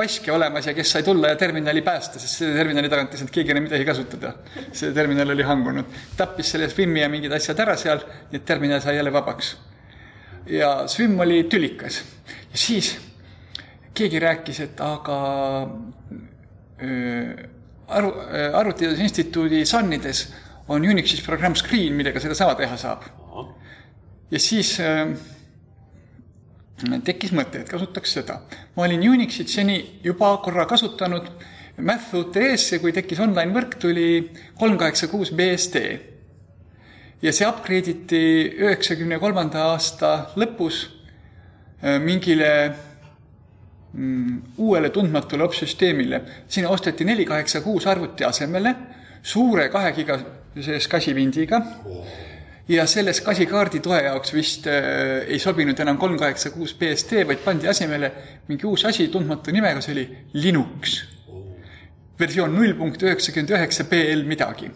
vaske 0.00 0.32
olemas 0.34 0.66
ja 0.66 0.74
kes 0.74 0.96
sai 0.96 1.04
tulla 1.06 1.30
ja 1.30 1.38
terminali 1.38 1.84
päästa, 1.86 2.18
sest 2.18 2.40
selle 2.40 2.56
terminali 2.58 2.90
tagant 2.90 3.14
ei 3.14 3.22
saanud 3.22 3.34
keegi 3.36 3.54
enam 3.54 3.68
midagi 3.68 3.86
kasutada. 3.86 4.32
see 4.72 4.90
terminal 4.96 5.30
oli 5.30 5.46
hangunud. 5.46 5.94
tappis 6.16 6.50
selle 6.56 6.68
Swimi 6.72 7.04
ja 7.04 7.08
mingid 7.12 7.32
asjad 7.32 7.60
ära 7.62 7.76
seal, 7.78 8.02
nii 8.32 8.40
et 8.40 8.46
terminal 8.50 8.82
sai 8.82 8.96
jälle 8.96 9.12
vabaks. 9.14 9.56
ja 10.50 10.88
Swim 10.88 11.18
oli 11.20 11.44
tülikas. 11.44 12.02
ja 12.50 12.58
siis 12.58 12.96
keegi 13.94 14.18
rääkis, 14.18 14.60
et 14.60 14.80
aga 14.80 15.20
öö, 16.82 17.53
aru, 17.88 18.12
Arvutiteaduse 18.54 19.02
Instituudi 19.02 19.64
SAN-ides 19.66 20.26
on 20.68 20.82
Unixis 20.82 21.22
programm 21.24 21.54
Screen, 21.54 21.94
millega 21.96 22.20
sedasama 22.20 22.56
teha 22.58 22.76
saab. 22.80 23.04
ja 24.30 24.40
siis 24.40 24.78
äh, 24.80 25.12
tekkis 27.04 27.34
mõte, 27.36 27.60
et 27.60 27.68
kasutaks 27.68 28.16
seda. 28.16 28.40
ma 28.76 28.86
olin 28.86 29.04
Unixit 29.10 29.48
seni 29.48 30.00
juba 30.04 30.36
korra 30.44 30.66
kasutanud, 30.66 31.28
Math.ee-sse, 31.74 32.78
kui 32.78 32.92
tekkis 32.94 33.18
online 33.18 33.50
võrk, 33.50 33.72
tuli 33.82 34.30
kolm 34.58 34.76
kaheksa 34.78 35.08
kuus 35.10 35.32
BSD. 35.34 35.84
ja 37.22 37.32
see 37.32 37.46
upgrade 37.46 37.90
iti 37.90 38.24
üheksakümne 38.60 39.18
kolmanda 39.18 39.70
aasta 39.72 40.30
lõpus 40.36 40.86
äh, 41.82 42.00
mingile 42.00 42.74
uuele 44.58 44.90
tundmatule 44.90 45.44
opsüsteemile. 45.44 46.20
sinna 46.48 46.68
osteti 46.68 47.04
neli 47.04 47.24
kaheksa 47.24 47.60
kuus 47.60 47.86
arvuti 47.86 48.24
asemele 48.24 48.74
suure 49.22 49.68
kahe 49.68 49.92
giga 49.92 50.18
sees 50.60 50.88
kasivindiga 50.88 51.60
ja 52.68 52.86
selles 52.86 53.20
kasikaardi 53.20 53.80
toe 53.84 54.02
jaoks 54.02 54.32
vist 54.34 54.66
äh, 54.66 55.24
ei 55.26 55.38
sobinud 55.38 55.80
enam 55.80 55.98
kolm 55.98 56.18
kaheksa 56.18 56.50
kuus 56.50 56.74
BSD, 56.74 57.24
vaid 57.28 57.42
pandi 57.44 57.68
asemele 57.68 58.12
mingi 58.48 58.66
uus 58.66 58.84
asi 58.88 59.08
tundmatu 59.08 59.52
nimega, 59.52 59.80
see 59.84 59.92
oli 59.92 60.06
Linux. 60.34 61.02
versioon 62.18 62.54
null 62.54 62.74
punkt 62.78 63.02
üheksakümmend 63.02 63.50
üheksa 63.50 63.84
BL 63.90 64.24
midagi. 64.26 64.70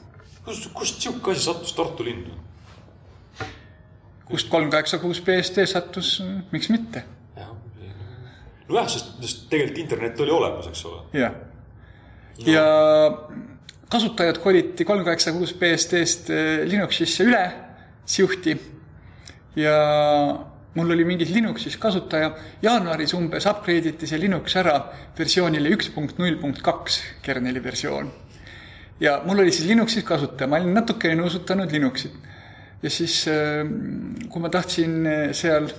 kust, 0.45 0.71
kust 0.75 1.01
sihuke 1.03 1.33
asi 1.33 1.45
sattus 1.45 1.73
Tartu 1.73 2.05
linna? 2.05 2.35
kust 4.29 4.49
kolm 4.49 4.71
kaheksa 4.71 4.99
kuus 4.99 5.21
BSD 5.25 5.67
sattus, 5.67 6.19
miks 6.53 6.69
mitte? 6.69 7.05
Nojah, 8.69 8.89
sest, 8.89 9.47
tegelikult 9.51 9.85
internet 9.85 10.21
oli 10.25 10.35
olemas, 10.35 10.69
eks 10.71 10.85
ole. 10.89 11.01
jah. 11.17 11.33
ja, 12.45 12.53
ja 12.53 12.67
kasutajad 13.89 14.39
koliti 14.43 14.85
kolm 14.85 15.05
kaheksa 15.05 15.33
kuus 15.33 15.55
BSD-st 15.57 16.31
eh, 16.35 16.67
Linuxisse 16.69 17.25
üle, 17.25 17.43
siuhti. 18.07 18.57
ja 19.57 19.75
mul 20.75 20.93
oli 20.95 21.05
mingis 21.09 21.33
Linuxis 21.35 21.77
kasutaja, 21.81 22.31
jaanuaris 22.63 23.15
umbes 23.17 23.49
upgrade 23.51 23.95
iti 23.95 24.07
see 24.07 24.21
Linux 24.21 24.57
ära 24.61 24.77
versioonile 25.19 25.73
üks 25.75 25.91
punkt 25.95 26.21
null 26.21 26.37
punkt 26.41 26.63
kaks, 26.63 27.01
kerneli 27.25 27.63
versioon. 27.65 28.13
ja 29.01 29.23
mul 29.25 29.45
oli 29.45 29.53
siis 29.53 29.69
Linuxis 29.71 30.05
kasutaja, 30.05 30.51
ma 30.51 30.61
olin 30.61 30.77
natukene 30.77 31.17
nuusutanud 31.23 31.73
Linuxit. 31.73 32.15
ja 32.83 32.91
siis, 32.91 33.25
eh, 33.33 33.65
kui 34.29 34.43
ma 34.45 34.53
tahtsin 34.53 35.07
eh, 35.07 35.29
seal 35.33 35.73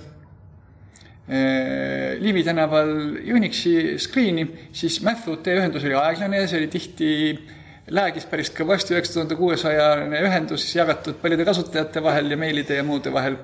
Liivi 1.30 2.42
tänaval 2.42 2.88
Unixi 3.36 3.98
screen'i, 4.02 4.48
siis 4.74 4.96
Mathwood 5.06 5.46
ühendus 5.46 5.84
oli 5.86 5.94
aeglane 5.94 6.40
see 6.50 6.58
oli 6.58 6.70
tihti 6.72 7.10
läägis 7.90 8.26
päris 8.30 8.50
kõvasti, 8.54 8.94
üheksa 8.94 9.16
tuhande 9.16 9.36
kuuesajane 9.38 10.22
ühendus 10.26 10.64
jagatud 10.74 11.18
paljude 11.22 11.46
kasutajate 11.46 12.02
vahel 12.02 12.30
ja 12.30 12.38
meilide 12.38 12.78
ja 12.78 12.86
muude 12.86 13.12
vahel. 13.12 13.36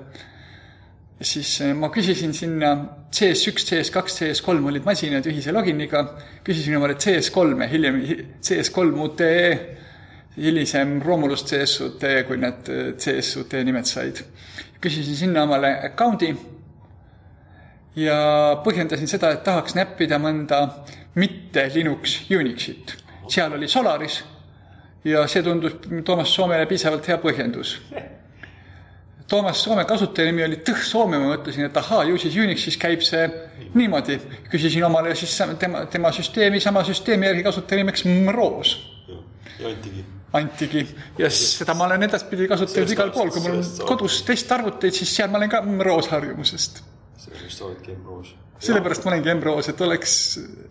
siis 1.21 1.61
eh, 1.61 1.73
ma 1.73 1.89
küsisin 1.89 2.33
sinna 2.33 2.75
CS1, 3.11 3.63
CS2, 3.65 4.03
CS3 4.17 4.67
olid 4.69 4.85
masinad 4.85 5.25
ühise 5.25 5.51
loginiga, 5.51 6.03
küsisin 6.45 6.77
omale 6.77 6.93
CS3-e, 6.93 7.69
hiljem 7.71 7.97
CS3 8.41 9.01
UTE, 9.05 9.57
hilisem 10.37 10.99
Romulus 11.01 11.43
CS 11.49 11.79
UTE, 11.87 12.23
kui 12.27 12.37
need 12.37 12.69
eh, 12.69 12.91
CS 13.01 13.35
UTE 13.41 13.63
nimed 13.65 13.89
said. 13.89 14.21
küsisin 14.81 15.15
sinna 15.17 15.43
omale 15.43 15.73
account'i 15.89 16.35
ja 17.97 18.17
põhjendasin 18.63 19.09
seda, 19.09 19.31
et 19.33 19.43
tahaks 19.45 19.75
näppida 19.77 20.19
mõnda 20.21 20.61
mitte 21.17 21.67
Linux 21.73 22.19
Unixit. 22.31 22.95
seal 23.27 23.53
oli 23.53 23.67
Solaris 23.67 24.21
ja 25.03 25.25
see 25.27 25.43
tundus 25.43 25.79
Toomas 26.05 26.33
Soomele 26.33 26.65
piisavalt 26.65 27.07
hea 27.07 27.17
põhjendus. 27.21 27.77
Toomas 29.27 29.59
Soome 29.63 29.83
kasutajanimi 29.85 30.43
oli 30.45 30.59
Tõh 30.63 30.83
Soome, 30.87 31.17
ma 31.19 31.33
mõtlesin, 31.33 31.67
et 31.67 31.77
ahaa, 31.77 32.05
ju 32.07 32.19
siis 32.21 32.35
Unixis 32.39 32.77
käib 32.79 33.01
see 33.03 33.25
niimoodi. 33.73 34.19
küsisin 34.51 34.85
omale 34.87 35.15
siis 35.15 35.33
tema, 35.59 35.85
tema 35.85 36.11
süsteemi, 36.11 36.61
sama 36.63 36.83
süsteemi 36.83 37.25
järgi 37.25 37.43
kasutajanimeks 37.43 38.05
Mroos. 38.05 38.77
ja 39.59 39.67
antigi. 39.67 40.05
antigi 40.33 40.87
ja 41.17 41.29
seda 41.29 41.73
ma 41.73 41.85
olen 41.85 42.03
edaspidi 42.03 42.47
kasutanud 42.47 42.91
igal 42.91 43.11
pool, 43.11 43.31
kui 43.31 43.41
mul 43.41 43.57
on 43.57 43.87
kodus 43.87 44.21
testarvuteid, 44.23 44.93
siis 44.93 45.15
seal 45.15 45.29
ma 45.29 45.37
olen 45.41 45.49
ka 45.49 45.61
Mroos 45.61 46.07
harjumusest. 46.07 46.83
Sellepärast 47.17 47.57
sa 47.57 47.65
oledki 47.71 47.95
Mroos 47.97 48.35
sellepärast 48.63 49.05
ma 49.05 49.13
olengi 49.13 49.31
Embroos, 49.31 49.69
et 49.71 49.81
oleks, 49.85 50.15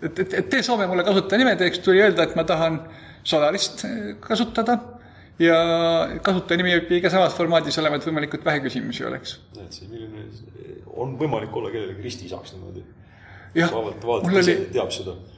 et, 0.01 0.19
et, 0.19 0.35
et 0.41 0.51
tee 0.51 0.63
Soome 0.67 0.89
mulle 0.91 1.05
kasutajanime 1.07 1.55
teeks, 1.61 1.81
tuli 1.85 2.03
öelda, 2.03 2.27
et 2.27 2.37
ma 2.39 2.45
tahan 2.49 2.81
Solarist 3.27 3.87
kasutada. 4.23 4.79
Ja 5.43 5.57
kasutajanimi 6.25 6.79
võib 6.79 7.03
ka 7.05 7.11
samas 7.13 7.35
formaadis 7.37 7.77
olema, 7.83 7.99
et 7.99 8.07
võimalikult 8.09 8.45
vähe 8.47 8.63
küsimusi 8.65 9.05
oleks. 9.05 9.35
näed, 9.59 9.73
see 9.75 9.89
milline, 9.91 10.31
on 10.97 11.13
võimalik 11.21 11.53
olla 11.61 11.69
kellelegi 11.75 12.07
ristiisaks 12.07 12.55
niimoodi. 12.55 12.85
jah, 13.57 13.75
mul 13.75 14.41
oli, 14.41 14.55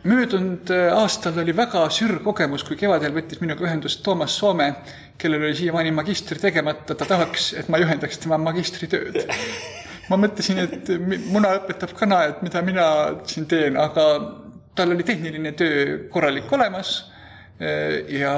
möödunud 0.07 0.71
äh, 0.75 0.87
aastal 0.95 1.43
oli 1.43 1.57
väga 1.57 1.83
sürr 1.91 2.23
kogemus, 2.23 2.63
kui 2.69 2.79
kevadel 2.79 3.17
võttis 3.17 3.43
minuga 3.43 3.67
ühendust 3.67 4.05
Toomas 4.07 4.39
Soome, 4.39 4.71
kellel 5.19 5.49
oli 5.49 5.59
siiamaani 5.59 5.91
magistri 5.99 6.39
tegemata, 6.47 6.95
ta 6.95 7.09
tahaks, 7.17 7.51
et 7.59 7.69
ma 7.69 7.83
juhendaks 7.83 8.23
tema 8.23 8.39
magistritööd 8.39 9.19
ma 10.09 10.19
mõtlesin, 10.21 10.63
et 10.65 10.91
muna 11.29 11.55
õpetab 11.59 11.93
kana, 11.99 12.23
et 12.31 12.43
mida 12.47 12.63
mina 12.65 12.89
siin 13.29 13.47
teen, 13.51 13.77
aga 13.81 14.09
tal 14.79 14.95
oli 14.95 15.05
tehniline 15.07 15.53
töö 15.59 16.09
korralik 16.13 16.53
olemas 16.55 16.99
ja 18.15 18.33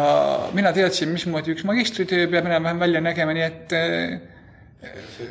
mina 0.57 0.73
teadsin, 0.73 1.13
mismoodi 1.13 1.53
üks 1.55 1.65
magistritöö 1.69 2.29
peab 2.33 2.49
enam-vähem 2.49 2.81
välja 2.81 3.03
nägema, 3.05 3.35
nii 3.37 3.45
et 3.45 3.75
eh, 3.77 4.21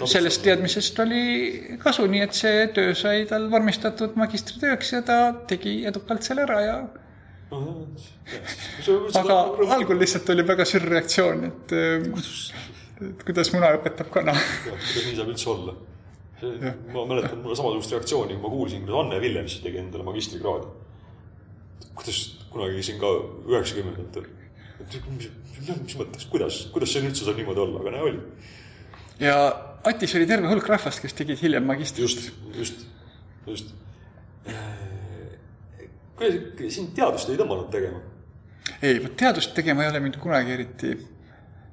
sellest 0.05 0.43
teadmisest 0.45 0.99
oli 1.01 1.23
kasu, 1.81 2.05
nii 2.11 2.21
et 2.27 2.37
see 2.37 2.67
töö 2.75 2.93
sai 2.97 3.25
tal 3.29 3.49
vormistatud 3.51 4.17
magistritööks 4.19 4.93
ja 4.93 5.01
ta 5.05 5.19
tegi 5.49 5.79
edukalt 5.89 6.25
selle 6.25 6.45
ära 6.45 6.59
ja 6.65 6.79
aga 9.17 9.37
algul 9.73 9.97
lihtsalt 9.97 10.29
oli 10.35 10.45
väga 10.45 10.67
sürr 10.69 10.85
reaktsioon, 10.93 11.47
et 11.49 11.73
et 12.99 13.23
kuidas 13.25 13.49
muna 13.55 13.71
õpetab 13.79 14.11
kana. 14.13 14.35
kuidas 14.67 14.91
nii 15.07 15.17
saab 15.17 15.33
üldse 15.33 15.49
olla? 15.55 15.73
Ma 16.93 17.05
mäletan, 17.09 17.41
mul 17.43 17.57
samasugust 17.57 17.95
reaktsiooni, 17.95 18.35
kui 18.35 18.43
ma 18.43 18.53
kuulsin, 18.53 18.85
kuidas 18.85 19.01
Anne 19.03 19.21
Villems 19.21 19.59
tegi 19.63 19.81
endale 19.81 20.05
magistrikraadi 20.07 20.69
kuidas 21.99 22.19
kunagi 22.49 22.83
siin 22.83 22.99
ka 22.99 23.09
üheksakümnendatel, 23.49 24.27
et 24.79 24.95
mis, 25.11 25.27
mis 25.67 25.97
mõttes, 25.99 26.27
kuidas, 26.31 26.61
kuidas 26.73 26.93
see 26.93 27.03
üldse 27.03 27.27
saab 27.27 27.39
niimoodi 27.39 27.63
olla, 27.65 27.81
aga 27.83 27.93
näe, 27.95 28.05
oli. 28.07 28.21
ja 29.23 29.35
Atis 29.89 30.15
oli 30.19 30.27
terve 30.27 30.49
hulk 30.51 30.67
rahvast, 30.67 31.03
kes 31.03 31.15
tegid 31.15 31.39
hiljem 31.43 31.67
magistrit. 31.67 32.03
just, 32.03 32.31
just, 32.55 32.87
just. 33.47 33.75
Kuidas 36.19 36.75
sind 36.75 36.91
teadust 36.95 37.29
ei 37.31 37.39
tõmmanud 37.39 37.69
tegema? 37.73 38.01
ei, 38.81 38.97
vot 39.03 39.15
teadust 39.19 39.53
tegema 39.55 39.85
ei 39.85 39.91
ole 39.91 40.03
mind 40.03 40.19
kunagi 40.23 40.55
eriti 40.55 40.95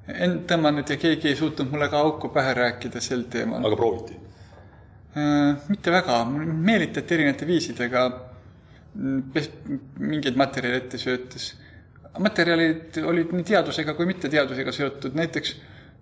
end 0.07 0.45
tõmmanud 0.47 0.87
ja 0.87 0.99
keegi 0.99 1.31
ei 1.31 1.39
suutnud 1.39 1.71
mulle 1.71 1.89
ka 1.91 1.99
auku 2.03 2.31
pähe 2.35 2.53
rääkida 2.55 3.03
sel 3.03 3.27
teemal. 3.31 3.63
aga 3.67 3.79
prooviti? 3.79 4.26
Äh, 5.17 5.55
mitte 5.71 5.91
väga, 5.91 6.17
meelitati 6.27 7.15
erinevate 7.15 7.47
viisidega 7.49 8.01
mingeid 8.97 10.37
materjale 10.37 10.81
ette 10.83 10.99
söötes. 11.01 11.53
materjalid 12.17 12.97
olid 13.05 13.33
nii 13.33 13.45
teadusega 13.45 13.93
kui 13.93 14.07
mitteteadusega 14.09 14.71
seotud, 14.73 15.13
näiteks 15.17 15.51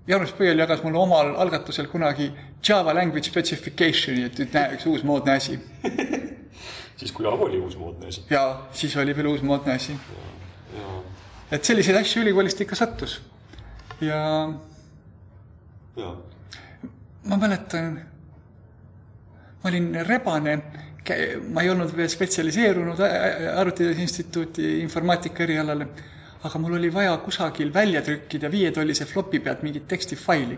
Jaanus 0.08 0.32
Põiel 0.38 0.60
jagas 0.62 0.84
mulle 0.84 1.00
omal 1.02 1.34
algatusel 1.44 1.90
kunagi 1.92 2.30
Java 2.64 2.94
language 2.96 3.28
specification'i, 3.28 4.24
et 4.30 4.40
nüüd 4.40 4.56
näe, 4.56 4.78
üks 4.78 4.88
uusmoodne 4.88 5.36
asi 5.36 5.58
siis, 7.00 7.12
kui 7.12 7.28
Java 7.28 7.48
oli 7.50 7.60
uusmoodne 7.60 8.12
asi? 8.12 8.24
jaa, 8.32 8.68
siis 8.72 8.96
oli 9.02 9.16
veel 9.18 9.32
uusmoodne 9.34 9.76
asi. 9.76 9.96
et 11.52 11.72
selliseid 11.72 12.00
asju 12.00 12.24
ülikoolist 12.24 12.64
ikka 12.64 12.80
sattus 12.80 13.20
ja, 14.02 14.22
ja. 16.00 16.16
ma 17.28 17.44
mäletan, 17.44 18.00
ma 19.66 19.72
olin 19.72 20.06
rebane 20.06 20.62
ma 21.54 21.62
ei 21.62 21.70
olnud 21.70 21.90
veel 21.98 22.10
spetsialiseerunud 22.10 23.00
Arvutiteaduse 23.02 24.02
Instituuti 24.02 24.68
informaatika 24.82 25.44
erialale, 25.46 25.88
aga 26.46 26.62
mul 26.62 26.78
oli 26.78 26.92
vaja 26.94 27.16
kusagil 27.26 27.72
välja 27.74 28.04
trükkida 28.06 28.50
viietollise 28.54 29.06
flopi 29.10 29.40
pealt 29.40 29.64
mingit 29.66 29.88
tekstifaili. 29.88 30.58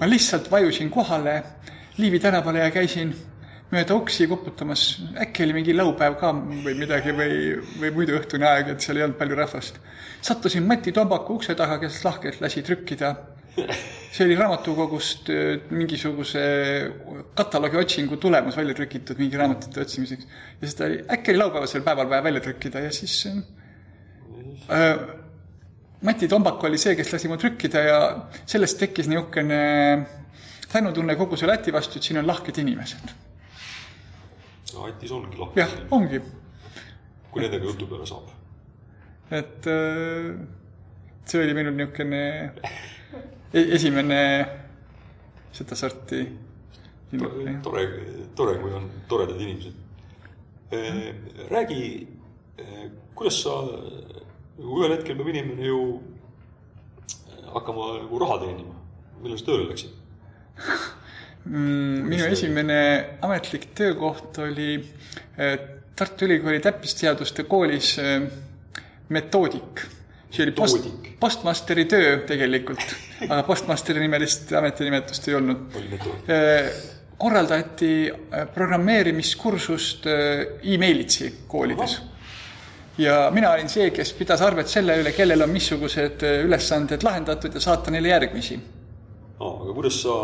ma 0.00 0.08
lihtsalt 0.08 0.50
vajusin 0.50 0.90
kohale 0.90 1.42
Liivi 1.96 2.20
tänavale 2.20 2.58
ja 2.58 2.70
käisin 2.70 3.14
mööda 3.72 3.94
uksi 3.94 4.26
koputamas, 4.28 5.02
äkki 5.20 5.44
oli 5.44 5.52
mingi 5.56 5.74
laupäev 5.74 6.16
ka 6.20 6.32
või 6.64 6.74
midagi 6.76 7.12
või, 7.12 7.56
või 7.80 7.92
muidu 7.92 8.16
õhtune 8.16 8.48
aeg, 8.48 8.68
et 8.72 8.80
seal 8.80 9.00
ei 9.00 9.04
olnud 9.04 9.18
palju 9.18 9.36
rahvast. 9.36 9.80
sattusin 10.20 10.64
Mati 10.64 10.92
Tombaku 10.92 11.40
ukse 11.40 11.54
taha, 11.54 11.78
kes 11.78 12.04
lahkelt 12.04 12.40
lasi 12.40 12.62
trükkida 12.62 13.14
see 13.56 14.24
oli 14.24 14.36
raamatukogust 14.36 15.30
äh, 15.30 15.60
mingisuguse 15.70 16.40
kataloogi 17.34 17.76
otsingu 17.80 18.16
tulemus 18.20 18.56
välja 18.56 18.74
trükitud 18.76 19.18
mingi 19.20 19.36
raamatute 19.36 19.80
otsimiseks. 19.80 20.26
ja 20.60 20.68
seda 20.70 20.88
oli, 20.90 20.98
äkki 21.16 21.32
oli 21.32 21.42
laupäevasel 21.42 21.84
päeval 21.86 22.10
vaja 22.10 22.24
välja 22.24 22.40
trükkida 22.44 22.84
ja 22.84 22.92
siis 22.92 23.26
äh, 23.26 24.98
Mati 26.02 26.28
Tombak 26.28 26.64
oli 26.64 26.78
see, 26.78 26.94
kes 26.96 27.12
lasi 27.12 27.28
mu 27.28 27.38
trükkida 27.40 27.82
ja 27.82 28.00
sellest 28.46 28.78
tekkis 28.78 29.08
niisugune 29.08 29.60
tänutunne 30.72 31.16
kogu 31.16 31.38
see 31.40 31.48
Läti 31.48 31.72
vastu, 31.72 31.98
et 31.98 32.08
siin 32.08 32.20
on 32.20 32.26
lahked 32.28 32.58
inimesed. 32.60 33.14
no 34.74 34.88
Lätis 34.88 35.12
ongi 35.16 35.40
lahked 35.40 35.62
jah, 35.62 35.72
ongi. 35.90 36.20
kui 37.30 37.44
nendega 37.44 37.64
jutu 37.64 37.88
peale 37.88 38.06
saab. 38.08 38.28
et 39.30 39.70
äh, 39.72 40.36
see 41.24 41.42
oli 41.44 41.56
minul 41.56 41.74
niisugune 41.80 42.22
esimene 43.52 44.20
sedasorti 45.52 46.20
tore, 47.62 47.84
tore, 48.34 48.56
kui 48.60 48.72
on 48.74 48.90
toredad 49.08 49.40
inimesed. 49.40 49.74
räägi, 51.50 52.08
kuidas 53.14 53.38
sa, 53.44 53.54
ühel 54.58 54.96
hetkel 54.96 55.16
peab 55.16 55.30
inimene 55.30 55.68
ju 55.68 55.80
hakkama 57.54 57.86
nagu 58.00 58.18
raha 58.20 58.40
teenima, 58.42 58.74
millal 59.22 59.38
sa 59.38 59.46
tööle 59.46 59.68
läksid 59.70 59.92
mm,? 61.46 62.08
minu 62.10 62.26
esimene 62.26 62.80
ametlik 63.22 63.70
töökoht 63.78 64.40
oli 64.42 64.80
Tartu 65.96 66.26
Ülikooli 66.26 66.58
täppisteaduste 66.64 67.46
koolis 67.48 67.94
metoodik 69.08 69.86
see 70.36 70.44
oli 70.46 70.54
post, 70.56 70.90
postmasteri 71.20 71.86
töö 71.90 72.18
tegelikult, 72.28 72.84
aga 73.28 73.40
postmasteri 73.46 74.02
nimelist 74.02 74.52
ametinimetust 74.56 75.28
ei 75.30 75.38
olnud. 75.38 75.78
Äh, 76.28 76.70
korraldati 77.16 77.90
äh, 78.10 78.44
programmeerimiskursust 78.54 80.06
äh, 80.12 80.44
e-mailitsi 80.74 81.32
koolides. 81.48 81.98
ja 82.98 83.30
mina 83.30 83.50
olin 83.52 83.68
see, 83.68 83.90
kes 83.92 84.14
pidas 84.16 84.40
arvet 84.40 84.70
selle 84.72 84.94
üle, 85.02 85.12
kellel 85.12 85.44
on 85.44 85.52
missugused 85.52 86.22
ülesanded 86.46 87.04
lahendatud 87.04 87.54
ja 87.54 87.60
saata 87.60 87.92
neile 87.92 88.08
järgmisi 88.08 88.56
aga 89.36 89.72
kuidas 89.76 89.98
sa 90.00 90.14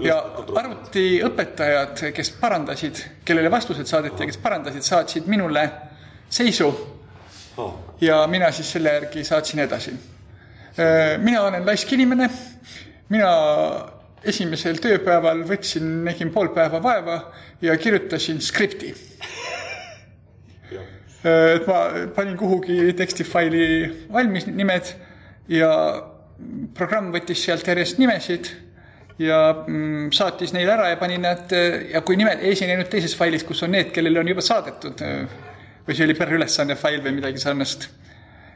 ja 0.00 0.16
arvutiõpetajad, 0.62 2.06
kes 2.16 2.32
parandasid, 2.40 3.02
kellele 3.24 3.50
vastused 3.52 3.88
saadeti 3.88 4.24
ja 4.24 4.30
kes 4.30 4.40
parandasid, 4.40 4.86
saatsid 4.86 5.28
minule 5.28 5.66
seisu. 6.32 6.70
Ja 8.00 8.26
mina 8.26 8.50
siis 8.52 8.72
selle 8.72 8.92
järgi 8.92 9.24
saatsin 9.24 9.60
edasi. 9.66 9.94
Äh, 10.78 11.18
mina 11.18 11.42
olen 11.42 11.66
laisk 11.66 11.92
inimene, 11.92 12.30
mina 13.08 13.30
esimesel 14.24 14.80
tööpäeval 14.82 15.44
võtsin, 15.48 15.86
nägin 16.04 16.32
pool 16.32 16.52
päeva 16.54 16.80
vaeva 16.82 17.20
ja 17.62 17.76
kirjutasin 17.80 18.40
skripti. 18.40 18.94
et 21.24 21.66
ma 21.68 21.78
panin 22.16 22.36
kuhugi 22.40 22.94
tekstifaili 22.96 23.64
valmis 24.12 24.46
nimed 24.46 24.86
ja 25.52 25.68
programm 26.74 27.10
võttis 27.12 27.42
sealt 27.44 27.66
järjest 27.68 27.98
nimesid 28.00 28.48
ja 29.20 29.40
mm, 29.66 30.08
saatis 30.16 30.54
neile 30.56 30.72
ära 30.72 30.88
ja 30.88 30.96
pani 30.96 31.18
nad 31.20 31.52
ja 31.92 32.00
kui 32.00 32.16
nimed 32.16 32.40
ei 32.40 32.54
esinenud 32.56 32.88
teises 32.88 33.16
failis, 33.16 33.44
kus 33.44 33.60
on 33.66 33.74
need, 33.76 33.92
kellele 33.92 34.22
on 34.22 34.32
juba 34.32 34.44
saadetud 34.44 35.04
või 35.86 35.96
see 35.96 36.06
oli 36.06 36.16
perülesanne 36.18 36.76
fail 36.78 37.00
või 37.04 37.16
midagi 37.18 37.40
sarnast. 37.42 37.88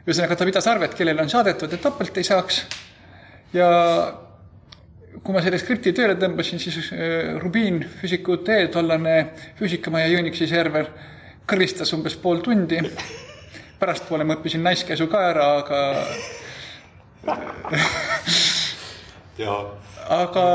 ühesõnaga, 0.05 0.35
ta 0.37 0.45
pidas 0.45 0.67
arvet, 0.67 0.93
kellele 0.93 1.21
on 1.21 1.29
saadetud, 1.29 1.73
et 1.73 1.81
topelt 1.81 2.17
ei 2.17 2.23
saaks. 2.23 2.61
ja 3.53 3.67
kui 5.23 5.33
ma 5.33 5.41
selle 5.41 5.59
skripti 5.59 5.93
tööle 5.95 6.15
tõmbasin, 6.19 6.59
siis 6.59 6.91
äh, 6.93 7.35
Rubin 7.41 7.81
Füüsiku.ee, 7.99 8.67
tollane 8.73 9.17
füüsikamaja 9.59 10.11
Unixi 10.19 10.47
server, 10.47 10.89
kõristas 11.47 11.93
umbes 11.95 12.15
pool 12.15 12.43
tundi. 12.45 12.81
pärastpoole 13.79 14.23
ma 14.23 14.37
õppisin 14.37 14.63
naiskäsu 14.63 15.07
ka 15.11 15.21
ära, 15.31 15.47
aga 15.59 15.79
aga, 20.09 20.45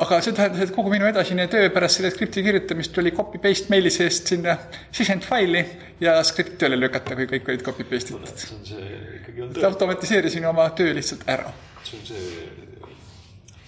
aga 0.00 0.18
see 0.24 0.34
tähendas, 0.36 0.62
et 0.64 0.72
kogu 0.74 0.92
minu 0.92 1.08
edasine 1.08 1.46
töö 1.50 1.70
pärast 1.74 1.98
selle 1.98 2.10
skripti 2.12 2.42
kirjutamist 2.46 2.92
tuli 2.94 3.12
copy-paste 3.16 3.72
meili 3.72 3.90
seest 3.92 4.30
sinna 4.32 4.56
sisendfaili 4.94 5.64
ja 6.02 6.16
skript 6.26 6.56
tööle 6.60 6.78
lükata, 6.78 7.16
kui 7.18 7.28
kõik 7.30 7.50
olid 7.52 7.64
copy-paste 7.66 8.14
itud. 8.14 8.30
see 8.30 8.56
on 8.56 8.64
see, 8.68 8.88
ikkagi 9.18 9.44
on 9.46 9.52
tõe. 9.56 9.66
automatiseerisin 9.70 10.46
oma 10.50 10.68
töö 10.78 10.94
lihtsalt 10.96 11.26
ära. 11.30 11.52
see 11.84 11.98
on 11.98 12.06
see 12.12 12.48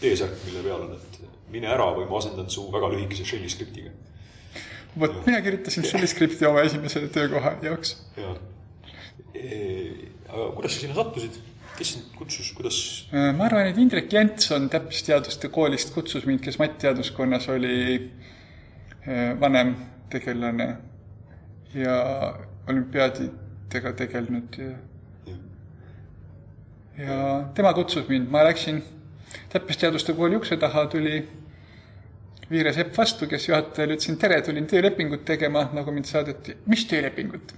T-särk, 0.03 0.39
mille 0.49 0.65
peal 0.65 0.81
on, 0.87 0.97
et 0.97 1.21
mine 1.53 1.69
ära 1.71 1.91
või 1.95 2.09
ma 2.11 2.19
asendan 2.19 2.49
su 2.51 2.65
väga 2.73 2.91
lühikese 2.95 3.27
shell'i 3.29 3.51
skriptiga. 3.53 3.93
vot, 4.99 5.21
mina 5.27 5.43
kirjutasin 5.45 5.87
shell'i 5.87 6.11
skripti 6.11 6.49
oma 6.49 6.65
esimese 6.67 7.07
töökoha 7.13 7.57
jaoks. 7.63 7.97
jaa. 8.17 8.37
aga 10.33 10.51
kuidas 10.57 10.77
sa 10.77 10.87
sinna 10.87 10.99
sattusid? 10.99 11.43
Kes 11.83 11.97
sind 11.97 12.15
kutsus, 12.15 12.53
kuidas? 12.55 12.79
Äh, 13.11 13.33
ma 13.35 13.49
arvan, 13.49 13.67
et 13.67 13.79
Indrek 13.83 14.13
Jentson 14.13 14.69
täppisteaduste 14.71 15.51
koolist 15.51 15.91
kutsus 15.95 16.27
mind, 16.29 16.43
kes 16.45 16.61
mattteaduskonnas 16.61 17.49
oli 17.51 17.77
äh, 17.99 19.33
vanem 19.41 19.75
tegelane 20.13 20.69
ja 21.75 21.97
olümpiaadidega 22.71 23.93
tegelenud 23.99 24.59
ja 24.63 24.73
ja 27.03 27.17
tema 27.57 27.73
kutsus 27.75 28.07
mind, 28.09 28.29
ma 28.31 28.45
läksin 28.47 28.83
täppisteaduste 29.51 30.15
kooli 30.15 30.37
ukse 30.39 30.57
taha, 30.57 30.87
tuli 30.87 31.17
Viire 32.51 32.73
Sepp 32.77 32.93
vastu, 32.99 33.27
kes 33.27 33.49
juhatajale 33.49 33.97
ütlesin 33.97 34.19
tere, 34.21 34.43
tulin 34.45 34.67
töölepingut 34.69 35.25
tegema, 35.25 35.65
nagu 35.73 35.91
mind 35.91 36.05
saadeti. 36.05 36.59
mis 36.67 36.85
töölepingut 36.87 37.55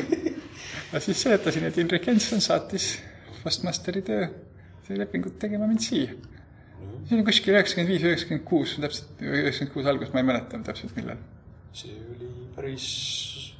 ja 0.92 1.00
siis 1.00 1.22
seletasin, 1.22 1.68
et 1.68 1.78
Indrek 1.78 2.06
Jenson 2.06 2.40
saatis 2.40 2.94
postmasteri 3.42 4.02
töö, 4.06 4.28
see 4.86 4.98
lepingut 4.98 5.38
tegema 5.42 5.68
mind 5.70 5.84
siia. 5.84 6.14
see 7.08 7.16
oli 7.16 7.24
kuskil 7.26 7.54
üheksakümmend 7.54 7.92
viis, 7.92 8.06
üheksakümmend 8.06 8.46
kuus, 8.48 8.76
täpselt 8.82 9.22
üheksakümmend 9.24 9.74
kuus 9.74 9.90
algust, 9.90 10.14
ma 10.14 10.22
ei 10.22 10.28
mäleta 10.30 10.60
täpselt 10.70 10.96
millal. 10.98 11.20
see 11.72 11.94
oli 12.14 12.30
päris 12.56 12.88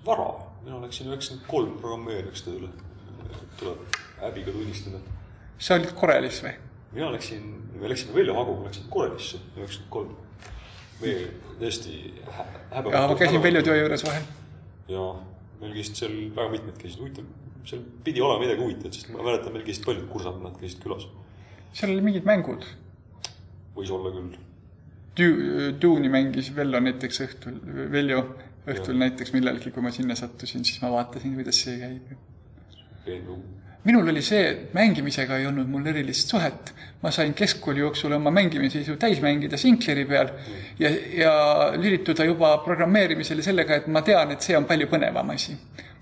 vara, 0.06 0.30
mina 0.64 0.80
läksin 0.84 1.10
üheksakümmend 1.10 1.48
kolm 1.50 1.76
programmeerijaks 1.82 2.46
tööle, 2.48 2.72
tuleb 3.60 4.00
häbiga 4.20 4.56
tunnistada. 4.56 5.02
sa 5.58 5.78
olid 5.78 5.94
Korelis 6.00 6.42
või? 6.44 6.56
mina 6.92 7.12
läksin, 7.12 7.46
me 7.80 7.88
läksime 7.88 8.14
Veljo 8.14 8.34
Haguga, 8.34 8.66
läksin 8.68 8.88
Korelisse 8.90 9.38
üheksakümmend 9.56 9.90
kolm. 9.90 10.16
meie 11.00 11.28
tõesti 11.60 11.94
häbe. 12.72 12.90
jaa, 12.92 13.06
ma 13.08 13.14
käisin 13.16 13.42
Veljo 13.42 13.62
töö 13.62 13.76
juures 13.80 14.04
vahel. 14.04 14.26
jaa, 14.88 15.12
meil 15.60 15.76
käisid 15.78 16.02
seal 16.02 16.18
väga 16.36 16.56
mitmed 16.56 16.82
käisid, 16.82 17.00
huvitav 17.00 17.28
seal 17.68 17.82
pidi 18.04 18.22
olema 18.24 18.44
midagi 18.44 18.62
huvitavat, 18.64 18.96
sest 18.96 19.10
ma 19.14 19.24
mäletan, 19.24 19.52
meil 19.54 19.64
käisid 19.66 19.84
paljud 19.86 20.06
kursandid 20.12 20.60
käisid 20.60 20.84
külas. 20.84 21.08
seal 21.72 21.92
oli 21.94 22.04
mingid 22.04 22.28
mängud. 22.28 22.66
võis 23.76 23.90
olla 23.94 24.14
küll. 24.14 24.38
Dune'i 25.82 26.08
mängis 26.08 26.54
Vello 26.56 26.80
näiteks 26.80 27.20
õhtul, 27.26 27.58
Veljo 27.92 28.22
õhtul 28.70 28.94
ja. 28.94 29.00
näiteks 29.04 29.32
millalgi, 29.34 29.72
kui 29.74 29.82
ma 29.84 29.92
sinna 29.92 30.16
sattusin, 30.16 30.64
siis 30.64 30.80
ma 30.82 30.92
vaatasin, 30.94 31.34
kuidas 31.36 31.60
see 31.64 31.78
käib. 31.80 32.12
Minul 33.84 34.08
oli 34.12 34.22
see, 34.22 34.46
et 34.50 34.74
mängimisega 34.76 35.38
ei 35.40 35.46
olnud 35.48 35.68
mul 35.70 35.86
erilist 35.92 36.32
suhet. 36.32 36.74
ma 37.00 37.10
sain 37.10 37.32
keskkooli 37.34 37.80
jooksul 37.80 38.12
oma 38.12 38.30
mängimise 38.30 38.82
ju 38.84 38.96
täis 39.00 39.22
mängida 39.24 39.56
Sinkleri 39.56 40.04
peal 40.04 40.28
ja, 40.78 40.90
ja 41.16 41.32
lülituda 41.76 42.24
juba 42.28 42.58
programmeerimisele 42.64 43.42
sellega, 43.42 43.80
et 43.80 43.86
ma 43.86 44.02
tean, 44.02 44.34
et 44.34 44.44
see 44.44 44.56
on 44.56 44.66
palju 44.68 44.90
põnevam 44.90 45.32
asi 45.32 45.56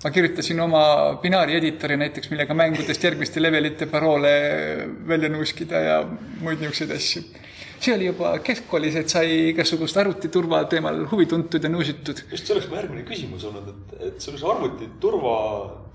ma 0.05 0.11
kirjutasin 0.14 0.61
oma 0.62 0.83
binaari 1.22 1.57
editori 1.59 1.97
näiteks, 1.99 2.31
millega 2.31 2.55
mängudest 2.55 3.05
järgmiste 3.05 3.43
levelite 3.43 3.87
paroole 3.91 4.33
välja 5.09 5.31
nuuskida 5.31 5.81
ja 5.83 5.99
muid 6.41 6.62
niisuguseid 6.62 6.95
asju. 6.95 7.22
see 7.79 7.95
oli 7.95 8.07
juba 8.07 8.33
keskkoolis, 8.43 8.97
et 8.99 9.11
sai 9.11 9.35
igasugust 9.53 9.97
arvutiturva 10.03 10.64
teemal 10.70 11.05
huvi 11.11 11.26
tuntud 11.26 11.62
ja 11.62 11.70
nuusitud. 11.70 12.22
just 12.31 12.47
see 12.47 12.55
oleks 12.55 12.70
mu 12.70 12.79
järgmine 12.79 13.05
küsimus 13.07 13.45
olnud, 13.51 13.68
et, 13.74 14.01
et 14.09 14.22
see 14.22 14.39
arvutiturva 14.55 15.37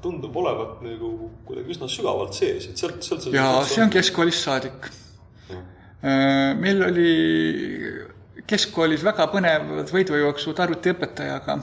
tundub 0.03 0.35
olevat 0.37 0.81
nagu 0.85 1.13
kuidagi 1.47 1.75
üsna 1.75 1.89
sügavalt 1.91 2.35
sees, 2.37 2.67
et 2.69 2.79
sealt, 2.79 2.99
sealt 3.05 3.29
jaa, 3.33 3.63
see 3.69 3.83
on 3.85 3.93
keskkoolist 3.93 4.45
saadik. 4.49 4.89
Äh, 6.03 6.51
meil 6.59 6.83
oli 6.83 7.11
keskkoolis 8.49 9.05
väga 9.05 9.29
põnevad 9.31 9.91
võidujooksud 9.93 10.59
arvutiõpetajaga 10.59 11.57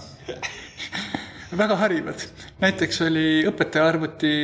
väga 1.61 1.77
harivad. 1.77 2.27
näiteks 2.63 3.01
oli 3.05 3.27
õpetaja 3.51 3.89
arvuti 3.89 4.35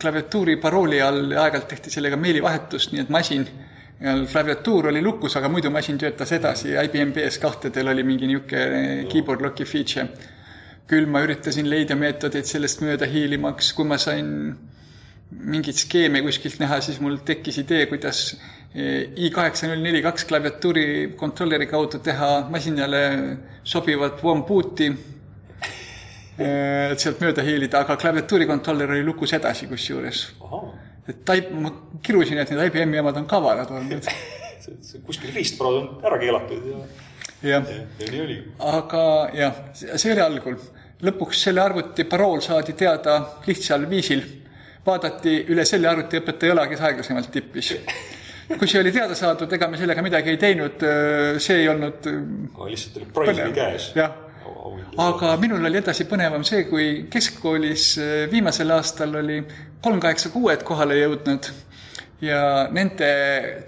klaviatuuri 0.00 0.56
parooli 0.62 1.00
all 1.02 1.32
ja 1.32 1.42
aeg-ajalt 1.44 1.70
tehti 1.72 1.90
sellega 1.90 2.16
meilivahetust, 2.20 2.92
nii 2.92 3.02
et 3.02 3.12
masin 3.12 3.48
klaviatuur 4.32 4.90
oli 4.90 5.02
lukus, 5.02 5.36
aga 5.36 5.48
muidu 5.48 5.70
masin 5.70 5.98
töötas 5.98 6.32
edasi, 6.32 6.74
IBM 6.74 7.14
PS2-del 7.16 7.88
oli 7.92 8.02
mingi 8.04 8.28
niisugune 8.28 9.06
keyboard 9.10 9.44
lock'i 9.44 9.64
feature. 9.64 10.08
Küll 10.90 11.08
ma 11.10 11.22
üritasin 11.24 11.68
leida 11.70 11.96
meetodeid 11.96 12.48
sellest 12.48 12.82
mööda 12.84 13.08
hiilimaks, 13.08 13.72
kui 13.76 13.86
ma 13.88 13.98
sain 14.00 14.28
mingeid 15.34 15.78
skeeme 15.80 16.20
kuskilt 16.22 16.60
näha, 16.60 16.80
siis 16.84 17.00
mul 17.02 17.18
tekkis 17.26 17.62
idee, 17.64 17.86
kuidas 17.90 18.34
i 18.74 19.30
kaheksa 19.30 19.68
null 19.70 19.82
neli 19.86 20.02
kaks 20.02 20.26
klaviatuuri 20.28 20.86
kontrolleri 21.18 21.66
kaudu 21.70 22.00
teha 22.02 22.30
masinale 22.50 23.02
sobivat 23.62 24.22
warm 24.26 24.42
boot'i 24.48 24.90
et 26.34 26.98
sealt 26.98 27.20
mööda 27.22 27.44
hiilida, 27.46 27.84
aga 27.84 27.94
klaviatuurikontroller 28.00 28.96
oli 28.96 29.04
lukus 29.06 29.32
edasi 29.36 29.68
kusjuures. 29.70 30.24
et 31.06 31.20
taip-, 31.24 31.52
ma 31.52 31.70
kirusin, 32.02 32.38
et 32.42 32.50
need 32.50 32.66
IBM-i 32.66 32.98
jamad 32.98 33.20
on 33.20 33.26
kavalad 33.30 33.70
olnud 33.70 34.08
kuskil 35.06 35.34
riistvarad 35.34 35.76
on 35.78 36.06
ära 36.08 36.18
keelatud 36.18 36.66
ja, 36.70 36.78
ja, 37.44 37.60
ja, 37.60 37.82
ja 38.00 38.10
nii 38.10 38.22
oli. 38.24 38.38
aga 38.70 39.04
jah, 39.36 39.60
see 39.74 40.14
oli 40.14 40.24
algul. 40.24 40.58
lõpuks 41.04 41.44
selle 41.48 41.60
arvuti 41.60 42.06
parool 42.08 42.40
saadi 42.40 42.72
teada 42.72 43.20
lihtsal 43.46 43.88
viisil. 43.90 44.24
vaadati 44.86 45.38
üle 45.52 45.64
selle 45.64 45.88
arvutiõpetaja 45.88 46.56
õla, 46.56 46.66
kes 46.68 46.84
aeglasemalt 46.84 47.30
tippis 47.32 47.72
kui 48.58 48.68
see 48.68 48.80
oli 48.80 48.92
teada 48.92 49.14
saadud, 49.16 49.52
ega 49.56 49.70
me 49.72 49.78
sellega 49.80 50.02
midagi 50.04 50.34
ei 50.34 50.36
teinud, 50.36 50.82
see 51.40 51.62
ei 51.62 51.68
olnud. 51.72 52.10
lihtsalt 52.68 53.00
oli 53.00 53.10
prize 53.14 53.46
oli 53.48 53.56
käes. 53.56 53.92
jah 53.96 54.24
aga 55.00 55.34
minul 55.40 55.64
oli 55.66 55.80
edasi 55.80 56.06
põnevam 56.08 56.44
see, 56.46 56.64
kui 56.68 56.88
keskkoolis 57.10 57.86
äh, 57.98 58.12
viimasel 58.30 58.72
aastal 58.74 59.14
oli 59.20 59.40
kolm 59.84 60.00
kaheksa 60.02 60.30
kuued 60.34 60.64
kohale 60.66 60.98
jõudnud 61.00 61.48
ja 62.24 62.40
nende 62.72 63.10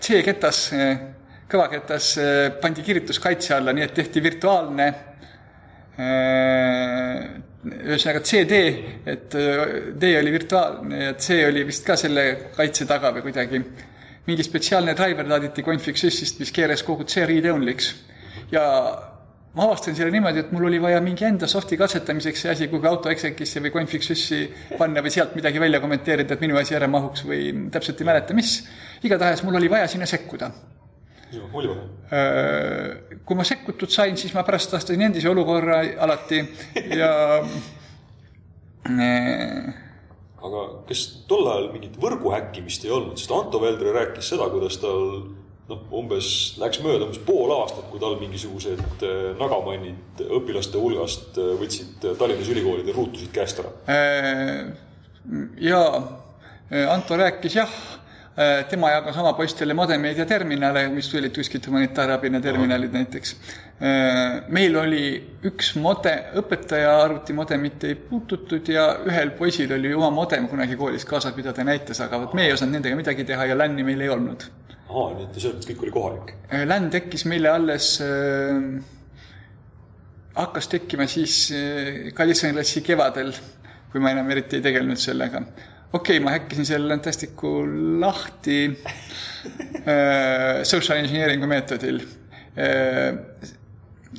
C-ketas, 0.03 0.62
äh, 0.77 0.99
kõvaketas 1.51 2.12
äh, 2.20 2.49
pandi 2.62 2.84
kirjutus 2.86 3.20
kaitse 3.22 3.55
alla, 3.57 3.74
nii 3.76 3.86
et 3.86 3.94
tehti 3.97 4.22
virtuaalne 4.22 4.88
ühesõnaga 7.66 8.20
CD, 8.20 8.57
et 9.09 9.32
D 9.97 10.11
oli 10.18 10.32
virtuaalne 10.34 10.99
ja 11.07 11.14
C 11.16 11.38
oli 11.47 11.62
vist 11.64 11.86
ka 11.86 11.97
selle 11.97 12.53
kaitse 12.53 12.84
taga 12.84 13.14
või 13.16 13.24
kuidagi. 13.24 13.62
mingi 14.26 14.44
spetsiaalne 14.44 14.92
driver 14.92 15.24
laaditi 15.30 15.62
config 15.64 15.97
sys'ist, 15.97 16.38
mis 16.42 16.53
keeras 16.53 16.82
kogu 16.84 17.07
C 17.09 17.24
read 17.24 17.49
only'ks 17.49 17.94
ja 18.53 18.62
ma 19.57 19.64
avastasin 19.64 19.97
selle 19.97 20.12
niimoodi, 20.12 20.42
et 20.44 20.51
mul 20.53 20.68
oli 20.68 20.78
vaja 20.82 21.01
mingi 21.01 21.24
enda 21.24 21.49
soft'i 21.49 21.78
katsetamiseks 21.80 22.42
see 22.44 22.51
asi 22.53 22.68
kuhugi 22.68 22.90
autoexec'isse 22.90 23.62
või 23.64 23.72
config 23.72 24.05
sys'i 24.05 24.42
panna 24.76 25.01
või 25.05 25.12
sealt 25.14 25.36
midagi 25.38 25.62
välja 25.62 25.80
kommenteerida, 25.80 26.36
et 26.36 26.44
minu 26.44 26.59
asi 26.61 26.76
ära 26.76 26.88
mahuks 26.92 27.24
või 27.28 27.49
täpselt 27.72 28.03
ei 28.03 28.09
mäleta, 28.11 28.36
mis. 28.36 28.59
igatahes 29.07 29.42
mul 29.47 29.57
oli 29.57 29.70
vaja 29.72 29.88
sinna 29.88 30.09
sekkuda. 30.11 30.51
Äh, 32.07 33.18
kui 33.27 33.39
ma 33.39 33.45
sekkutud 33.47 33.91
sain, 33.91 34.14
siis 34.18 34.35
ma 34.37 34.45
pärast 34.47 34.70
taastasin 34.70 35.09
endise 35.09 35.31
olukorra 35.31 35.81
alati 36.07 36.39
ja 36.95 37.11
äh, 38.87 39.72
aga 40.47 40.62
kas 40.87 41.03
tol 41.27 41.49
ajal 41.51 41.72
mingit 41.72 41.99
võrgu 41.99 42.31
häkkimist 42.37 42.87
ei 42.87 42.95
olnud, 42.95 43.18
sest 43.18 43.35
Anto 43.35 43.59
Veldre 43.62 43.95
rääkis 43.97 44.31
seda, 44.31 44.47
kuidas 44.53 44.79
tal 44.83 45.03
noh, 45.66 45.83
umbes 45.99 46.31
läks 46.62 46.79
mööda 46.85 47.09
umbes 47.09 47.18
pool 47.27 47.51
aastat, 47.57 47.89
kui 47.91 47.99
tal 48.03 48.14
mingisugused 48.22 49.03
äh, 49.03 49.35
nagamannid 49.41 50.22
õpilaste 50.39 50.79
hulgast 50.79 51.43
võtsid 51.59 52.07
Tallinnas 52.07 52.55
ülikoolide 52.55 52.95
ruutusid 52.95 53.35
käest 53.35 53.64
ära. 53.64 53.74
jaa, 55.59 55.91
Anto 56.95 57.18
rääkis 57.18 57.59
jah 57.59 57.81
tema 58.68 58.91
jagas 58.93 59.16
oma 59.16 59.30
poistele 59.32 59.72
modemeid 59.72 60.18
ja 60.20 60.26
terminale, 60.28 60.82
mis 60.93 61.09
tulid 61.09 61.32
kuskilt 61.32 61.70
humanitaarabina 61.70 62.41
terminalid 62.45 62.93
näiteks. 62.93 63.30
meil 64.53 64.76
oli 64.76 65.07
üks 65.49 65.70
mode, 65.80 66.12
õpetaja 66.37 66.91
arvutimodemit 67.07 67.89
ei 67.89 67.97
puututud 67.97 68.68
ja 68.68 68.91
ühel 69.09 69.32
poisil 69.39 69.72
oli 69.78 69.95
oma 69.97 70.11
modem 70.12 70.51
kunagi 70.53 70.76
koolis 70.76 71.09
kaasas, 71.09 71.32
mida 71.37 71.57
ta 71.57 71.64
näitas, 71.64 72.01
aga 72.05 72.20
vot 72.20 72.37
me 72.37 72.45
ei 72.45 72.53
osanud 72.53 72.76
nendega 72.76 73.01
midagi 73.01 73.24
teha 73.24 73.49
ja 73.49 73.57
LAN-i 73.57 73.89
meil 73.89 74.05
ei 74.05 74.12
olnud 74.12 74.49
aa, 74.87 75.12
nii 75.14 75.26
et 75.26 75.39
selles 75.39 75.57
mõttes 75.57 75.70
kõik 75.70 75.84
oli 75.84 75.95
kohalik? 75.95 76.34
Äh, 76.51 76.64
LAN 76.68 76.91
tekkis 76.95 77.26
meile 77.28 77.53
alles 77.53 77.93
äh,, 78.05 78.66
hakkas 80.37 80.70
tekkima 80.72 81.09
siis 81.11 81.47
äh, 81.55 82.11
kaheksakümnenda 82.14 82.62
klassi 82.62 82.84
kevadel, 82.87 83.32
kui 83.93 84.03
ma 84.03 84.12
enam 84.14 84.30
eriti 84.34 84.61
ei 84.61 84.66
tegelenud 84.66 85.01
sellega. 85.01 85.43
Okei 85.93 86.16
okay,, 86.16 86.24
ma 86.24 86.34
häkkisin 86.37 86.66
selle 86.66 86.89
Lantasticu 86.89 87.53
lahti 88.01 88.59
äh, 88.70 90.62
social 90.62 90.99
engineering'u 91.03 91.47
meetodil 91.51 92.01
äh, 92.57 93.18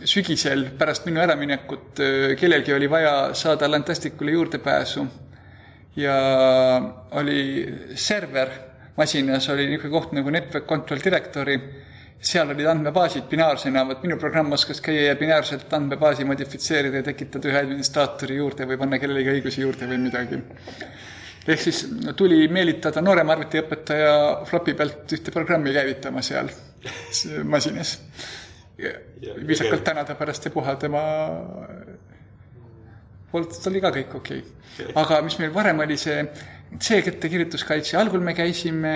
sügisel 0.04 0.70
pärast 0.78 1.06
minu 1.10 1.22
äraminekut 1.24 2.00
äh, 2.00 2.36
kellelgi 2.40 2.74
oli 2.74 2.90
vaja 2.90 3.34
saada 3.34 3.72
Lantasticule 3.72 4.32
juurdepääsu 4.38 5.08
ja 5.98 6.18
oli 7.12 7.42
server 7.96 8.50
masinas 8.98 9.50
oli 9.50 9.68
niisugune 9.70 9.94
koht 9.94 10.14
nagu 10.18 10.32
Network 10.34 10.66
Control 10.68 11.02
Directory, 11.04 11.58
seal 12.20 12.50
olid 12.50 12.66
andmebaasid 12.66 13.28
binaarsena, 13.30 13.84
vot 13.86 14.02
minu 14.06 14.18
programm 14.22 14.56
oskas 14.58 14.82
käia 14.82 15.12
ja 15.12 15.18
binaarselt 15.20 15.74
andmebaasi 15.74 16.26
modifitseerida 16.26 17.04
ja 17.04 17.06
tekitada 17.06 17.52
ühe 17.52 17.62
administraatori 17.62 18.40
juurde 18.40 18.66
või 18.70 18.80
panna 18.82 19.00
kellelegi 19.02 19.36
õigusi 19.36 19.62
juurde 19.62 19.90
või 19.92 20.02
midagi. 20.08 20.42
Ehk 21.48 21.62
siis 21.62 21.84
tuli 22.20 22.48
meelitada 22.52 23.02
noorem 23.02 23.30
arvutiõpetaja 23.36 24.12
flopi 24.50 24.76
pealt 24.78 25.16
ühte 25.18 25.32
programmi 25.32 25.74
käivitama 25.76 26.22
seal 26.26 26.52
masinas. 27.44 27.98
viisakalt 29.48 29.84
tänada 29.84 30.16
pärast 30.16 30.46
ja 30.46 30.52
puha 30.52 30.76
tema 30.76 31.02
poolt 33.32 33.58
oli 33.72 33.82
ka 33.82 33.92
kõik 33.96 34.16
okei 34.20 34.44
okay.. 34.44 34.94
aga 34.96 35.22
mis 35.26 35.40
meil 35.42 35.52
varem 35.56 35.80
oli 35.86 35.98
see 35.98 36.22
C-kätte 36.68 37.30
kirjutuskaitse, 37.32 37.96
algul 37.98 38.20
me 38.24 38.34
käisime 38.36 38.94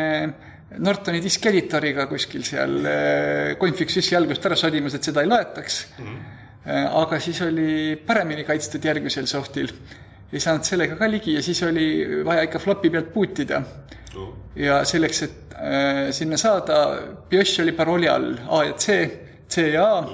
Nortoni 0.79 1.19
diskeditoriga 1.23 2.05
kuskil 2.07 2.43
seal 2.47 2.77
eh, 2.87 3.55
config 3.59 3.91
sys'i 3.91 4.15
algusest 4.15 4.47
ära 4.47 4.57
sodimas, 4.59 4.95
et 4.95 5.07
seda 5.07 5.23
ei 5.23 5.27
loetaks 5.27 5.79
mm. 5.97 6.05
-hmm. 6.05 6.85
aga 7.01 7.19
siis 7.19 7.41
oli 7.47 7.97
paremini 8.07 8.43
kaitstud 8.47 8.85
järgmisel 8.85 9.27
softil. 9.27 9.71
Ei 10.31 10.39
saanud 10.39 10.67
sellega 10.67 10.97
ka 10.99 11.09
ligi 11.11 11.35
ja 11.35 11.43
siis 11.43 11.63
oli 11.67 11.87
vaja 12.25 12.45
ikka 12.47 12.59
flopi 12.59 12.89
pealt 12.89 13.13
boot 13.13 13.39
ida 13.43 13.61
oh.. 14.15 14.33
ja 14.55 14.81
selleks, 14.87 15.23
et 15.27 15.55
äh, 15.55 16.03
sinna 16.15 16.37
saada, 16.37 16.83
BIOS 17.29 17.59
oli 17.63 17.75
parooli 17.77 18.09
all 18.09 18.35
A 18.49 18.63
ja 18.69 18.77
C, 18.77 19.01
C 19.49 19.67
ja 19.73 19.87
A. 19.97 20.05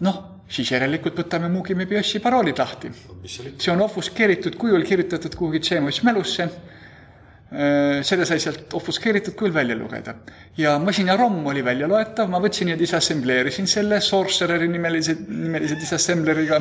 noh 0.00 0.24
siis 0.48 0.70
järelikult 0.70 1.18
võtame 1.18 1.50
muugime 1.50 1.86
BIOS-i 1.90 2.20
paroolid 2.22 2.58
lahti. 2.58 2.90
see 3.26 3.72
on 3.72 3.82
ofuskeeritud 3.82 4.56
kujul 4.56 4.84
kirjutatud 4.86 5.34
kuhugi 5.34 5.60
CMOS 5.60 6.02
mälusse 6.06 6.48
selle 7.56 8.26
sai 8.28 8.36
sealt 8.42 8.74
ofuskeeritud 8.76 9.32
kujul 9.38 9.54
välja 9.54 9.76
lugeda. 9.76 10.14
ja 10.56 10.78
masina 10.78 11.16
ROM 11.16 11.46
oli 11.46 11.62
väljaloetav, 11.64 12.28
ma 12.28 12.40
võtsin 12.42 12.74
ja 12.74 12.76
disassembleerisin 12.76 13.66
selle 13.66 14.00
Sorcereri 14.00 14.68
nimelise, 14.68 15.16
nimelise 15.28 15.78
disassembleriga. 15.80 16.60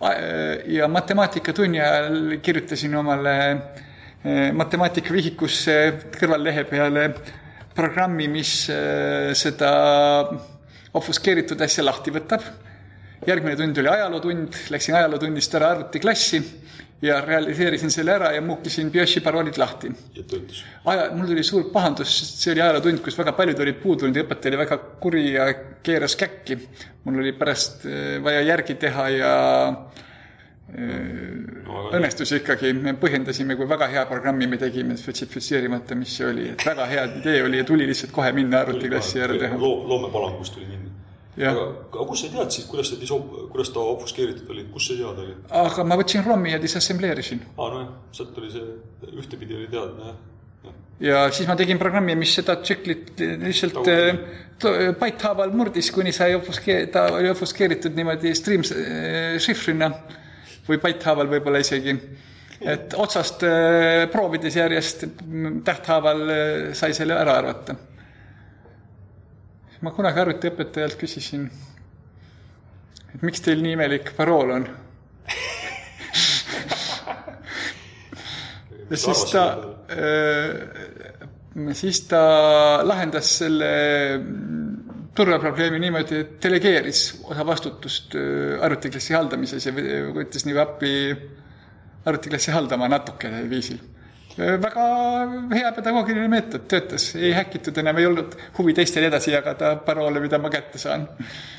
Äh, 0.00 0.62
ja 0.72 0.88
matemaatikatunni 0.88 1.80
ajal 1.80 2.38
kirjutasin 2.42 2.94
omale 2.96 3.36
äh, 3.50 4.48
matemaatikavihikusse 4.56 5.76
kõrvallehe 6.16 6.64
peale 6.70 7.10
programmi, 7.76 8.26
mis 8.28 8.54
seda 9.38 9.70
ofuskeeritud 10.94 11.60
asja 11.60 11.84
lahti 11.84 12.10
võtab. 12.10 12.42
järgmine 13.26 13.56
tund 13.56 13.78
oli 13.78 13.88
ajalootund, 13.88 14.56
läksin 14.72 14.94
ajalootunnist 14.96 15.54
ära 15.54 15.74
arvutiklassi 15.74 16.40
ja 17.02 17.20
realiseerisin 17.24 17.90
selle 17.90 18.12
ära 18.12 18.32
ja 18.34 18.42
muukisin 18.44 18.90
BIOS-i 18.92 19.20
paroolid 19.24 19.56
lahti. 19.58 19.92
ja 20.14 20.22
töötas? 20.22 20.64
aja, 20.84 21.08
mul 21.14 21.26
tuli 21.32 21.42
suur 21.46 21.70
pahandus, 21.72 22.12
sest 22.18 22.44
see 22.44 22.52
oli 22.52 22.64
ajalootund, 22.64 23.00
kus 23.04 23.16
väga 23.18 23.32
paljud 23.38 23.62
olid 23.64 23.80
puudunud 23.82 24.16
ja 24.16 24.24
õpetaja 24.26 24.52
oli 24.52 24.60
väga 24.60 24.78
kuri 25.00 25.24
ja 25.32 25.48
keeras 25.82 26.16
käkki. 26.20 26.58
mul 27.04 27.22
oli 27.22 27.32
pärast 27.32 27.86
äh, 27.88 28.18
vaja 28.24 28.44
järgi 28.44 28.76
teha 28.80 29.08
ja 29.16 29.32
no, 29.70 29.78
äh, 30.76 31.96
õnnestus 31.96 32.34
ikkagi, 32.36 32.74
me 32.76 32.94
põhjendasime, 33.00 33.56
kui 33.56 33.68
väga 33.68 33.88
hea 33.94 34.04
programmi 34.10 34.50
me 34.50 34.60
tegime, 34.60 34.96
spetsifitseerimata, 35.00 35.96
mis 35.96 36.18
see 36.20 36.28
oli, 36.28 36.50
et 36.52 36.66
väga 36.66 36.86
hea 36.90 37.08
idee 37.22 37.42
oli 37.48 37.64
ja 37.64 37.64
tuli 37.64 37.88
lihtsalt 37.88 38.12
kohe 38.12 38.32
minna 38.36 38.60
arvutiklassi 38.66 39.24
ära 39.24 39.40
teha. 39.40 39.56
loomepalangust 39.56 40.58
tuli 40.58 40.68
minna 40.68 40.89
aga, 41.36 41.66
aga 41.92 42.06
kus 42.08 42.24
sa 42.24 42.32
teadsid, 42.32 42.66
kuidas 42.70 42.90
ta 42.90 42.98
dis-, 43.00 43.12
kuidas 43.52 43.70
ta 43.74 43.84
obfuskeeritud 43.92 44.50
oli, 44.50 44.66
kus 44.72 44.90
see 44.90 44.98
teada 44.98 45.22
oli? 45.26 45.36
aga 45.62 45.86
ma 45.86 45.98
võtsin 46.00 46.26
ROM-i 46.26 46.56
ja 46.56 46.62
disassembleerisin. 46.62 47.44
aa, 47.56 47.70
nojah, 47.76 47.94
sealt 48.16 48.42
oli 48.42 48.50
see, 48.54 48.74
ühtepidi 49.12 49.58
oli 49.58 49.70
teadmine, 49.70 50.10
jah 50.10 50.26
ja 51.00 51.24
siis 51.32 51.48
ma 51.48 51.56
tegin 51.56 51.78
programmi, 51.80 52.14
mis 52.18 52.32
seda 52.36 52.58
tsüklit 52.60 53.20
lihtsalt 53.40 53.88
äh, 53.88 54.90
paikhaaval 55.00 55.52
murdis, 55.56 55.90
kuni 55.94 56.12
sai 56.12 56.34
obfuskee-, 56.36 56.86
ta 56.92 57.06
oli 57.16 57.30
obfuskeeritud 57.32 57.96
niimoodi 57.96 58.34
stream 58.36 58.66
äh, 58.66 59.38
šifrina 59.40 59.92
või 60.68 60.80
paithaaval 60.82 61.30
võib-olla 61.30 61.62
isegi. 61.64 61.96
et 62.60 62.92
otsast 63.00 63.46
äh, 63.48 64.04
proovides 64.12 64.56
järjest 64.60 65.06
tähthaaval 65.64 66.26
sai 66.76 66.92
selle 66.94 67.16
ära 67.16 67.38
arvata 67.40 67.78
ma 69.80 69.92
kunagi 69.96 70.20
arvutiõpetajalt 70.20 70.98
küsisin, 71.00 71.46
et 73.14 73.22
miks 73.24 73.42
teil 73.44 73.62
nii 73.64 73.76
imelik 73.78 74.12
parool 74.18 74.56
on? 74.58 74.68
Ja 78.90 78.98
siis 78.98 79.20
ta, 79.30 79.42
äh, 79.94 81.74
siis 81.78 82.00
ta 82.10 82.22
lahendas 82.82 83.28
selle 83.38 83.68
turvaprobleemi 85.14 85.78
niimoodi, 85.78 86.18
et 86.24 86.32
delegeeris 86.42 87.04
osa 87.22 87.46
vastutust 87.46 88.16
äh, 88.18 88.56
arvutiklassi 88.66 89.14
haldamises 89.14 89.68
ja 89.68 89.74
võttis 90.16 90.42
nagu 90.48 90.58
appi 90.64 90.90
arvutiklassi 92.02 92.50
haldama 92.50 92.90
natuke 92.90 93.30
viisil 93.46 93.78
väga 94.40 94.84
hea 95.52 95.70
pedagoogiline 95.76 96.28
meetod, 96.30 96.66
töötas, 96.70 97.10
ei 97.18 97.32
häkitud 97.36 97.78
enam, 97.82 97.98
ei 98.00 98.06
olnud 98.08 98.36
huvi 98.58 98.74
teistele 98.76 99.10
edasi 99.10 99.34
jagada 99.34 99.74
paroole, 99.86 100.22
mida 100.22 100.38
ma 100.38 100.50
kätte 100.52 100.78
saan. 100.78 101.08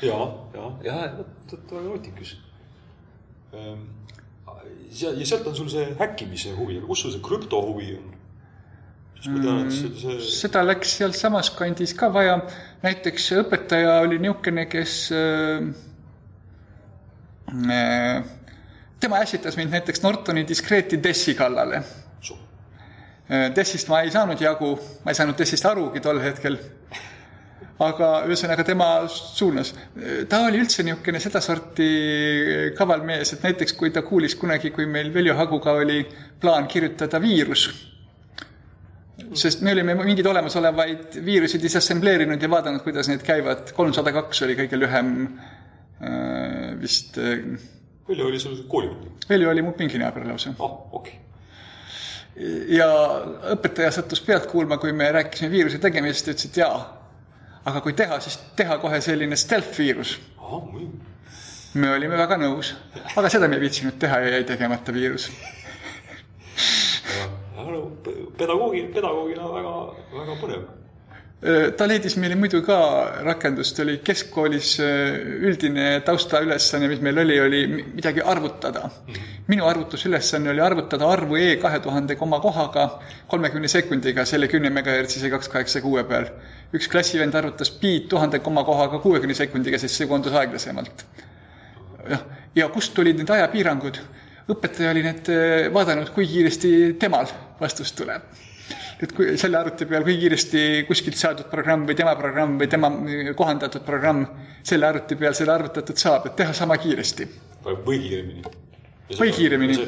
ja, 0.02 0.18
ja, 0.54 0.70
ja, 0.86 0.96
vot, 1.18 1.52
väga 1.70 1.84
nutikas. 1.86 2.34
Ehm, 3.52 3.84
ja, 5.00 5.12
ja 5.12 5.26
sealt 5.26 5.46
on 5.46 5.56
sul 5.56 5.70
see 5.72 5.86
häkkimise 6.00 6.56
huvi, 6.56 6.80
aga 6.80 6.90
kus 6.90 7.04
sul 7.04 7.14
see 7.14 7.24
krüptohuvi 7.24 7.94
on? 8.00 8.10
tean, 9.22 9.70
see, 9.70 9.94
see... 10.00 10.18
seda 10.42 10.64
läks 10.66 10.96
sealsamas 10.98 11.52
kandis 11.54 11.94
ka 11.94 12.10
vaja. 12.12 12.40
näiteks 12.82 13.28
õpetaja 13.38 14.00
oli 14.02 14.18
niisugune, 14.18 14.66
kes 14.66 14.96
äh, 15.14 15.68
äh, 17.70 18.24
tema 19.00 19.22
ässitas 19.22 19.58
mind 19.60 19.70
näiteks 19.76 20.02
Nortoni 20.02 20.42
diskreeti 20.48 20.98
DES-i 21.02 21.36
kallale 21.38 21.84
DES-ist 23.30 23.88
ma 23.88 24.02
ei 24.02 24.10
saanud 24.10 24.40
jagu, 24.40 24.74
ma 25.04 25.12
ei 25.12 25.16
saanud 25.16 25.38
DES-ist 25.38 25.66
arugi 25.70 26.02
tol 26.02 26.20
hetkel. 26.22 26.58
aga 27.82 28.08
ühesõnaga 28.28 28.62
tema 28.66 28.88
suunas. 29.10 29.72
ta 30.28 30.42
oli 30.46 30.60
üldse 30.62 30.84
niisugune 30.86 31.18
sedasorti 31.22 31.86
kaval 32.78 33.02
mees, 33.06 33.32
et 33.32 33.42
näiteks 33.42 33.74
kui 33.78 33.90
ta 33.90 34.02
kuulis 34.06 34.36
kunagi, 34.38 34.70
kui 34.70 34.86
meil 34.86 35.10
Veljo 35.14 35.34
Haguga 35.38 35.72
oli 35.80 36.04
plaan 36.40 36.68
kirjutada 36.68 37.20
viirus, 37.22 37.64
sest 39.34 39.62
me 39.62 39.72
olime 39.72 39.96
mingeid 39.98 40.26
olemasolevaid 40.26 41.18
viirusi 41.24 41.62
disassembleerinud 41.62 42.42
ja 42.42 42.50
vaadanud, 42.50 42.84
kuidas 42.84 43.10
need 43.10 43.22
käivad, 43.26 43.72
kolmsada 43.74 44.12
kaks 44.14 44.44
oli 44.46 44.58
kõige 44.58 44.78
lühem 44.78 45.16
äh, 45.26 46.70
vist. 46.78 47.18
Veljo 48.08 48.30
oli 48.30 48.38
sul 48.42 48.62
koolivõtja? 48.68 49.28
Veljo 49.30 49.50
oli 49.50 49.62
mu 49.62 49.74
pinginaaber 49.78 50.26
lausa. 50.28 50.54
ah, 50.58 50.78
okei 50.90 51.18
okay 51.18 51.21
ja 52.72 52.88
õpetaja 53.52 53.90
sattus 53.92 54.22
pealt 54.24 54.46
kuulma, 54.50 54.78
kui 54.80 54.92
me 54.96 55.10
rääkisime 55.12 55.50
viiruse 55.52 55.78
tegemisest, 55.78 56.32
ütles, 56.32 56.50
et 56.50 56.60
jaa, 56.62 56.78
aga 57.64 57.82
kui 57.84 57.96
teha, 57.96 58.20
siis 58.20 58.38
teha 58.56 58.78
kohe 58.82 59.00
selline 59.04 59.36
stealth 59.36 59.78
viirus. 59.78 60.18
me 61.74 61.90
olime 61.90 62.16
väga 62.16 62.36
nõus, 62.36 62.74
aga 63.16 63.28
seda 63.32 63.48
me 63.48 63.56
ei 63.56 63.66
viitsinud 63.66 63.98
teha 63.98 64.20
ja 64.20 64.36
jäi 64.36 64.44
tegemata 64.44 64.92
viirus 64.92 65.30
aga 67.62 67.70
no 67.70 67.80
pedagoogi, 68.38 68.86
pedagoogina 68.94 69.48
väga, 69.54 69.74
väga 70.12 70.36
põnev. 70.40 70.62
Ta 71.76 71.86
leidis 71.90 72.14
meile 72.22 72.36
muidu 72.38 72.60
ka 72.62 72.76
rakendust, 73.26 73.78
oli 73.82 73.96
keskkoolis 74.06 74.76
üldine 75.48 75.86
taustaülesanne, 76.06 76.86
mis 76.90 77.00
meil 77.02 77.18
oli, 77.18 77.38
oli 77.42 77.62
midagi 77.82 78.22
arvutada. 78.22 78.88
minu 79.48 79.66
arvutusülesanne 79.66 80.50
oli 80.50 80.60
arvutada 80.60 81.08
arvu 81.10 81.36
E 81.36 81.56
kahe 81.56 81.80
tuhande 81.80 82.14
koma 82.16 82.38
kohaga 82.40 83.00
kolmekümne 83.28 83.68
sekundiga 83.68 84.24
selle 84.24 84.48
kümne 84.48 84.70
megahertsise 84.70 85.30
kaks 85.30 85.48
kaheksa 85.48 85.80
kuue 85.80 86.04
peal. 86.04 86.30
üks 86.72 86.88
klassivend 86.88 87.34
arvutas 87.34 87.70
pi 87.70 88.06
tuhande 88.08 88.38
koma 88.38 88.64
kohaga 88.64 88.98
kuuekümne 88.98 89.34
sekundiga, 89.34 89.78
sest 89.78 89.98
see 89.98 90.06
koondus 90.06 90.32
aeglasemalt. 90.32 91.04
jah, 92.08 92.22
ja 92.54 92.68
kust 92.68 92.94
tulid 92.94 93.18
need 93.18 93.30
ajapiirangud? 93.30 93.98
õpetaja 94.52 94.94
oli 94.94 95.02
need 95.02 95.34
vaadanud, 95.74 96.14
kui 96.14 96.26
kiiresti 96.26 96.94
temal 97.02 97.26
vastus 97.60 97.92
tuleb 97.98 98.51
et 99.02 99.12
kui 99.16 99.34
selle 99.40 99.58
arvuti 99.58 99.86
peal, 99.90 100.04
kui 100.06 100.14
kiiresti 100.20 100.62
kuskilt 100.86 101.18
saadud 101.18 101.48
programm 101.50 101.86
või 101.88 101.96
tema 101.98 102.14
programm 102.18 102.54
või 102.60 102.68
tema 102.70 102.90
kohandatud 103.38 103.82
programm 103.86 104.24
selle 104.62 104.86
arvuti 104.86 105.18
peal 105.18 105.34
selle 105.34 105.54
arvutatud 105.56 105.98
saab, 105.98 106.28
et 106.30 106.36
teha 106.38 106.54
sama 106.54 106.78
kiiresti. 106.78 107.28
või 107.64 107.98
kiiremini. 107.98 108.42
või 109.18 109.32
kiiremini. 109.34 109.78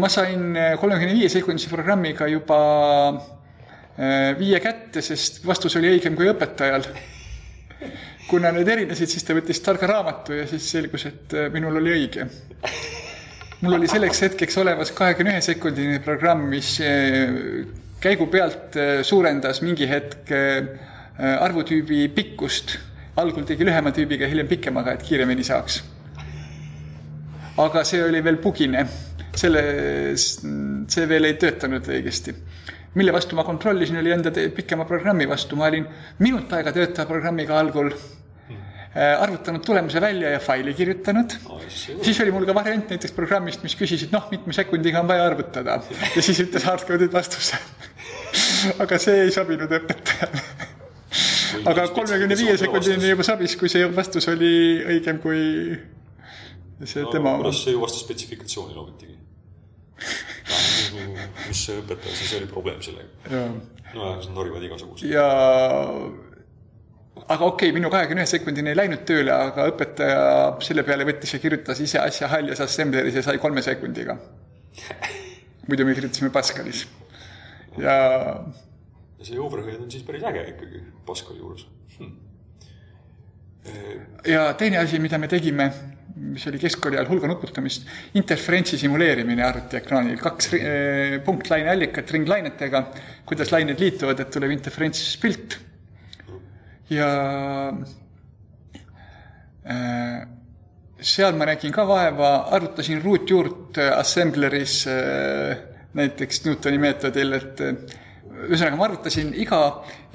ma 0.00 0.08
sain 0.08 0.56
kolmekümne 0.80 1.14
viie 1.18 1.28
sekundise 1.28 1.70
programmiga 1.72 2.28
juba 2.30 2.60
äh, 3.10 4.38
viie 4.38 4.60
kätte, 4.60 5.02
sest 5.02 5.44
vastus 5.46 5.76
oli 5.76 5.90
õigem 5.96 6.16
kui 6.16 6.30
õpetajal. 6.30 6.86
kuna 8.30 8.52
need 8.54 8.68
erinesid, 8.68 9.10
siis 9.10 9.24
ta 9.26 9.34
võttis 9.34 9.58
targa 9.66 9.88
raamatu 9.90 10.32
ja 10.32 10.46
siis 10.46 10.70
selgus, 10.70 11.06
et 11.10 11.34
äh, 11.34 11.50
minul 11.50 11.82
oli 11.82 11.98
õige 11.98 12.30
mul 13.60 13.76
oli 13.76 13.88
selleks 13.90 14.22
hetkeks 14.24 14.56
olemas 14.62 14.92
kahekümne 14.96 15.34
ühe 15.34 15.42
sekundine 15.44 16.00
programm, 16.04 16.46
mis 16.52 16.72
eh, 16.84 17.64
käigu 18.00 18.28
pealt 18.32 18.76
eh, 18.80 19.00
suurendas 19.06 19.60
mingi 19.64 19.88
hetk 19.88 20.32
eh, 20.32 20.70
arvutüübi 21.20 22.06
pikkust. 22.16 22.78
algul 23.20 23.44
tegi 23.44 23.66
lühema 23.66 23.90
tüübiga, 23.92 24.28
hiljem 24.30 24.48
pikemaga, 24.48 24.94
et 24.96 25.02
kiiremini 25.04 25.44
saaks. 25.44 25.82
aga 27.60 27.82
see 27.84 28.00
oli 28.04 28.22
veel 28.24 28.38
bugine, 28.40 28.86
selles, 29.36 30.28
see 30.88 31.08
veel 31.10 31.28
ei 31.28 31.36
töötanud 31.36 31.84
õigesti 31.84 32.34
mille 32.94 33.12
vastu 33.12 33.36
ma 33.36 33.44
kontrollisin, 33.44 33.98
oli 34.00 34.10
enda 34.10 34.32
pikema 34.56 34.84
programmi 34.84 35.28
vastu, 35.28 35.56
ma 35.56 35.68
olin 35.68 35.84
minut 36.18 36.52
aega 36.52 36.72
töötava 36.74 37.06
programmiga 37.12 37.58
algul 37.60 37.92
arvutanud 38.94 39.62
tulemuse 39.62 40.00
välja 40.02 40.30
ja 40.34 40.40
faili 40.42 40.74
kirjutanud. 40.74 41.36
Oh,. 41.46 41.60
siis 41.68 42.20
oli 42.20 42.32
mul 42.34 42.46
ka 42.48 42.54
variant 42.54 42.90
näiteks 42.90 43.14
programmist, 43.14 43.62
mis 43.62 43.76
küsis, 43.78 44.02
et 44.06 44.12
noh, 44.14 44.26
mitme 44.32 44.52
sekundiga 44.56 45.02
on 45.02 45.08
vaja 45.08 45.28
arvutada. 45.30 45.78
Ja 46.16 46.22
siis 46.22 46.40
ütles 46.42 46.66
hardcode'id 46.66 47.12
vastuse. 47.14 47.60
Aga 48.82 48.98
see 48.98 49.24
ei 49.26 49.32
sobinud 49.34 49.70
õpetajale. 49.78 50.42
Aga 51.70 51.86
kolmekümne 51.94 52.36
viie 52.38 52.56
sekundini 52.58 53.10
juba 53.10 53.26
sobis, 53.26 53.56
kui 53.58 53.70
see 53.70 53.86
vastus 53.94 54.28
oli 54.30 54.52
õigem 54.94 55.18
kui 55.22 55.40
see 56.86 57.02
no, 57.04 57.10
tema 57.12 57.34
kuidas 57.40 57.64
see 57.64 57.74
ju 57.74 57.82
vastas 57.82 58.04
spetsifikatsiooni 58.06 58.76
loogitigi 58.76 59.18
mis 61.48 61.62
see 61.66 61.78
õpetaja, 61.80 62.16
siis 62.16 62.34
oli 62.38 62.48
probleem 62.50 62.80
sellega. 62.84 63.38
nojah, 63.94 64.18
nad 64.20 64.34
norivad 64.34 64.64
igasuguseid. 64.66 65.12
ja 65.12 65.26
aga 67.30 67.46
okei 67.46 67.68
okay,, 67.70 67.74
minu 67.76 67.90
kahekümne 67.92 68.24
ühe 68.24 68.30
sekundini 68.30 68.72
ei 68.72 68.78
läinud 68.78 69.04
tööle, 69.06 69.30
aga 69.30 69.68
õpetaja 69.70 70.22
selle 70.66 70.82
peale 70.86 71.06
võttis 71.06 71.36
ja 71.36 71.42
kirjutas 71.42 71.82
ise 71.82 72.00
asja 72.02 72.30
haljas 72.32 72.62
assembleris 72.64 73.20
ja 73.20 73.22
sai 73.26 73.38
kolme 73.42 73.62
sekundiga. 73.62 74.18
muidu 75.68 75.86
me 75.86 75.94
kirjutasime 75.94 76.32
Pascalis 76.34 76.86
ja. 77.78 77.94
ja 79.20 79.28
see 79.28 79.38
overhead 79.38 79.78
on 79.78 79.92
siis 79.92 80.02
päris 80.06 80.26
äge 80.26 80.42
ikkagi 80.54 80.82
Pascali 81.06 81.38
juures 81.38 81.66
hm.. 81.98 82.10
ja 84.26 84.48
teine 84.58 84.82
asi, 84.82 84.98
mida 84.98 85.20
me 85.22 85.30
tegime, 85.30 85.70
mis 86.34 86.46
oli 86.50 86.58
keskkooli 86.58 86.98
ajal 86.98 87.12
hulga 87.12 87.30
nuputamist, 87.30 87.86
interferentsi 88.18 88.80
simuleerimine 88.80 89.46
arvutiekraanil, 89.46 90.18
kaks 90.18 90.54
eh, 90.58 91.18
punktlaine 91.26 91.70
allikat 91.76 92.10
ringlainetega, 92.16 92.86
kuidas 93.28 93.54
lained 93.54 93.78
liituvad, 93.78 94.18
et 94.24 94.34
tuleb 94.34 94.58
interferentspilt 94.58 95.60
ja 96.90 97.08
äh, 99.64 100.20
seal 101.00 101.36
ma 101.38 101.48
nägin 101.48 101.72
ka 101.74 101.86
vaeva, 101.88 102.32
arvutasin 102.56 103.02
ruutjuurt 103.02 103.78
assembleris 103.94 104.82
äh, 104.90 105.56
näiteks 105.94 106.44
Newtoni 106.46 106.80
meetodil, 106.82 107.36
et 107.38 107.62
äh, 107.64 107.78
ühesõnaga 108.48 108.78
ma 108.78 108.88
arvutasin 108.88 109.32
iga 109.38 109.60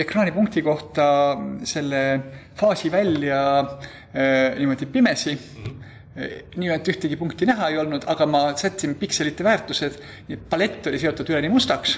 ekraanipunkti 0.01 0.63
kohta 0.65 1.07
selle 1.67 2.01
faasi 2.57 2.89
välja 2.91 3.39
niimoodi 4.15 4.87
pimesi 4.89 5.35
mm. 5.35 5.63
-hmm 5.65 5.81
nii 6.55 6.69
et 6.71 6.87
ühtegi 6.87 7.17
punkti 7.19 7.43
näha 7.45 7.67
ei 7.67 7.77
olnud, 7.77 8.05
aga 8.07 8.25
ma 8.25 8.41
sättisin 8.55 8.93
pikselite 8.95 9.43
väärtused, 9.43 9.97
palett 10.49 10.87
oli 10.87 10.99
seotud 11.01 11.27
üleni 11.33 11.49
mustaks 11.51 11.97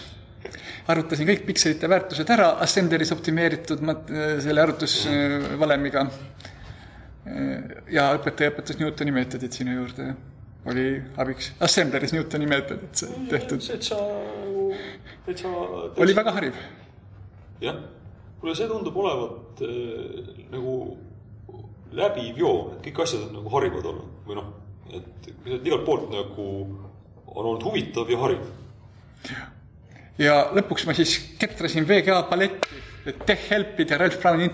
arvutasin 0.91 1.27
kõik 1.27 1.43
pikselite 1.47 1.89
väärtused 1.91 2.29
ära, 2.31 2.51
assembleris 2.63 3.11
optimeeritud 3.15 3.83
mat-, 3.85 4.11
selle 4.43 4.63
arvutusvalemiga. 4.63 6.05
ja 7.91 8.07
õpetaja 8.15 8.53
õpetas 8.53 8.79
Newtoni 8.79 9.11
meetodit 9.15 9.57
sinna 9.57 9.75
juurde, 9.75 10.07
oli 10.71 10.85
abiks. 11.19 11.51
Assembleris 11.67 12.13
Newtoni 12.15 12.47
meetodid 12.47 13.03
tehtud. 13.29 13.59
täitsa, 13.67 13.99
täitsa. 15.25 15.51
oli 15.97 16.15
väga 16.15 16.35
hariv. 16.39 16.61
jah, 17.61 17.81
kuule, 18.39 18.55
see 18.55 18.69
tundub 18.71 18.95
olevat 19.03 19.65
äh, 19.65 20.31
nagu 20.53 20.77
läbiv 21.97 22.39
joon, 22.39 22.77
et 22.77 22.87
kõik 22.87 23.03
asjad 23.03 23.27
on 23.27 23.35
nagu 23.41 23.51
harivad 23.55 23.91
olnud 23.91 24.23
või 24.27 24.39
noh, 24.39 24.49
et 24.95 25.29
igalt 25.65 25.85
poolt 25.87 26.09
nagu 26.13 26.47
on 27.27 27.43
olnud 27.43 27.63
huvitav 27.67 28.09
ja 28.11 28.19
hariv 28.23 28.43
ja 30.21 30.37
lõpuks 30.55 30.85
ma 30.87 30.93
siis 30.97 31.17
ketrasin 31.39 31.87
VGA 31.87 32.21
paletti, 32.29 32.81
et 33.07 33.19
tech-help'id 33.27 33.89
ja 33.93 33.97
Ralph 34.01 34.19
Browni 34.21 34.49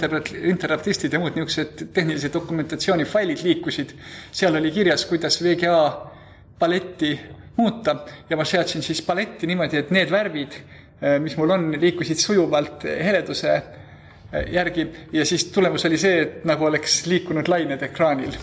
interruptistid 0.52 1.14
ja 1.14 1.20
muud 1.22 1.34
niisugused 1.38 1.88
tehnilise 1.96 2.30
dokumentatsiooni 2.34 3.06
failid 3.10 3.40
liikusid. 3.44 3.90
seal 4.32 4.56
oli 4.60 4.72
kirjas, 4.72 5.06
kuidas 5.10 5.42
VGA 5.42 5.80
paletti 6.60 7.20
muuta 7.58 7.96
ja 8.30 8.38
ma 8.38 8.46
seadsin 8.46 8.84
siis 8.84 9.02
paletti 9.02 9.48
niimoodi, 9.48 9.78
et 9.78 9.92
need 9.92 10.12
värvid, 10.12 10.52
eh, 11.02 11.20
mis 11.20 11.38
mul 11.38 11.50
on, 11.56 11.72
liikusid 11.80 12.18
sujuvalt 12.22 12.84
heleduse 12.84 13.56
eh, 13.56 13.64
järgi 14.54 14.88
ja 15.14 15.26
siis 15.26 15.46
tulemus 15.54 15.86
oli 15.90 15.98
see, 15.98 16.22
et 16.22 16.46
nagu 16.46 16.66
oleks 16.70 17.06
liikunud 17.10 17.48
lained 17.50 17.82
ekraanil. 17.90 18.34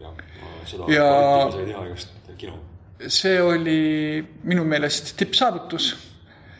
ja, 0.00 0.08
ja 0.88 1.10
see 3.08 3.42
oli 3.42 4.24
minu 4.44 4.64
meelest 4.64 5.16
tippsaavutus 5.16 6.13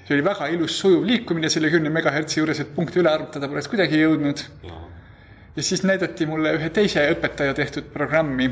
see 0.05 0.16
oli 0.16 0.24
väga 0.24 0.48
ilus 0.52 0.78
sujuv 0.80 1.05
liikumine 1.09 1.50
selle 1.52 1.70
kümne 1.72 1.92
megahertsi 1.92 2.40
juures, 2.40 2.61
et 2.61 2.74
punkte 2.76 3.00
üle 3.00 3.12
arvutada 3.12 3.48
poleks 3.48 3.70
kuidagi 3.72 4.02
jõudnud. 4.02 4.42
ja 5.55 5.62
siis 5.62 5.84
näidati 5.86 6.26
mulle 6.26 6.50
ühe 6.57 6.68
teise 6.74 7.05
õpetaja 7.14 7.55
tehtud 7.55 7.88
programmi. 7.92 8.50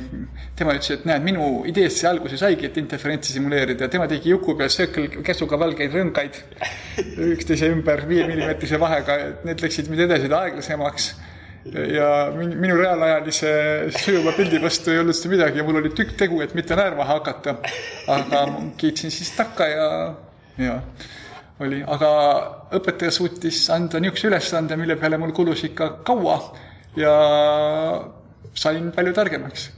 tema 0.57 0.77
ütles, 0.79 0.91
et 0.97 1.05
näed, 1.05 1.25
minu 1.27 1.65
ideest 1.69 2.01
see 2.01 2.09
alguse 2.09 2.39
saigi, 2.41 2.67
et 2.67 2.79
interferentsi 2.79 3.33
simuleerida. 3.33 3.89
tema 3.89 4.09
tegi 4.09 4.33
juku 4.33 4.57
peal 4.57 4.73
söökel 4.73 5.11
käsuga 5.23 5.59
valgeid 5.61 5.93
rõngaid 5.93 6.41
üksteise 7.35 7.69
ümber 7.75 8.07
viiemillimeetrise 8.09 8.81
vahega, 8.81 9.19
et 9.29 9.45
need 9.45 9.67
läksid 9.67 9.93
mind 9.93 10.07
edasi 10.09 10.33
aeglasemaks 10.33 11.13
ja 11.95 12.33
minu 12.35 12.75
reaalajalise 12.77 13.51
sujuva 13.95 14.33
pildi 14.35 14.59
vastu 14.63 14.91
ei 14.91 14.99
olnud 14.99 15.15
seda 15.15 15.31
midagi 15.37 15.61
ja 15.61 15.65
mul 15.65 15.79
oli 15.79 15.93
tükk 15.95 16.17
tegu, 16.19 16.41
et 16.43 16.57
mitte 16.59 16.75
naerma 16.75 17.05
hakata. 17.07 17.59
aga 18.11 18.47
kiitsin 18.81 19.13
siis 19.15 19.31
takka 19.37 19.69
ja, 19.69 19.91
ja 20.59 20.81
oli, 21.61 21.83
aga 21.87 22.11
õpetaja 22.79 23.13
suutis 23.15 23.61
anda 23.71 24.01
niisuguse 24.01 24.31
ülesande, 24.31 24.77
mille 24.81 24.97
peale 24.97 25.19
mul 25.21 25.35
kulus 25.37 25.65
ikka 25.69 25.89
kaua 26.07 26.39
ja 26.97 27.13
sain 28.55 28.91
palju 28.93 29.13
targemaks. 29.17 29.71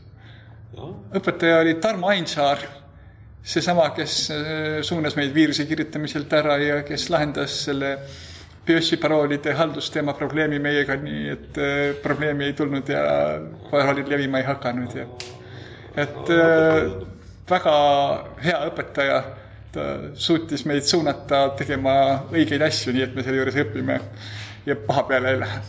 õpetaja 1.15 1.61
oli 1.63 1.75
Tarmo 1.83 2.09
Ainsaar, 2.11 2.63
seesama, 3.43 3.91
kes 3.95 4.31
äh, 4.31 4.79
suunas 4.83 5.17
meid 5.17 5.35
viiruse 5.35 5.67
kirjutamiselt 5.67 6.33
ära 6.33 6.57
ja 6.59 6.83
kes 6.83 7.11
lahendas 7.11 7.65
selle 7.67 7.99
BIOS-i 8.65 8.97
paroolide 8.97 9.53
haldusteema 9.53 10.15
probleemi 10.17 10.59
meiega, 10.59 10.97
nii 10.97 11.29
et 11.31 11.59
äh, 11.61 11.95
probleemi 12.03 12.49
ei 12.49 12.57
tulnud 12.57 12.89
ja 12.89 13.05
paroolid 13.71 14.09
levima 14.09 14.41
ei 14.41 14.49
hakanud 14.49 14.97
ja 14.97 15.07
et 15.95 16.31
äh, 16.33 16.91
väga 17.51 17.75
hea 18.43 18.61
õpetaja 18.71 19.19
ta 19.75 19.87
äh, 19.95 20.11
suutis 20.15 20.65
meid 20.71 20.87
suunata 20.89 21.47
tegema 21.59 21.95
õigeid 22.33 22.63
asju, 22.67 22.95
nii 22.95 23.07
et 23.09 23.17
me 23.17 23.25
selle 23.27 23.43
juures 23.43 23.59
õpime 23.65 23.99
ja 24.67 24.77
paha 24.87 25.07
peale 25.11 25.35
ei 25.35 25.41
lähe. 25.43 25.63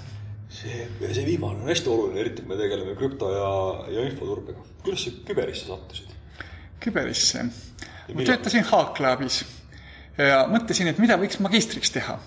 see, 0.56 0.88
see 1.12 1.26
viimane 1.28 1.64
on 1.64 1.72
hästi 1.74 1.92
oluline, 1.92 2.22
eriti 2.24 2.46
kui 2.46 2.54
me 2.54 2.62
tegeleme 2.62 2.96
krüpto 3.00 3.32
ja, 3.34 3.52
ja 3.98 4.08
infoturbega. 4.10 4.64
kuidas 4.84 5.08
sa 5.08 5.14
küberisse 5.28 5.70
sattusid? 5.70 6.16
küberisse? 6.86 7.46
ma 8.14 8.26
töötasin 8.30 8.66
Haaklaabis 8.70 9.44
ja 10.18 10.44
mõtlesin, 10.50 10.90
et 10.92 11.00
mida 11.02 11.18
võiks 11.20 11.40
magistriks 11.44 11.92
teha. 11.96 12.18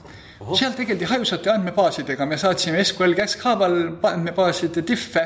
seal 0.59 0.75
tegeldi 0.77 1.09
hajusate 1.09 1.51
andmebaasidega, 1.53 2.27
me 2.27 2.39
saatsime 2.39 2.83
SQL 2.85 3.17
käskhaaval 3.19 3.79
andmebaaside 4.13 4.85
diff'e 4.87 5.25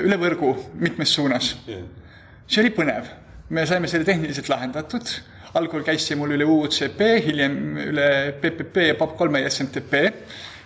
üle 0.00 0.18
võrgu 0.20 0.54
mitmes 0.80 1.12
suunas 1.14 1.52
jah. 1.68 1.84
see 2.46 2.64
oli 2.64 2.72
põnev, 2.74 3.08
me 3.50 3.66
saime 3.68 3.88
selle 3.88 4.08
tehniliselt 4.08 4.48
lahendatud, 4.52 5.14
algul 5.58 5.84
käis 5.84 6.06
see 6.06 6.16
mul 6.16 6.32
üle 6.36 6.46
UUCP, 6.48 7.02
hiljem 7.26 7.58
üle 7.90 8.08
PPP 8.40 8.88
ja 8.88 8.96
POP3 9.00 9.42
ja 9.42 9.50
SMTP. 9.50 10.00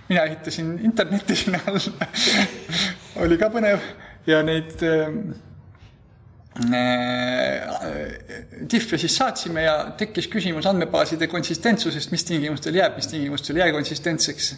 mina 0.09 0.23
ehitasin 0.23 0.79
internetti 0.87 1.37
sinna 1.41 1.59
all 1.67 1.81
oli 3.25 3.39
ka 3.41 3.49
põnev 3.51 3.83
ja 4.27 4.43
neid 4.47 4.83
äh, 4.87 5.09
diff'e 8.71 8.99
siis 9.01 9.17
saatsime 9.19 9.67
ja 9.67 9.75
tekkis 9.99 10.29
küsimus 10.33 10.67
andmebaaside 10.71 11.29
konsistentsusest, 11.29 12.13
mis 12.15 12.25
tingimustel 12.25 12.79
jääb, 12.79 12.97
mis 12.97 13.11
tingimustel 13.11 13.59
ei 13.59 13.67
jää 13.67 13.75
konsistentseks. 13.77 14.55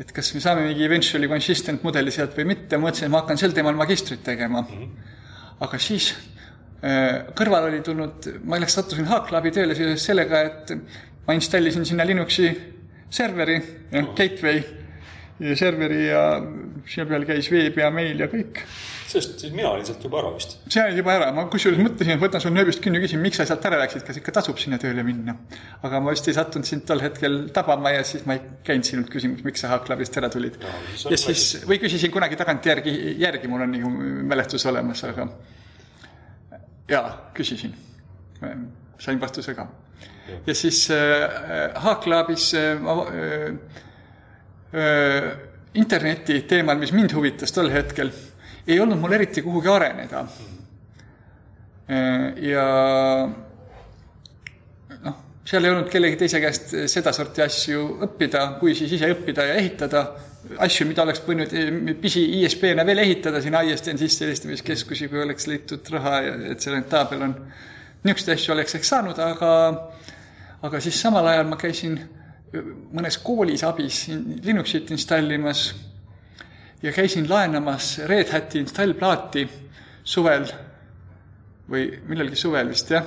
et 0.00 0.12
kas 0.12 0.32
me 0.34 0.40
saame 0.40 0.64
mingi 0.66 0.84
eventually 0.84 1.28
consistent 1.28 1.82
mudeli 1.86 2.10
sealt 2.10 2.32
või 2.34 2.48
mitte, 2.50 2.78
mõtlesin, 2.82 3.06
et 3.06 3.12
ma 3.14 3.20
hakkan 3.20 3.38
sel 3.38 3.52
teemal 3.54 3.76
magistrit 3.78 4.22
tegema. 4.24 4.62
-hmm. 4.62 4.88
aga 5.60 5.78
siis 5.78 6.14
kõrval 7.38 7.70
oli 7.70 7.80
tulnud, 7.84 8.30
ma 8.44 8.58
läks, 8.60 8.76
sattusin 8.76 9.08
Haaklabi 9.08 9.52
tööle 9.54 9.76
seoses 9.78 10.04
sellega, 10.04 10.40
et 10.50 10.72
ma 11.26 11.36
installisin 11.36 11.86
sinna 11.88 12.04
Linuxi 12.04 12.50
serveri, 13.14 13.60
gateway 13.92 14.64
ja 15.40 15.54
serveri 15.58 16.02
ja 16.06 16.24
selle 16.86 17.08
peal 17.10 17.24
käis 17.28 17.48
veeb 17.50 17.78
ja 17.80 17.88
meil 17.94 18.20
ja 18.20 18.28
kõik 18.30 18.60
sest 19.14 19.44
mina 19.54 19.70
olin 19.70 19.86
sealt 19.86 20.02
juba 20.04 20.20
ära 20.20 20.30
vist. 20.34 20.56
sa 20.72 20.84
olid 20.88 20.98
juba 20.98 21.14
ära, 21.14 21.30
ma 21.34 21.44
kusjuures 21.52 21.80
mõtlesin, 21.82 22.16
et 22.16 22.22
võtan 22.22 22.42
sul 22.42 22.54
nööbist 22.54 22.82
kinni, 22.82 23.00
küsin, 23.02 23.20
miks 23.22 23.38
sa 23.40 23.46
sealt 23.48 23.64
ära 23.68 23.78
läksid, 23.82 24.04
kas 24.06 24.18
ikka 24.20 24.34
tasub 24.38 24.58
sinna 24.60 24.78
tööle 24.82 25.04
minna. 25.06 25.36
aga 25.86 26.00
ma 26.02 26.14
vist 26.14 26.28
ei 26.30 26.36
sattunud 26.36 26.68
sind 26.68 26.86
tol 26.88 27.02
hetkel 27.04 27.44
tabama 27.54 27.94
ja 27.94 28.04
siis 28.06 28.26
ma 28.28 28.38
ei 28.38 28.42
käinud 28.66 28.88
sinult 28.88 29.12
küsimas, 29.12 29.44
miks 29.46 29.64
sa 29.64 29.74
Haaklabist 29.74 30.18
ära 30.20 30.30
tulid. 30.32 30.58
ja 31.10 31.20
siis, 31.20 31.46
või 31.68 31.80
küsisin 31.82 32.12
kunagi 32.14 32.38
tagantjärgi, 32.40 32.96
järgi 33.22 33.50
mul 33.50 33.66
on 33.66 33.76
nagu 33.76 33.92
mälestus 34.34 34.66
olemas, 34.70 35.04
aga 35.10 35.28
jaa, 36.88 37.30
küsisin. 37.34 37.74
sain 38.98 39.20
vastuse 39.20 39.54
ka. 39.54 39.66
ja 40.46 40.54
siis 40.54 40.90
äh, 40.90 41.72
Haaklabis 41.74 42.54
äh, 42.54 42.80
ma 42.80 42.96
äh, 43.08 43.54
äh, 44.74 45.30
interneti 45.74 46.42
teemal, 46.48 46.78
mis 46.78 46.92
mind 46.92 47.12
huvitas 47.14 47.52
tol 47.52 47.70
hetkel 47.70 48.12
ei 48.66 48.80
olnud 48.80 49.00
mul 49.00 49.12
eriti 49.12 49.42
kuhugi 49.42 49.68
areneda. 49.68 50.26
ja 52.40 52.62
noh, 55.04 55.16
seal 55.44 55.64
ei 55.64 55.70
olnud 55.70 55.90
kellegi 55.92 56.16
teise 56.16 56.40
käest 56.40 56.72
sedasorti 56.88 57.42
asju 57.44 57.82
õppida, 58.06 58.46
kui 58.60 58.72
siis 58.74 58.94
ise 58.96 59.10
õppida 59.12 59.44
ja 59.50 59.58
ehitada 59.60 60.06
asju, 60.64 60.86
mida 60.88 61.04
oleks 61.04 61.22
võinud 61.24 61.52
pisi 62.02 62.22
ISP-na 62.40 62.84
veel 62.86 63.02
ehitada, 63.04 63.40
siin 63.42 63.56
ISDN 63.60 64.00
sissehelistamiskeskusi, 64.00 65.08
kui 65.12 65.22
oleks 65.24 65.48
leitud 65.50 65.88
raha 65.94 66.18
ja 66.24 66.34
et 66.52 66.64
see 66.64 66.74
rentaabel 66.74 67.24
on. 67.28 67.34
niisuguseid 68.04 68.36
asju 68.36 68.54
oleks 68.54 68.74
eks 68.78 68.92
saanud, 68.92 69.18
aga, 69.18 69.52
aga 70.62 70.80
siis 70.84 71.00
samal 71.00 71.26
ajal 71.32 71.48
ma 71.48 71.56
käisin 71.60 71.98
mõnes 72.94 73.18
koolis 73.22 73.64
abis 73.66 74.04
Linuxit 74.44 74.92
installimas 74.94 75.72
ja 76.82 76.92
käisin 76.92 77.28
laenamas 77.30 77.98
Red 78.06 78.30
Hati 78.30 78.60
installplaati 78.62 79.48
suvel 80.04 80.46
või 81.70 81.88
millalgi 82.06 82.36
suvel 82.36 82.68
vist 82.70 82.92
jah, 82.92 83.06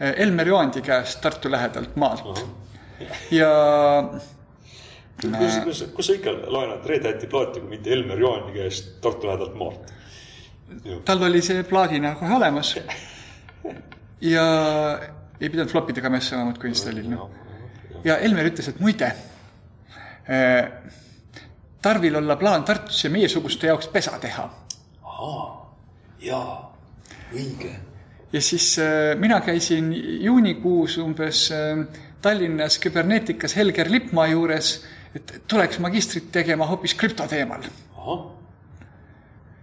Elmer 0.00 0.48
Joandi 0.48 0.82
käest 0.82 1.20
Tartu 1.22 1.50
lähedalt 1.50 1.96
maalt 1.96 2.42
ja 3.30 3.50
kus, 5.20 5.58
kus, 5.64 5.82
kus 5.96 6.06
sa 6.06 6.16
ikka 6.18 6.32
laenad 6.46 6.86
Red 6.86 7.06
Hati 7.06 7.26
plaati, 7.26 7.60
kui 7.60 7.76
mitte 7.76 7.92
Elmer 7.92 8.18
Joani 8.18 8.54
käest 8.56 8.96
Tartu 9.00 9.26
lähedalt 9.26 9.54
maalt? 9.54 9.92
tal 11.04 11.22
oli 11.22 11.42
see 11.42 11.62
plaadina 11.68 12.14
kohe 12.14 12.34
olemas. 12.34 12.76
ja 14.20 14.44
ei 15.40 15.50
pidanud 15.50 15.70
flopidega 15.70 16.10
messama 16.10 16.44
muudkui 16.44 16.68
installima. 16.68 17.28
ja 18.04 18.18
Elmer 18.18 18.50
ütles, 18.50 18.68
et 18.68 18.80
muide 18.80 19.12
äh, 19.12 20.72
Tarvil 21.82 22.16
olla 22.16 22.36
plaan 22.36 22.64
Tartusse 22.64 23.08
meiesuguste 23.08 23.66
jaoks 23.66 23.88
pesa 23.88 24.18
teha. 24.22 24.50
jaa, 26.20 26.76
õige. 27.34 27.74
ja 28.32 28.40
siis 28.40 28.78
äh, 28.78 29.18
mina 29.18 29.40
käisin 29.40 29.92
juunikuus 30.24 30.98
umbes 30.98 31.50
äh, 31.52 31.86
Tallinnas 32.22 32.78
kübernetikas 32.78 33.56
Helger 33.56 33.90
Lippmaa 33.90 34.26
juures, 34.26 34.84
et 35.16 35.34
tuleks 35.48 35.80
magistrit 35.84 36.30
tegema 36.32 36.68
hoopis 36.70 36.94
krüptoteemal. 36.98 37.66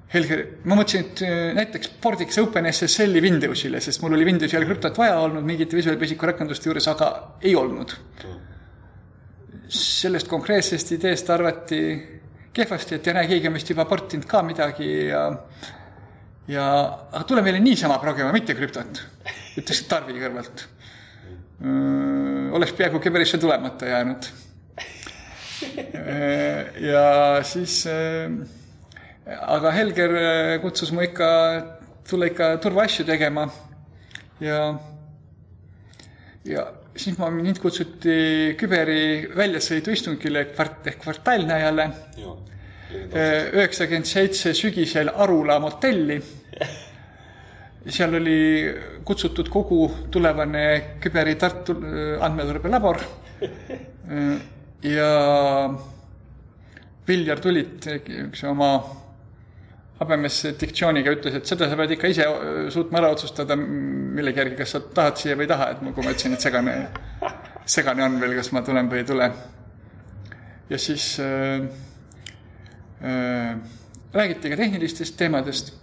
Helger, 0.09 0.45
ma 0.65 0.77
mõtlesin, 0.79 1.05
et 1.05 1.23
äh, 1.25 1.39
näiteks 1.57 1.91
pordiks 2.01 2.39
OpenSSL-i 2.41 3.21
Windowsile, 3.21 3.81
sest 3.83 4.01
mul 4.01 4.17
oli 4.17 4.25
Windowsi 4.25 4.57
all 4.57 4.65
krüptot 4.65 4.97
vaja 4.97 5.19
olnud 5.21 5.45
mingite 5.45 5.77
Visual 5.77 5.99
Basicu 6.01 6.25
rakenduste 6.25 6.71
juures, 6.71 6.87
aga 6.89 7.11
ei 7.45 7.53
olnud 7.57 7.93
sellest 9.69 10.27
konkreetsest 10.27 10.95
ideest 10.95 11.29
arvati 11.29 11.81
kehvasti, 12.53 12.97
et 12.97 13.07
ei 13.07 13.15
näe, 13.19 13.27
keegi 13.29 13.49
on 13.49 13.57
vist 13.57 13.69
juba 13.69 13.85
portinud 13.89 14.25
ka 14.29 14.41
midagi 14.45 14.89
ja 15.11 15.27
ja, 16.49 16.65
aga 17.11 17.23
tule 17.29 17.43
meile 17.45 17.61
niisama 17.61 17.99
progema, 18.01 18.33
mitte 18.33 18.55
krüptot, 18.57 19.03
ütles 19.61 19.83
Tarvi 19.89 20.17
kõrvalt. 20.17 20.65
oleks 22.55 22.73
peaaegu 22.73 22.99
Keberisse 23.03 23.37
tulemata 23.37 23.85
jäänud. 23.85 24.29
ja 26.91 27.05
siis, 27.43 27.81
aga 29.39 29.73
Helger 29.75 30.15
kutsus 30.63 30.91
mu 30.95 31.03
ikka, 31.05 31.29
tule 32.09 32.31
ikka 32.31 32.53
turvaasju 32.63 33.05
tegema 33.07 33.47
ja, 34.43 34.59
ja 36.47 36.65
siis 36.99 37.17
ma, 37.19 37.29
mind 37.33 37.59
kutsuti 37.61 38.55
Küberi 38.59 39.29
väljasõiduistungile 39.35 40.49
kvart-, 40.53 40.91
ehk 40.91 41.01
kvartalnäjale. 41.03 41.89
üheksakümmend 42.89 44.07
seitse 44.09 44.53
sügisel 44.57 45.11
Arula 45.13 45.59
motelli. 45.61 46.19
seal 47.95 48.15
oli 48.17 48.39
kutsutud 49.05 49.49
kogu 49.49 49.83
tulevane 50.11 50.63
Küberi 51.01 51.35
Tartu 51.35 51.75
andmeturbelabor. 52.21 53.03
ja 54.83 55.11
Viljar 57.07 57.39
Tulit, 57.41 57.87
üks 58.27 58.43
oma 58.47 58.71
habemesse 59.99 60.53
diktsiooniga 60.59 61.11
ütles, 61.17 61.35
et 61.35 61.49
seda 61.49 61.67
sa 61.67 61.77
pead 61.79 61.95
ikka 61.95 62.11
ise 62.11 62.27
suutma 62.71 63.01
ära 63.01 63.09
otsustada 63.11 63.57
millegi 63.59 64.39
järgi, 64.39 64.59
kas 64.61 64.75
sa 64.75 64.81
tahad 64.95 65.19
siia 65.19 65.35
või 65.35 65.47
ei 65.47 65.51
taha, 65.51 65.71
et 65.73 65.81
kui 65.83 66.05
ma 66.05 66.13
ütlesin, 66.13 66.35
et 66.37 66.45
segane, 66.45 66.75
segane 67.67 68.05
on 68.05 68.15
veel, 68.21 68.37
kas 68.37 68.51
ma 68.55 68.63
tulen 68.65 68.91
või 68.91 69.01
ei 69.01 69.09
tule. 69.09 69.31
ja 70.69 70.77
siis 70.77 71.17
äh, 71.19 71.65
äh, 73.03 73.57
räägiti 74.13 74.49
ka 74.49 74.55
tehnilistest 74.55 75.17
teemadest 75.17 75.73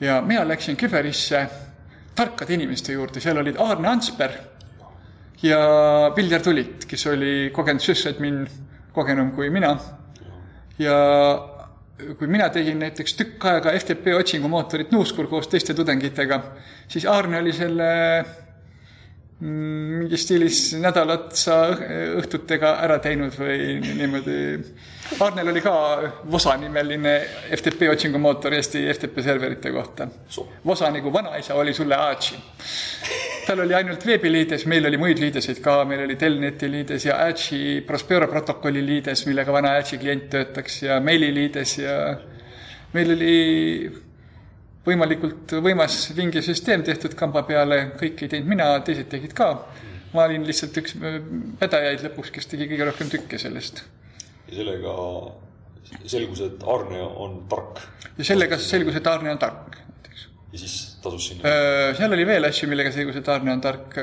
ja 0.00 0.20
mina 0.22 0.48
läksin 0.48 0.76
Küberisse 0.76 1.46
tarkade 2.14 2.54
inimeste 2.54 2.92
juurde, 2.92 3.20
seal 3.20 3.38
olid 3.38 3.60
Aarne 3.60 3.88
Ansper 3.88 4.32
ja 5.44 5.58
Viljar 6.16 6.42
Tulit, 6.42 6.86
kes 6.88 7.06
oli 7.10 7.50
kogenud 7.54 7.84
süssadmin, 7.84 8.44
kogenum 8.94 9.32
kui 9.36 9.50
mina. 9.52 9.74
Ja 10.78 10.96
kui 12.18 12.26
mina 12.26 12.48
tegin 12.50 12.80
näiteks 12.82 13.14
tükk 13.18 13.44
aega 13.50 13.74
FTP 13.78 14.16
otsingumootorit 14.18 14.90
Nuuskur 14.92 15.28
koos 15.30 15.46
teiste 15.48 15.76
tudengitega, 15.76 16.40
siis 16.88 17.06
Aarne 17.06 17.38
oli 17.38 17.52
selle 17.54 17.90
mm, 19.40 19.98
mingi 20.00 20.18
stiilis 20.20 20.60
nädal 20.82 21.10
otsa 21.14 21.58
õhtutega 22.20 22.76
ära 22.84 22.98
teinud 23.02 23.36
või 23.38 23.78
niimoodi. 23.84 24.38
Aarnel 25.20 25.50
oli 25.52 25.60
ka 25.64 25.74
Vosa 26.32 26.56
nimeline 26.56 27.18
FTP 27.52 27.90
otsingumootor 27.92 28.56
Eesti 28.56 28.86
FTP 28.92 29.24
serverite 29.26 29.72
kohta. 29.74 30.08
Vosa 30.64 30.90
nagu 30.90 31.12
vanaisa 31.12 31.58
oli 31.60 31.74
sulle 31.76 31.98
Aatši 31.98 32.40
tal 33.44 33.60
oli 33.60 33.74
ainult 33.76 34.04
veebiliides, 34.06 34.64
meil 34.70 34.86
oli 34.88 34.98
muid 35.00 35.20
liideseid 35.20 35.60
ka, 35.64 35.82
meil 35.88 36.04
oli 36.06 36.16
Telneti 36.20 36.68
liides 36.70 37.04
ja 37.04 37.18
Achi 37.26 37.82
Prospero 37.86 38.28
protokolli 38.30 38.82
liides, 38.84 39.26
millega 39.28 39.52
vana 39.52 39.74
Achi 39.80 39.98
klient 40.00 40.30
töötaks 40.32 40.80
ja 40.86 40.98
meililiides 41.04 41.76
ja 41.78 41.98
meil 42.94 43.12
oli 43.16 43.34
võimalikult 44.86 45.56
võimas 45.64 45.98
vinge 46.16 46.42
süsteem 46.44 46.84
tehtud 46.86 47.16
kamba 47.18 47.44
peale, 47.48 47.80
kõike 48.00 48.26
ei 48.26 48.34
teinud 48.34 48.50
mina, 48.50 48.70
teised 48.86 49.08
tegid 49.12 49.36
ka. 49.36 49.50
ma 50.14 50.28
olin 50.28 50.44
lihtsalt 50.46 50.76
üks 50.78 50.94
vedajaid 51.60 52.04
lõpuks, 52.06 52.30
kes 52.34 52.46
tegi 52.46 52.68
kõige 52.70 52.90
rohkem 52.90 53.10
tükke 53.12 53.38
sellest. 53.38 53.84
ja 54.48 54.58
sellega 54.60 54.98
selgus, 56.04 56.44
et 56.44 56.68
Arne 56.76 57.00
on 57.02 57.40
tark. 57.48 57.80
ja 58.18 58.24
sellega 58.24 58.58
selgus, 58.58 59.00
et 59.00 59.06
Arne 59.06 59.32
on 59.32 59.42
tark 59.42 59.84
ja 60.54 60.58
siis 60.58 60.96
tasus 61.02 61.28
sinna? 61.28 61.50
seal 61.98 62.14
oli 62.14 62.26
veel 62.26 62.46
asju, 62.48 62.68
millega 62.70 62.92
see, 62.94 63.06
kui 63.06 63.14
see 63.16 63.26
tarne 63.26 63.52
on 63.54 63.62
tark. 63.64 63.98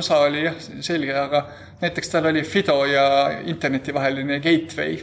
osa 0.00 0.22
oli 0.24 0.44
jah, 0.46 0.56
selge, 0.84 1.12
aga 1.18 1.44
näiteks 1.82 2.12
tal 2.12 2.30
oli 2.30 2.44
Fido 2.48 2.78
ja 2.88 3.04
interneti 3.44 3.94
vaheline 3.94 4.40
gateway. 4.44 4.98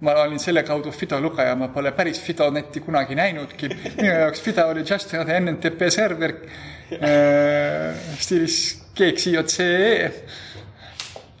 Ma 0.00 0.14
olin 0.22 0.40
selle 0.40 0.62
kaudu 0.64 0.92
Fido 0.92 1.20
lugeja, 1.20 1.54
ma 1.56 1.68
pole 1.68 1.92
päris 1.92 2.20
Fido 2.24 2.50
netti 2.50 2.80
kunagi 2.80 3.14
näinudki. 3.14 3.68
minu 3.96 4.12
jaoks 4.12 4.40
Fido 4.42 4.66
oli 4.68 4.84
just 4.90 5.14
another 5.14 5.40
NNTP 5.40 5.90
server 5.90 6.36
stiilis 8.18 8.60
GXIOCE 8.96 9.66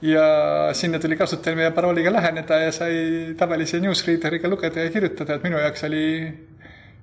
ja 0.02 0.24
sinna 0.72 0.98
tuli 0.98 1.16
kasutajal 1.16 1.56
meie 1.56 1.70
parooliga 1.76 2.12
läheneda 2.12 2.60
ja 2.64 2.72
sai 2.72 3.34
tavalise 3.38 3.80
newsreaderiga 3.80 4.48
lugeda 4.48 4.84
ja 4.84 4.92
kirjutada, 4.92 5.36
et 5.36 5.44
minu 5.48 5.60
jaoks 5.60 5.84
oli 5.88 6.04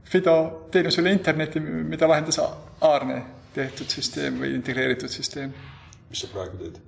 Fido 0.07 0.67
teenus 0.71 0.97
üle 1.01 1.11
interneti, 1.11 1.59
mida 1.59 2.07
vahendas 2.07 2.39
Aarne 2.39 3.21
tehtud 3.57 3.89
süsteem 3.91 4.37
või 4.39 4.53
integreeritud 4.55 5.11
süsteem. 5.11 5.51
mis 6.09 6.21
sa 6.23 6.29
praegu 6.31 6.61
teed? 6.61 6.86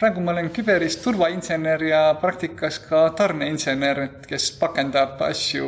Praegu 0.00 0.22
ma 0.24 0.32
olen 0.32 0.48
küberis 0.56 0.96
turvainsener 1.04 1.82
ja 1.84 2.02
praktikas 2.20 2.78
ka 2.86 3.02
tarneinsener, 3.16 4.06
kes 4.26 4.50
pakendab 4.60 5.20
asju 5.28 5.66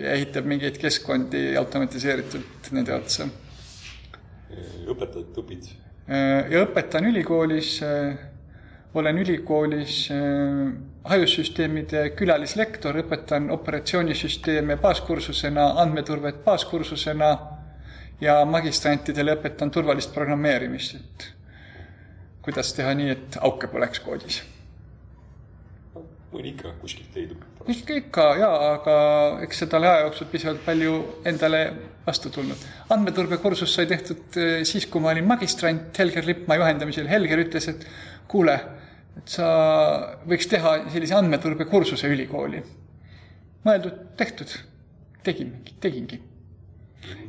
ja 0.00 0.14
ehitab 0.16 0.48
mingeid 0.48 0.78
keskkondi 0.80 1.50
automatiseeritult 1.60 2.70
nende 2.72 2.94
otsa. 2.96 3.28
õpetad, 4.88 5.36
õpid? 5.42 5.68
ja 6.08 6.64
õpetan 6.64 7.10
ülikoolis 7.10 7.78
olen 8.94 9.18
ülikoolis 9.18 10.08
äh, 10.14 10.72
hajussüsteemide 11.10 12.06
külalislektor, 12.16 12.96
õpetan 13.02 13.50
operatsioonisüsteeme 13.50 14.76
baaskursusena, 14.80 15.72
andmeturvet 15.82 16.44
baaskursusena 16.44 17.30
ja 18.22 18.38
magistrantidele 18.46 19.34
õpetan 19.34 19.72
turvalist 19.74 20.14
programmeerimist, 20.14 20.94
et 20.94 21.26
kuidas 22.44 22.74
teha 22.76 22.92
nii, 22.94 23.10
et 23.14 23.38
auke 23.40 23.70
poleks 23.72 24.02
koodis. 24.04 24.42
mõni 26.34 26.50
ikka 26.50 26.72
kuskilt 26.80 27.14
leidub. 27.14 27.42
ikka, 27.70 27.98
ikka 28.02 28.28
jaa, 28.40 28.54
aga 28.74 28.94
eks 29.46 29.64
seda 29.64 29.78
ole 29.78 29.88
aja 29.88 30.06
jooksul 30.06 30.30
piisavalt 30.32 30.64
palju 30.64 30.94
endale 31.24 31.60
vastu 32.06 32.30
tulnud. 32.30 32.64
andmeturbekursus 32.90 33.74
sai 33.74 33.86
tehtud 33.90 34.38
äh, 34.38 34.62
siis, 34.62 34.86
kui 34.86 35.00
ma 35.00 35.12
olin 35.14 35.26
magistrant 35.26 35.98
Helger 35.98 36.26
Lippmaa 36.26 36.58
juhendamisel. 36.60 37.08
Helger 37.08 37.46
ütles, 37.46 37.68
et 37.70 37.86
kuule 38.28 38.58
et 39.18 39.30
sa 39.30 39.48
võiks 40.26 40.48
teha 40.50 40.76
sellise 40.92 41.16
andmeturbekursuse 41.18 42.10
ülikooli. 42.10 42.62
mõeldud, 43.64 44.00
tehtud, 44.18 44.50
tegingi, 45.24 45.76
tegingi. 45.80 46.20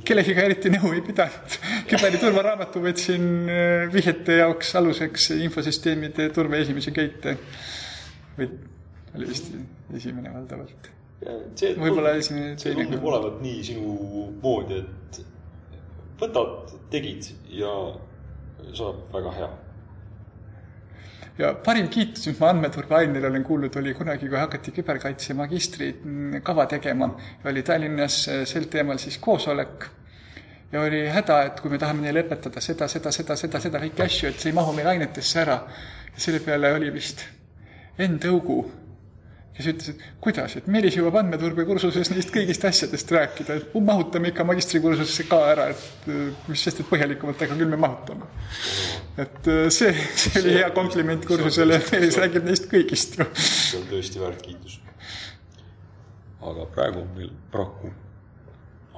Kellegiga 0.05 0.45
eriti 0.45 0.71
nõu 0.73 0.93
ei 0.95 1.01
pidanud. 1.05 1.57
küberi 1.89 2.19
turvaraamatu 2.21 2.81
võtsin 2.83 3.27
äh, 3.49 3.85
vihjete 3.93 4.39
jaoks 4.41 4.75
aluseks 4.79 5.31
infosüsteemide 5.37 6.29
turve 6.35 6.61
esimese 6.65 6.93
köite. 6.95 7.37
või 8.37 8.49
oli 9.15 9.29
vist 9.31 9.51
esimene 9.95 10.33
valdavalt. 10.33 10.91
võib-olla 11.79 12.15
esimene. 12.19 12.55
see 12.61 12.75
tundub 12.77 13.05
olevat 13.11 13.41
nii 13.43 13.61
sinu 13.63 14.29
moodi, 14.43 14.81
et 14.83 15.21
võtad, 16.19 16.75
tegid 16.91 17.31
ja 17.51 17.75
saab 18.75 19.07
väga 19.13 19.37
hea 19.39 19.53
ja 21.37 21.51
parim 21.65 21.89
kiitus, 21.91 22.27
mis 22.29 22.39
ma 22.39 22.49
andmeturbeainele 22.53 23.27
olen 23.27 23.43
kuulnud, 23.43 23.75
oli 23.81 23.93
kunagi, 23.97 24.29
kui 24.31 24.39
hakati 24.39 24.71
küberkaitse 24.75 25.35
magistrikava 25.35 26.65
tegema 26.71 27.09
ja 27.43 27.51
oli 27.51 27.63
Tallinnas 27.63 28.21
äh, 28.29 28.45
sel 28.47 28.69
teemal 28.71 29.01
siis 29.01 29.17
koosolek. 29.17 29.85
ja 30.71 30.81
oli 30.81 31.05
häda, 31.09 31.41
et 31.49 31.59
kui 31.61 31.71
me 31.71 31.77
tahame 31.79 32.07
neile 32.07 32.25
õpetada 32.25 32.61
seda, 32.61 32.87
seda, 32.87 33.11
seda, 33.11 33.35
seda, 33.35 33.59
seda 33.59 33.83
kõiki 33.83 34.05
asju, 34.05 34.29
et 34.29 34.39
see 34.39 34.51
ei 34.51 34.55
mahu 34.55 34.73
meil 34.73 34.87
ainetesse 34.95 35.43
ära. 35.43 35.59
ja 36.13 36.25
selle 36.27 36.39
peale 36.39 36.73
oli 36.73 36.93
vist 36.93 37.25
Enn 37.99 38.19
Tõugu 38.19 38.84
kes 39.55 39.67
ütles, 39.71 39.93
et 39.93 40.01
kuidas, 40.23 40.55
et 40.59 40.65
Meelis 40.71 40.97
jõuab 40.97 41.15
andmeturbekursuses 41.21 42.09
neist 42.11 42.31
kõigist 42.33 42.65
asjadest 42.67 43.11
rääkida, 43.15 43.55
et 43.61 43.77
mahutame 43.87 44.33
ikka 44.33 44.43
magistrikursusesse 44.47 45.27
ka 45.29 45.39
ära, 45.53 45.69
et 45.71 46.09
mis 46.49 46.65
sest, 46.65 46.81
et 46.83 46.89
põhjalikumalt, 46.89 47.45
aga 47.45 47.55
küll 47.55 47.71
me 47.71 47.79
mahutame. 47.79 48.27
et 49.15 49.47
äh, 49.47 49.69
see, 49.71 49.93
see 50.19 50.41
oli 50.41 50.57
hea 50.57 50.67
kompliment 50.75 51.27
kursusele, 51.27 51.79
et 51.79 51.93
Meelis 51.95 52.19
räägib 52.19 52.49
neist 52.49 52.67
kõigist 52.71 53.15
ju. 53.19 53.29
see 53.39 53.79
on 53.79 53.87
tõesti 53.93 54.23
väärt 54.25 54.43
kiitus. 54.43 54.79
aga 56.41 56.67
praegu 56.75 57.05
on 57.05 57.11
meil 57.15 57.33
paraku 57.51 57.95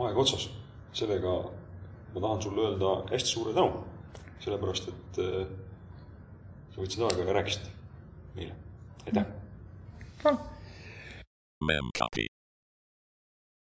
aeg 0.07 0.21
otsas, 0.25 0.49
sellega 0.97 1.39
ma 2.15 2.21
tahan 2.21 2.41
sulle 2.41 2.69
öelda 2.71 2.99
hästi 3.13 3.35
suure 3.35 3.53
tänu, 3.53 3.83
sellepärast 4.41 4.89
et 4.89 5.21
äh, 5.21 5.41
sa 6.73 6.81
võtsid 6.81 7.11
aega 7.11 7.29
ja 7.29 7.43
rääkisid 7.43 7.75
meile, 8.33 8.57
aitäh! 9.05 9.21
Mem 9.21 9.46
Memcopy. 11.61 12.27